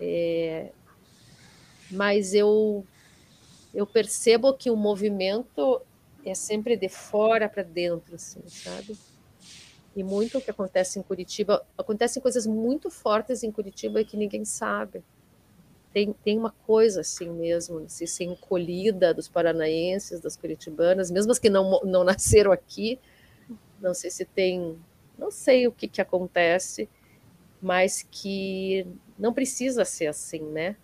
é, 0.00 0.70
mas 1.90 2.34
eu 2.34 2.84
eu 3.74 3.86
percebo 3.86 4.54
que 4.54 4.70
o 4.70 4.76
movimento 4.76 5.82
é 6.24 6.34
sempre 6.34 6.76
de 6.76 6.88
fora 6.88 7.46
para 7.46 7.62
dentro, 7.62 8.14
assim, 8.14 8.40
sabe? 8.48 8.96
E 9.94 10.02
muito 10.02 10.38
o 10.38 10.40
que 10.40 10.50
acontece 10.50 10.98
em 10.98 11.02
Curitiba, 11.02 11.64
acontecem 11.76 12.22
coisas 12.22 12.46
muito 12.46 12.90
fortes 12.90 13.42
em 13.42 13.52
Curitiba 13.52 14.02
que 14.02 14.16
ninguém 14.16 14.44
sabe 14.46 15.04
tem, 15.96 16.12
tem 16.12 16.38
uma 16.38 16.50
coisa 16.50 17.00
assim 17.00 17.30
mesmo, 17.30 17.88
se 17.88 18.06
ser 18.06 18.24
encolhida 18.24 19.14
dos 19.14 19.28
paranaenses, 19.28 20.20
das 20.20 20.36
curitibanas, 20.36 21.10
mesmo 21.10 21.32
as 21.32 21.38
que 21.38 21.48
não, 21.48 21.80
não 21.84 22.04
nasceram 22.04 22.52
aqui, 22.52 23.00
não 23.80 23.94
sei 23.94 24.10
se 24.10 24.26
tem, 24.26 24.78
não 25.16 25.30
sei 25.30 25.66
o 25.66 25.72
que, 25.72 25.88
que 25.88 26.02
acontece, 26.02 26.86
mas 27.62 28.06
que 28.10 28.86
não 29.18 29.32
precisa 29.32 29.86
ser 29.86 30.08
assim, 30.08 30.42
né? 30.42 30.76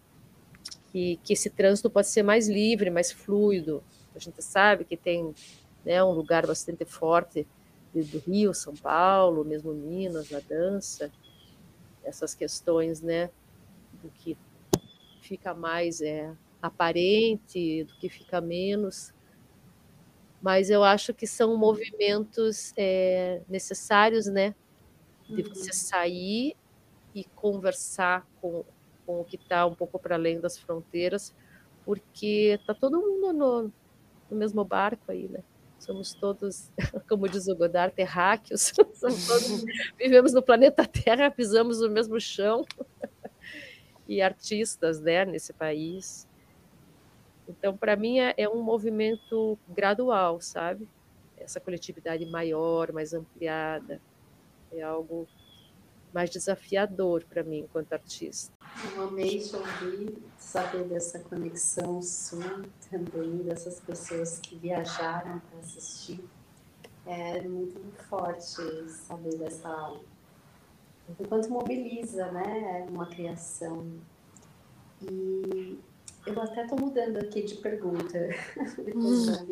Que, 0.91 1.21
que 1.23 1.35
esse 1.35 1.51
trânsito 1.51 1.91
pode 1.91 2.09
ser 2.09 2.23
mais 2.23 2.49
livre, 2.49 2.89
mais 2.89 3.13
fluido. 3.13 3.85
A 4.17 4.19
gente 4.19 4.43
sabe 4.43 4.83
que 4.83 4.97
tem 4.97 5.35
né, 5.85 6.03
um 6.03 6.13
lugar 6.13 6.47
bastante 6.47 6.87
forte 6.87 7.47
do 7.93 8.19
Rio, 8.21 8.55
São 8.55 8.75
Paulo, 8.75 9.45
mesmo 9.45 9.75
Minas, 9.75 10.31
na 10.31 10.41
dança, 10.41 11.13
essas 12.03 12.35
questões, 12.35 13.03
né, 13.03 13.29
do 14.03 14.09
que 14.09 14.39
fica 15.23 15.55
mais 15.55 16.03
é, 16.03 16.35
aparente, 16.61 17.85
do 17.85 17.95
que 17.95 18.09
fica 18.09 18.41
menos. 18.41 19.15
Mas 20.43 20.69
eu 20.69 20.83
acho 20.83 21.15
que 21.15 21.27
são 21.27 21.57
movimentos 21.57 22.75
é, 22.77 23.41
necessários, 23.49 24.27
né? 24.27 24.55
De 25.29 25.43
você 25.43 25.71
uhum. 25.71 25.73
sair 25.73 26.57
e 27.15 27.25
conversar 27.25 28.27
com, 28.41 28.65
com 29.07 29.21
o 29.21 29.25
que 29.25 29.37
está 29.37 29.65
um 29.65 29.75
pouco 29.75 29.99
para 29.99 30.17
além 30.17 30.41
das 30.41 30.59
fronteiras, 30.59 31.35
porque 31.85 32.59
está 32.61 32.75
todo 32.75 33.01
mundo 33.01 33.33
no, 33.33 33.73
no 34.31 34.37
mesmo 34.37 34.65
barco 34.65 35.11
aí, 35.11 35.29
né? 35.29 35.43
somos 35.79 36.15
todos, 36.15 36.71
como 37.09 37.29
diz 37.29 37.49
o 37.49 37.57
Godard, 37.57 37.93
terráqueos, 37.93 38.71
todos, 39.01 39.65
vivemos 39.99 40.33
no 40.33 40.41
planeta 40.41 40.87
Terra, 40.87 41.29
pisamos 41.29 41.81
no 41.81 41.91
mesmo 41.91 42.21
chão 42.21 42.65
e 44.13 44.21
artistas 44.21 45.01
né, 45.01 45.25
nesse 45.25 45.53
país. 45.53 46.29
Então, 47.49 47.77
para 47.77 47.97
mim, 47.97 48.21
é, 48.21 48.35
é, 48.37 48.49
um 48.49 48.63
movimento 48.63 49.59
gradual, 49.69 50.41
sabe? 50.41 50.89
Essa 51.37 51.59
coletividade 51.59 52.25
maior, 52.27 52.93
mais 52.93 53.13
ampliada, 53.15 54.01
é 54.71 54.83
algo 54.83 55.27
mais 56.13 56.31
desafiador 56.31 57.25
para 57.25 57.43
mim 57.43 57.61
enquanto 57.61 57.95
artista. 57.95 58.53
Eu 58.95 59.09
amei 59.09 59.39
te 59.39 59.57
ouvir, 59.57 60.23
saber 60.39 60.85
dessa 60.85 61.19
conexão 61.19 62.03
sua 62.03 62.63
também, 62.91 63.39
dessas 63.39 63.81
pessoas 63.81 64.39
que 64.39 64.57
viajaram 64.57 65.41
para 65.41 65.59
assistir. 65.61 66.23
É 67.07 67.41
muito 67.43 67.81
forte 68.09 68.63
saber 68.89 69.37
dessa 69.39 69.69
o 69.91 70.05
quanto 71.29 71.51
mobiliza 71.51 72.31
né, 72.33 72.87
uma 72.91 73.07
criação. 73.07 73.87
E 75.03 75.79
eu 76.27 76.41
até 76.41 76.63
estou 76.63 76.79
mudando 76.79 77.19
aqui 77.19 77.43
de 77.43 77.57
pergunta, 77.57 78.19
depois 78.85 79.43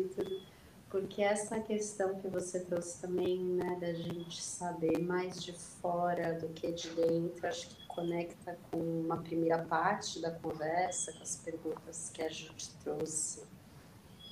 porque 0.91 1.21
essa 1.21 1.57
questão 1.61 2.15
que 2.15 2.27
você 2.27 2.59
trouxe 2.59 2.99
também, 2.99 3.39
né, 3.39 3.77
da 3.79 3.93
gente 3.93 4.43
saber 4.43 4.99
mais 4.99 5.41
de 5.41 5.53
fora 5.53 6.33
do 6.33 6.49
que 6.49 6.69
de 6.69 6.89
dentro, 6.89 7.47
acho 7.47 7.69
que 7.69 7.87
conecta 7.87 8.57
com 8.69 8.77
uma 8.77 9.15
primeira 9.15 9.59
parte 9.59 10.21
da 10.21 10.31
conversa, 10.31 11.13
com 11.13 11.23
as 11.23 11.37
perguntas 11.37 12.11
que 12.13 12.21
a 12.21 12.27
gente 12.27 12.73
trouxe 12.83 13.43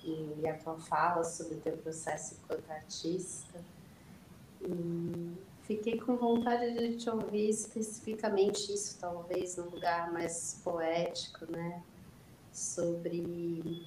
e 0.03 0.45
a 0.47 0.53
tua 0.57 0.77
fala 0.77 1.23
sobre 1.23 1.55
o 1.55 1.61
teu 1.61 1.77
processo 1.77 2.35
enquanto 2.43 2.69
artista. 2.69 3.61
E 4.61 5.31
Fiquei 5.69 5.99
com 5.99 6.15
vontade 6.15 6.73
de 6.73 6.95
te 6.95 7.07
ouvir 7.11 7.47
especificamente 7.47 8.73
isso, 8.73 8.97
talvez 8.99 9.55
num 9.55 9.65
lugar 9.65 10.11
mais 10.11 10.59
poético, 10.63 11.45
né? 11.51 11.83
Sobre 12.51 13.85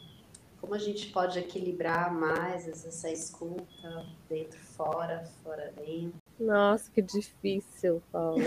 como 0.60 0.76
a 0.76 0.78
gente 0.78 1.10
pode 1.10 1.40
equilibrar 1.40 2.14
mais 2.14 2.68
essa 2.68 3.10
escuta 3.10 4.06
dentro, 4.28 4.60
fora, 4.60 5.24
fora, 5.42 5.72
dentro. 5.76 6.14
Nossa, 6.38 6.88
que 6.88 7.02
difícil, 7.02 8.00
Paula. 8.12 8.44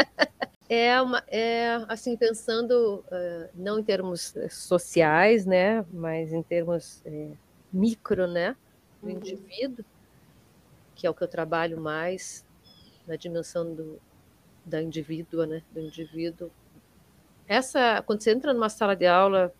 é 0.70 1.02
uma, 1.02 1.22
é 1.28 1.84
assim 1.86 2.16
pensando 2.16 3.04
uh, 3.08 3.50
não 3.54 3.78
em 3.78 3.84
termos 3.84 4.34
eh, 4.36 4.48
sociais, 4.48 5.44
né, 5.44 5.84
mas 5.92 6.32
em 6.32 6.42
termos 6.42 7.02
é, 7.04 7.28
micro, 7.70 8.26
né, 8.26 8.56
do 9.02 9.08
uhum. 9.10 9.16
indivíduo 9.16 9.84
que 11.00 11.06
é 11.06 11.10
o 11.10 11.14
que 11.14 11.24
eu 11.24 11.28
trabalho 11.28 11.80
mais 11.80 12.44
na 13.06 13.16
dimensão 13.16 13.74
do, 13.74 13.98
da 14.66 14.82
indivídua, 14.82 15.46
né, 15.46 15.62
do 15.72 15.80
indivíduo. 15.80 16.50
Essa, 17.48 18.02
quando 18.02 18.22
você 18.22 18.32
entra 18.32 18.52
numa 18.52 18.68
sala 18.68 18.94
de 18.94 19.06
aula 19.06 19.50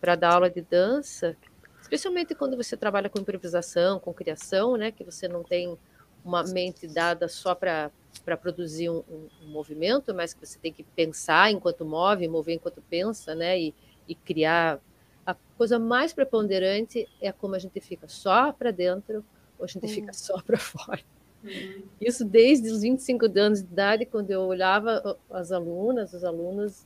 para 0.00 0.16
dar 0.16 0.34
aula 0.34 0.50
de 0.50 0.60
dança, 0.60 1.36
especialmente 1.80 2.34
quando 2.34 2.56
você 2.56 2.76
trabalha 2.76 3.08
com 3.08 3.20
improvisação, 3.20 4.00
com 4.00 4.12
criação, 4.12 4.76
né, 4.76 4.90
que 4.90 5.04
você 5.04 5.28
não 5.28 5.44
tem 5.44 5.78
uma 6.24 6.42
mente 6.42 6.88
dada 6.88 7.28
só 7.28 7.54
para 7.54 7.92
para 8.26 8.36
produzir 8.36 8.90
um, 8.90 9.02
um, 9.08 9.28
um, 9.42 9.46
movimento, 9.48 10.12
mas 10.12 10.34
que 10.34 10.44
você 10.44 10.58
tem 10.58 10.70
que 10.70 10.82
pensar 10.82 11.50
enquanto 11.50 11.82
move, 11.82 12.28
mover 12.28 12.56
enquanto 12.56 12.82
pensa, 12.82 13.34
né, 13.34 13.58
e, 13.58 13.74
e 14.06 14.14
criar. 14.14 14.78
A 15.24 15.34
coisa 15.56 15.78
mais 15.78 16.12
preponderante 16.12 17.08
é 17.22 17.32
como 17.32 17.54
a 17.54 17.58
gente 17.58 17.80
fica 17.80 18.06
só 18.08 18.52
para 18.52 18.70
dentro 18.70 19.24
ou 19.62 19.64
a 19.64 19.68
gente 19.68 19.86
uhum. 19.86 19.88
fica 19.88 20.12
só 20.12 20.40
para 20.42 20.58
fora. 20.58 21.00
Uhum. 21.44 21.82
Isso 22.00 22.24
desde 22.24 22.68
os 22.68 22.82
25 22.82 23.26
anos 23.38 23.62
de 23.62 23.68
idade, 23.68 24.06
quando 24.06 24.30
eu 24.30 24.42
olhava 24.42 25.16
as 25.30 25.52
alunas, 25.52 26.12
os 26.12 26.24
alunos, 26.24 26.84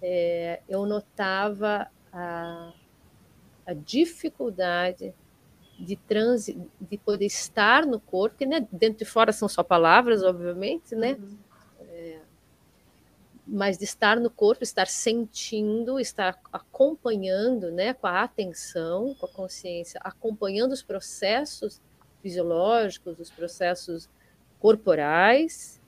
é, 0.00 0.60
eu 0.68 0.86
notava 0.86 1.88
a, 2.12 2.72
a 3.66 3.74
dificuldade 3.74 5.12
de 5.78 5.96
transi, 5.96 6.60
de 6.80 6.98
poder 6.98 7.26
estar 7.26 7.86
no 7.86 8.00
corpo, 8.00 8.36
porque 8.36 8.46
né, 8.46 8.66
dentro 8.72 9.04
e 9.04 9.06
fora 9.06 9.32
são 9.32 9.48
só 9.48 9.62
palavras, 9.62 10.22
obviamente, 10.22 10.94
né? 10.94 11.12
Uhum. 11.12 11.38
É, 11.80 12.20
mas 13.46 13.78
de 13.78 13.84
estar 13.84 14.18
no 14.20 14.28
corpo, 14.28 14.62
estar 14.62 14.88
sentindo, 14.88 15.98
estar 15.98 16.38
acompanhando, 16.52 17.70
né, 17.70 17.94
com 17.94 18.06
a 18.06 18.22
atenção, 18.22 19.14
com 19.14 19.26
a 19.26 19.28
consciência, 19.28 20.00
acompanhando 20.04 20.72
os 20.72 20.82
processos 20.82 21.80
fisiológicos, 22.22 23.18
os 23.18 23.30
processos 23.30 24.08
corporais 24.58 25.80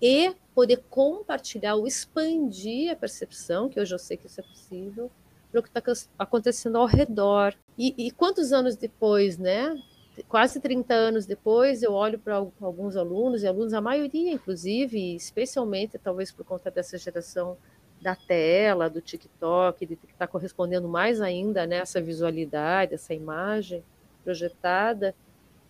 e 0.00 0.34
poder 0.54 0.82
compartilhar 0.90 1.74
ou 1.74 1.86
expandir 1.86 2.90
a 2.90 2.96
percepção, 2.96 3.68
que 3.68 3.80
hoje 3.80 3.94
eu 3.94 3.98
sei 3.98 4.16
que 4.16 4.26
isso 4.26 4.40
é 4.40 4.44
possível, 4.44 5.10
para 5.50 5.60
o 5.60 5.62
que 5.62 5.68
está 5.68 5.82
acontecendo 6.18 6.78
ao 6.78 6.86
redor. 6.86 7.54
E, 7.76 7.94
e, 7.96 8.10
quantos 8.10 8.52
anos 8.52 8.76
depois, 8.76 9.38
né? 9.38 9.80
quase 10.28 10.60
30 10.60 10.92
anos 10.92 11.26
depois, 11.26 11.82
eu 11.82 11.92
olho 11.92 12.18
para 12.18 12.36
alguns 12.36 12.96
alunos, 12.96 13.42
e 13.42 13.46
alunos, 13.46 13.72
a 13.72 13.80
maioria, 13.80 14.32
inclusive, 14.32 15.14
especialmente, 15.14 15.98
talvez 15.98 16.32
por 16.32 16.44
conta 16.44 16.70
dessa 16.70 16.98
geração 16.98 17.56
da 18.00 18.14
tela, 18.14 18.88
do 18.88 19.00
TikTok, 19.00 19.84
de 19.86 19.96
que 19.96 20.06
está 20.12 20.26
correspondendo 20.26 20.88
mais 20.88 21.20
ainda 21.20 21.66
nessa 21.66 22.00
visualidade, 22.00 22.94
essa 22.94 23.14
imagem 23.14 23.84
projetada, 24.24 25.14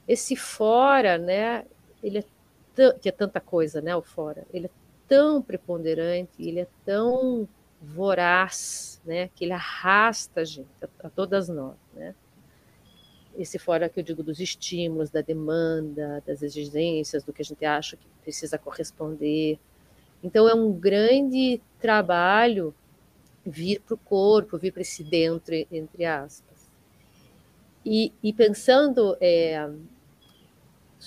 esse 0.09 0.35
fora, 0.35 1.19
né, 1.19 1.67
ele 2.03 2.19
é 2.19 2.25
que 3.01 3.09
é 3.09 3.13
tanta 3.13 3.41
coisa, 3.41 3.81
né, 3.81 3.95
o 3.95 4.03
fora, 4.03 4.47
ele 4.53 4.67
é 4.67 4.71
tão 5.07 5.43
preponderante, 5.43 6.31
ele 6.39 6.61
é 6.61 6.67
tão 6.85 7.47
voraz, 7.83 9.01
né, 9.05 9.29
que 9.35 9.45
ele 9.45 9.53
arrasta 9.53 10.41
a 10.41 10.45
gente, 10.45 10.69
a, 10.83 11.07
a 11.07 11.11
todas 11.11 11.49
nós, 11.49 11.77
né? 11.95 12.15
Esse 13.37 13.59
fora 13.59 13.89
que 13.89 14.01
eu 14.01 14.05
digo 14.05 14.23
dos 14.23 14.41
estímulos, 14.41 15.11
da 15.11 15.21
demanda, 15.21 16.21
das 16.27 16.43
exigências, 16.43 17.23
do 17.23 17.33
que 17.33 17.43
a 17.43 17.45
gente 17.45 17.65
acha 17.65 17.97
que 17.97 18.05
precisa 18.23 18.59
corresponder. 18.59 19.61
Então 20.25 20.49
é 20.49 20.55
um 20.55 20.73
grande 20.73 21.61
trabalho 21.79 22.75
vir 23.47 23.81
para 23.81 23.95
o 23.95 23.99
corpo, 23.99 24.59
vir 24.59 24.73
para 24.73 24.83
esse 24.83 25.05
dentro, 25.05 25.55
entre 25.71 26.05
aspas. 26.05 26.69
E, 27.85 28.13
e 28.21 28.33
pensando 28.33 29.17
é, 29.21 29.71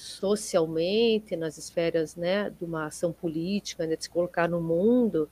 socialmente, 0.01 1.35
nas 1.35 1.57
esferas 1.57 2.15
né, 2.15 2.49
de 2.49 2.65
uma 2.65 2.87
ação 2.87 3.11
política, 3.11 3.85
né, 3.85 3.95
de 3.95 4.03
se 4.03 4.09
colocar 4.09 4.49
no 4.49 4.59
mundo, 4.59 5.29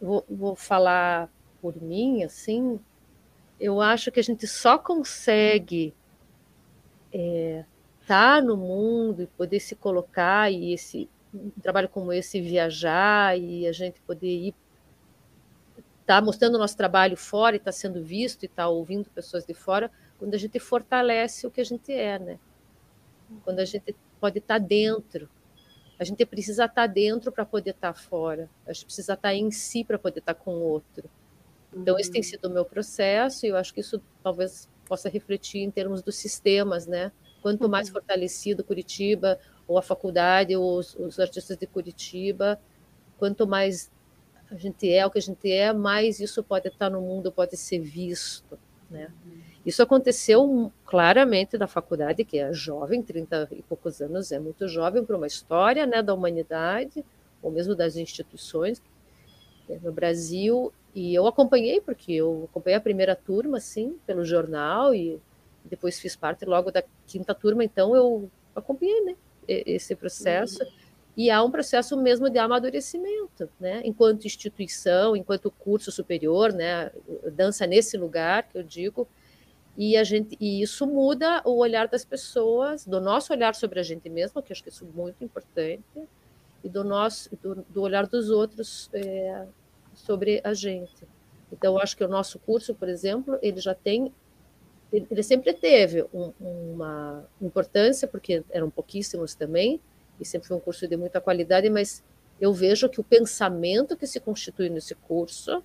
vou, 0.00 0.24
vou 0.28 0.54
falar 0.54 1.30
por 1.60 1.80
mim, 1.80 2.22
assim, 2.22 2.78
eu 3.58 3.80
acho 3.80 4.12
que 4.12 4.20
a 4.20 4.22
gente 4.22 4.46
só 4.46 4.78
consegue 4.78 5.94
estar 7.10 7.18
é, 7.18 7.64
tá 8.06 8.40
no 8.40 8.56
mundo 8.56 9.22
e 9.22 9.26
poder 9.26 9.60
se 9.60 9.74
colocar 9.74 10.52
e 10.52 10.72
esse 10.72 11.08
um 11.34 11.50
trabalho 11.60 11.90
como 11.90 12.10
esse 12.10 12.40
viajar 12.40 13.38
e 13.38 13.66
a 13.66 13.72
gente 13.72 14.00
poder 14.00 14.48
ir 14.48 14.54
tá 16.06 16.22
mostrando 16.22 16.54
o 16.54 16.58
nosso 16.58 16.74
trabalho 16.74 17.18
fora 17.18 17.56
e 17.56 17.58
está 17.58 17.70
sendo 17.70 18.02
visto 18.02 18.42
e 18.42 18.46
está 18.46 18.66
ouvindo 18.66 19.10
pessoas 19.10 19.44
de 19.44 19.52
fora 19.52 19.90
quando 20.18 20.34
a 20.34 20.38
gente 20.38 20.58
fortalece 20.58 21.46
o 21.46 21.50
que 21.50 21.60
a 21.60 21.64
gente 21.64 21.92
é, 21.92 22.18
né? 22.18 22.38
Quando 23.44 23.60
a 23.60 23.64
gente 23.64 23.94
pode 24.20 24.38
estar 24.38 24.60
tá 24.60 24.66
dentro 24.66 25.28
a 25.98 26.04
gente 26.04 26.24
precisa 26.24 26.66
estar 26.66 26.86
dentro 26.86 27.32
para 27.32 27.44
poder 27.44 27.70
estar 27.70 27.92
fora. 27.92 28.48
A 28.64 28.72
gente 28.72 28.84
precisa 28.84 29.14
estar 29.14 29.34
em 29.34 29.50
si 29.50 29.82
para 29.82 29.98
poder 29.98 30.20
estar 30.20 30.34
com 30.34 30.52
o 30.52 30.62
outro. 30.62 31.10
Então, 31.74 31.94
uhum. 31.94 32.00
esse 32.00 32.10
tem 32.10 32.20
uhum. 32.20 32.28
sido 32.28 32.44
o 32.46 32.50
meu 32.50 32.64
processo 32.64 33.44
e 33.44 33.48
eu 33.48 33.56
acho 33.56 33.74
que 33.74 33.80
isso 33.80 34.00
talvez 34.22 34.68
possa 34.86 35.08
refletir 35.08 35.60
em 35.60 35.70
termos 35.70 36.00
dos 36.00 36.14
sistemas, 36.14 36.86
né? 36.86 37.10
Quanto 37.42 37.64
uhum. 37.64 37.68
mais 37.68 37.88
fortalecido 37.88 38.62
Curitiba, 38.62 39.40
ou 39.66 39.76
a 39.76 39.82
faculdade, 39.82 40.56
ou 40.56 40.78
os, 40.78 40.94
os 40.94 41.18
artistas 41.18 41.56
de 41.56 41.66
Curitiba, 41.66 42.60
quanto 43.18 43.46
mais 43.46 43.90
a 44.50 44.54
gente 44.54 44.90
é 44.90 45.04
o 45.04 45.10
que 45.10 45.18
a 45.18 45.22
gente 45.22 45.50
é, 45.50 45.72
mais 45.72 46.20
isso 46.20 46.42
pode 46.44 46.68
estar 46.68 46.88
no 46.88 47.02
mundo, 47.02 47.30
pode 47.32 47.56
ser 47.56 47.80
visto, 47.80 48.58
né? 48.88 49.12
Uhum. 49.26 49.47
Isso 49.68 49.82
aconteceu 49.82 50.72
claramente 50.86 51.58
da 51.58 51.66
faculdade, 51.66 52.24
que 52.24 52.38
é 52.38 52.50
jovem, 52.54 53.02
30 53.02 53.48
e 53.52 53.60
poucos 53.60 54.00
anos, 54.00 54.32
é 54.32 54.38
muito 54.38 54.66
jovem 54.66 55.04
para 55.04 55.14
uma 55.14 55.26
história 55.26 55.84
né, 55.84 56.00
da 56.00 56.14
humanidade, 56.14 57.04
ou 57.42 57.50
mesmo 57.50 57.74
das 57.74 57.94
instituições 57.94 58.80
né, 59.68 59.78
no 59.82 59.92
Brasil. 59.92 60.72
E 60.94 61.14
eu 61.14 61.26
acompanhei, 61.26 61.82
porque 61.82 62.14
eu 62.14 62.48
acompanhei 62.50 62.78
a 62.78 62.80
primeira 62.80 63.14
turma, 63.14 63.60
sim, 63.60 63.98
pelo 64.06 64.24
jornal, 64.24 64.94
e 64.94 65.20
depois 65.66 66.00
fiz 66.00 66.16
parte 66.16 66.46
logo 66.46 66.70
da 66.70 66.82
quinta 67.06 67.34
turma, 67.34 67.62
então 67.62 67.94
eu 67.94 68.30
acompanhei 68.56 69.02
né, 69.02 69.16
esse 69.46 69.94
processo. 69.94 70.62
Uhum. 70.62 70.70
E 71.14 71.30
há 71.30 71.44
um 71.44 71.50
processo 71.50 71.94
mesmo 71.94 72.30
de 72.30 72.38
amadurecimento, 72.38 73.50
né? 73.60 73.82
enquanto 73.84 74.24
instituição, 74.24 75.14
enquanto 75.14 75.50
curso 75.50 75.92
superior, 75.92 76.54
né? 76.54 76.90
dança 77.32 77.66
nesse 77.66 77.98
lugar 77.98 78.44
que 78.44 78.56
eu 78.56 78.62
digo, 78.62 79.06
e 79.78 79.96
a 79.96 80.02
gente 80.02 80.36
e 80.40 80.60
isso 80.60 80.84
muda 80.88 81.40
o 81.44 81.56
olhar 81.56 81.86
das 81.86 82.04
pessoas, 82.04 82.84
do 82.84 83.00
nosso 83.00 83.32
olhar 83.32 83.54
sobre 83.54 83.78
a 83.78 83.82
gente 83.84 84.10
mesmo, 84.10 84.42
que 84.42 84.52
acho 84.52 84.60
que 84.60 84.70
isso 84.70 84.84
é 84.84 84.96
muito 84.96 85.22
importante, 85.22 86.02
e 86.64 86.68
do 86.68 86.82
nosso 86.82 87.30
do, 87.36 87.64
do 87.70 87.80
olhar 87.80 88.04
dos 88.08 88.28
outros 88.28 88.90
é, 88.92 89.46
sobre 89.94 90.40
a 90.42 90.52
gente. 90.52 91.06
Então, 91.52 91.78
acho 91.78 91.96
que 91.96 92.02
o 92.02 92.08
nosso 92.08 92.40
curso, 92.40 92.74
por 92.74 92.88
exemplo, 92.88 93.38
ele 93.40 93.60
já 93.60 93.72
tem 93.72 94.12
ele 94.90 95.22
sempre 95.22 95.52
teve 95.52 96.04
um, 96.12 96.32
uma 96.40 97.24
importância, 97.40 98.08
porque 98.08 98.42
eram 98.50 98.70
pouquíssimos 98.70 99.34
também, 99.34 99.80
e 100.18 100.24
sempre 100.24 100.48
foi 100.48 100.56
um 100.56 100.60
curso 100.60 100.88
de 100.88 100.96
muita 100.96 101.20
qualidade, 101.20 101.70
mas 101.70 102.02
eu 102.40 102.52
vejo 102.52 102.88
que 102.88 102.98
o 102.98 103.04
pensamento 103.04 103.96
que 103.96 104.06
se 104.06 104.18
constitui 104.18 104.70
nesse 104.70 104.94
curso, 104.94 105.62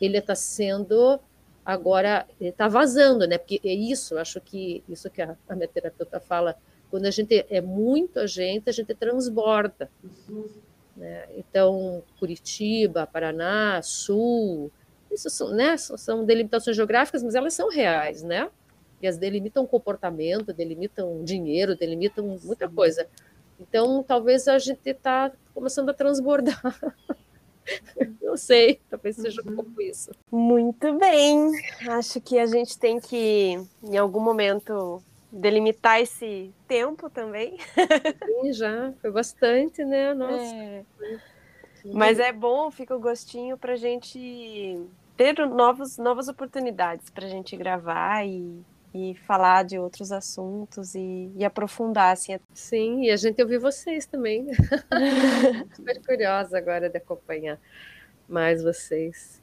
ele 0.00 0.18
está 0.18 0.34
sendo 0.34 1.18
agora 1.64 2.26
está 2.40 2.68
vazando, 2.68 3.26
né? 3.26 3.38
Porque 3.38 3.60
é 3.64 3.72
isso, 3.72 4.18
acho 4.18 4.40
que 4.40 4.82
isso 4.88 5.08
que 5.10 5.22
a, 5.22 5.36
a 5.48 5.54
minha 5.54 5.68
terapeuta 5.68 6.20
fala, 6.20 6.56
quando 6.90 7.06
a 7.06 7.10
gente 7.10 7.46
é 7.48 7.60
muito 7.60 8.18
a 8.18 8.26
gente, 8.26 8.68
a 8.68 8.72
gente 8.72 8.94
transborda. 8.94 9.90
Né? 10.96 11.26
Então, 11.36 12.02
Curitiba, 12.18 13.06
Paraná, 13.06 13.80
Sul, 13.82 14.70
isso 15.10 15.30
são, 15.30 15.50
né, 15.50 15.76
são 15.76 16.24
delimitações 16.24 16.76
geográficas, 16.76 17.22
mas 17.22 17.34
elas 17.34 17.54
são 17.54 17.68
reais, 17.68 18.22
né? 18.22 18.50
E 19.00 19.06
as 19.06 19.18
delimitam 19.18 19.66
comportamento, 19.66 20.52
delimitam 20.52 21.24
dinheiro, 21.24 21.76
delimitam 21.76 22.38
muita 22.42 22.68
coisa. 22.68 23.06
Então, 23.58 24.02
talvez 24.02 24.46
a 24.48 24.58
gente 24.58 24.88
está 24.88 25.32
começando 25.54 25.88
a 25.90 25.94
transbordar. 25.94 26.60
Não 28.20 28.36
sei, 28.36 28.80
talvez 28.88 29.16
seja 29.16 29.42
um 29.42 29.50
uhum. 29.50 29.56
pouco 29.56 29.82
isso. 29.82 30.10
Muito 30.30 30.98
bem. 30.98 31.52
Acho 31.88 32.20
que 32.20 32.38
a 32.38 32.46
gente 32.46 32.78
tem 32.78 33.00
que, 33.00 33.60
em 33.82 33.96
algum 33.96 34.20
momento, 34.20 35.02
delimitar 35.30 36.00
esse 36.00 36.52
tempo 36.66 37.08
também. 37.08 37.56
Sim, 37.58 38.52
já. 38.52 38.92
Foi 39.00 39.10
bastante, 39.10 39.84
né? 39.84 40.14
Nossa. 40.14 40.54
É. 40.54 40.84
Mas 41.84 42.18
é 42.18 42.32
bom, 42.32 42.70
fica 42.70 42.94
o 42.94 43.00
gostinho 43.00 43.58
para 43.58 43.72
a 43.72 43.76
gente 43.76 44.80
ter 45.16 45.34
novos, 45.46 45.98
novas 45.98 46.28
oportunidades 46.28 47.10
para 47.10 47.26
a 47.26 47.28
gente 47.28 47.56
gravar 47.56 48.26
e 48.26 48.62
e 48.94 49.14
falar 49.14 49.64
de 49.64 49.78
outros 49.78 50.12
assuntos 50.12 50.94
e, 50.94 51.30
e, 51.34 51.44
aprofundar 51.44 52.12
assim. 52.12 52.38
Sim, 52.52 53.04
e 53.04 53.10
a 53.10 53.16
gente 53.16 53.40
ouvir 53.40 53.58
vocês 53.58 54.04
também. 54.04 54.46
Super 55.74 56.02
curiosa 56.04 56.58
agora 56.58 56.90
de 56.90 56.98
acompanhar 56.98 57.58
mais 58.28 58.62
vocês. 58.62 59.40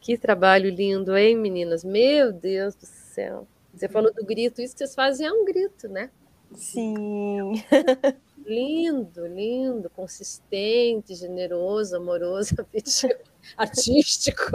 Que 0.00 0.16
trabalho 0.16 0.70
lindo, 0.70 1.16
hein, 1.16 1.36
meninas? 1.36 1.84
Meu 1.84 2.32
Deus 2.32 2.74
do 2.74 2.86
céu. 2.86 3.46
Você 3.72 3.88
falou 3.88 4.12
do 4.12 4.24
grito, 4.24 4.60
isso 4.60 4.74
que 4.74 4.78
vocês 4.78 4.94
fazem 4.94 5.26
é 5.26 5.32
um 5.32 5.44
grito, 5.44 5.88
né? 5.88 6.10
Sim. 6.54 7.62
lindo, 8.44 9.26
lindo, 9.26 9.88
consistente, 9.90 11.14
generoso, 11.14 11.96
amoroso, 11.96 12.56
artístico. 13.56 14.52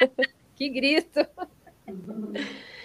que 0.56 0.68
grito. 0.70 1.20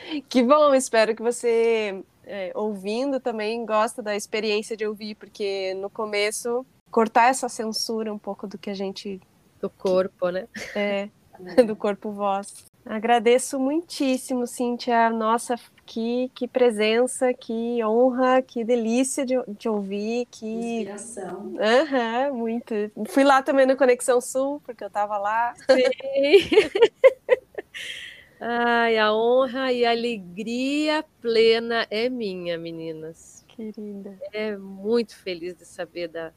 Que 0.30 0.44
bom, 0.44 0.74
espero 0.74 1.16
que 1.16 1.22
você, 1.22 2.04
é, 2.26 2.52
ouvindo, 2.56 3.20
também 3.20 3.66
gosta 3.66 4.02
da 4.02 4.16
experiência 4.16 4.76
de 4.76 4.86
ouvir, 4.86 5.16
porque 5.16 5.74
no 5.76 5.90
começo, 5.90 6.66
cortar 6.92 7.30
essa 7.30 7.50
censura 7.50 8.14
um 8.14 8.20
pouco 8.20 8.48
do 8.48 8.58
que 8.58 8.70
a 8.70 8.74
gente. 8.74 9.20
Do 9.62 9.70
corpo, 9.70 10.30
né? 10.30 10.48
É, 10.76 11.10
do 11.66 11.76
corpo 11.76 12.12
voz. 12.12 12.66
Agradeço 12.86 13.60
muitíssimo, 13.60 14.48
Cíntia. 14.48 15.10
Nossa, 15.10 15.56
que, 15.86 16.32
que 16.34 16.48
presença, 16.48 17.34
que 17.34 17.84
honra, 17.84 18.42
que 18.42 18.64
delícia 18.64 19.26
de, 19.26 19.36
de 19.60 19.70
ouvir. 19.70 20.26
Que... 20.32 20.46
Inspiração. 20.46 21.54
Aham, 21.60 22.32
uhum, 22.32 22.38
muito. 22.38 22.74
Fui 23.10 23.24
lá 23.24 23.44
também 23.44 23.66
no 23.66 23.78
Conexão 23.78 24.20
Sul, 24.22 24.62
porque 24.66 24.84
eu 24.84 24.88
estava 24.88 25.18
lá. 25.18 25.54
Sim. 25.56 26.50
Ai, 28.40 28.98
a 28.98 29.14
honra 29.14 29.72
e 29.74 29.86
a 29.86 29.92
alegria 29.92 31.04
plena 31.22 31.86
é 31.90 32.08
minha, 32.10 32.58
meninas. 32.58 33.44
Querida. 33.50 34.18
É 34.32 34.56
muito 34.56 35.16
feliz 35.18 35.54
de 35.56 35.66
saber 35.66 36.08
da, 36.08 36.32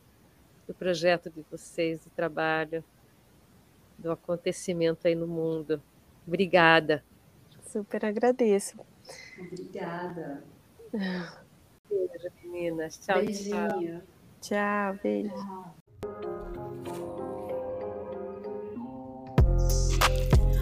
do 0.66 0.74
projeto 0.74 1.30
de 1.30 1.44
vocês, 1.48 2.00
do 2.04 2.10
trabalho, 2.10 2.82
do 3.96 4.10
acontecimento 4.10 5.06
aí 5.06 5.14
no 5.14 5.28
mundo. 5.28 5.80
Obrigada. 6.26 7.04
Super 7.62 8.04
agradeço. 8.04 8.76
Obrigada. 9.38 10.42
Beijo, 11.88 12.30
meninas. 12.42 12.98
Tchau, 12.98 13.20
Beijinho. 13.20 14.02
tchau. 14.40 14.94
Tchau, 14.94 14.98
beijo. 15.02 15.34
Tchau. 16.02 17.31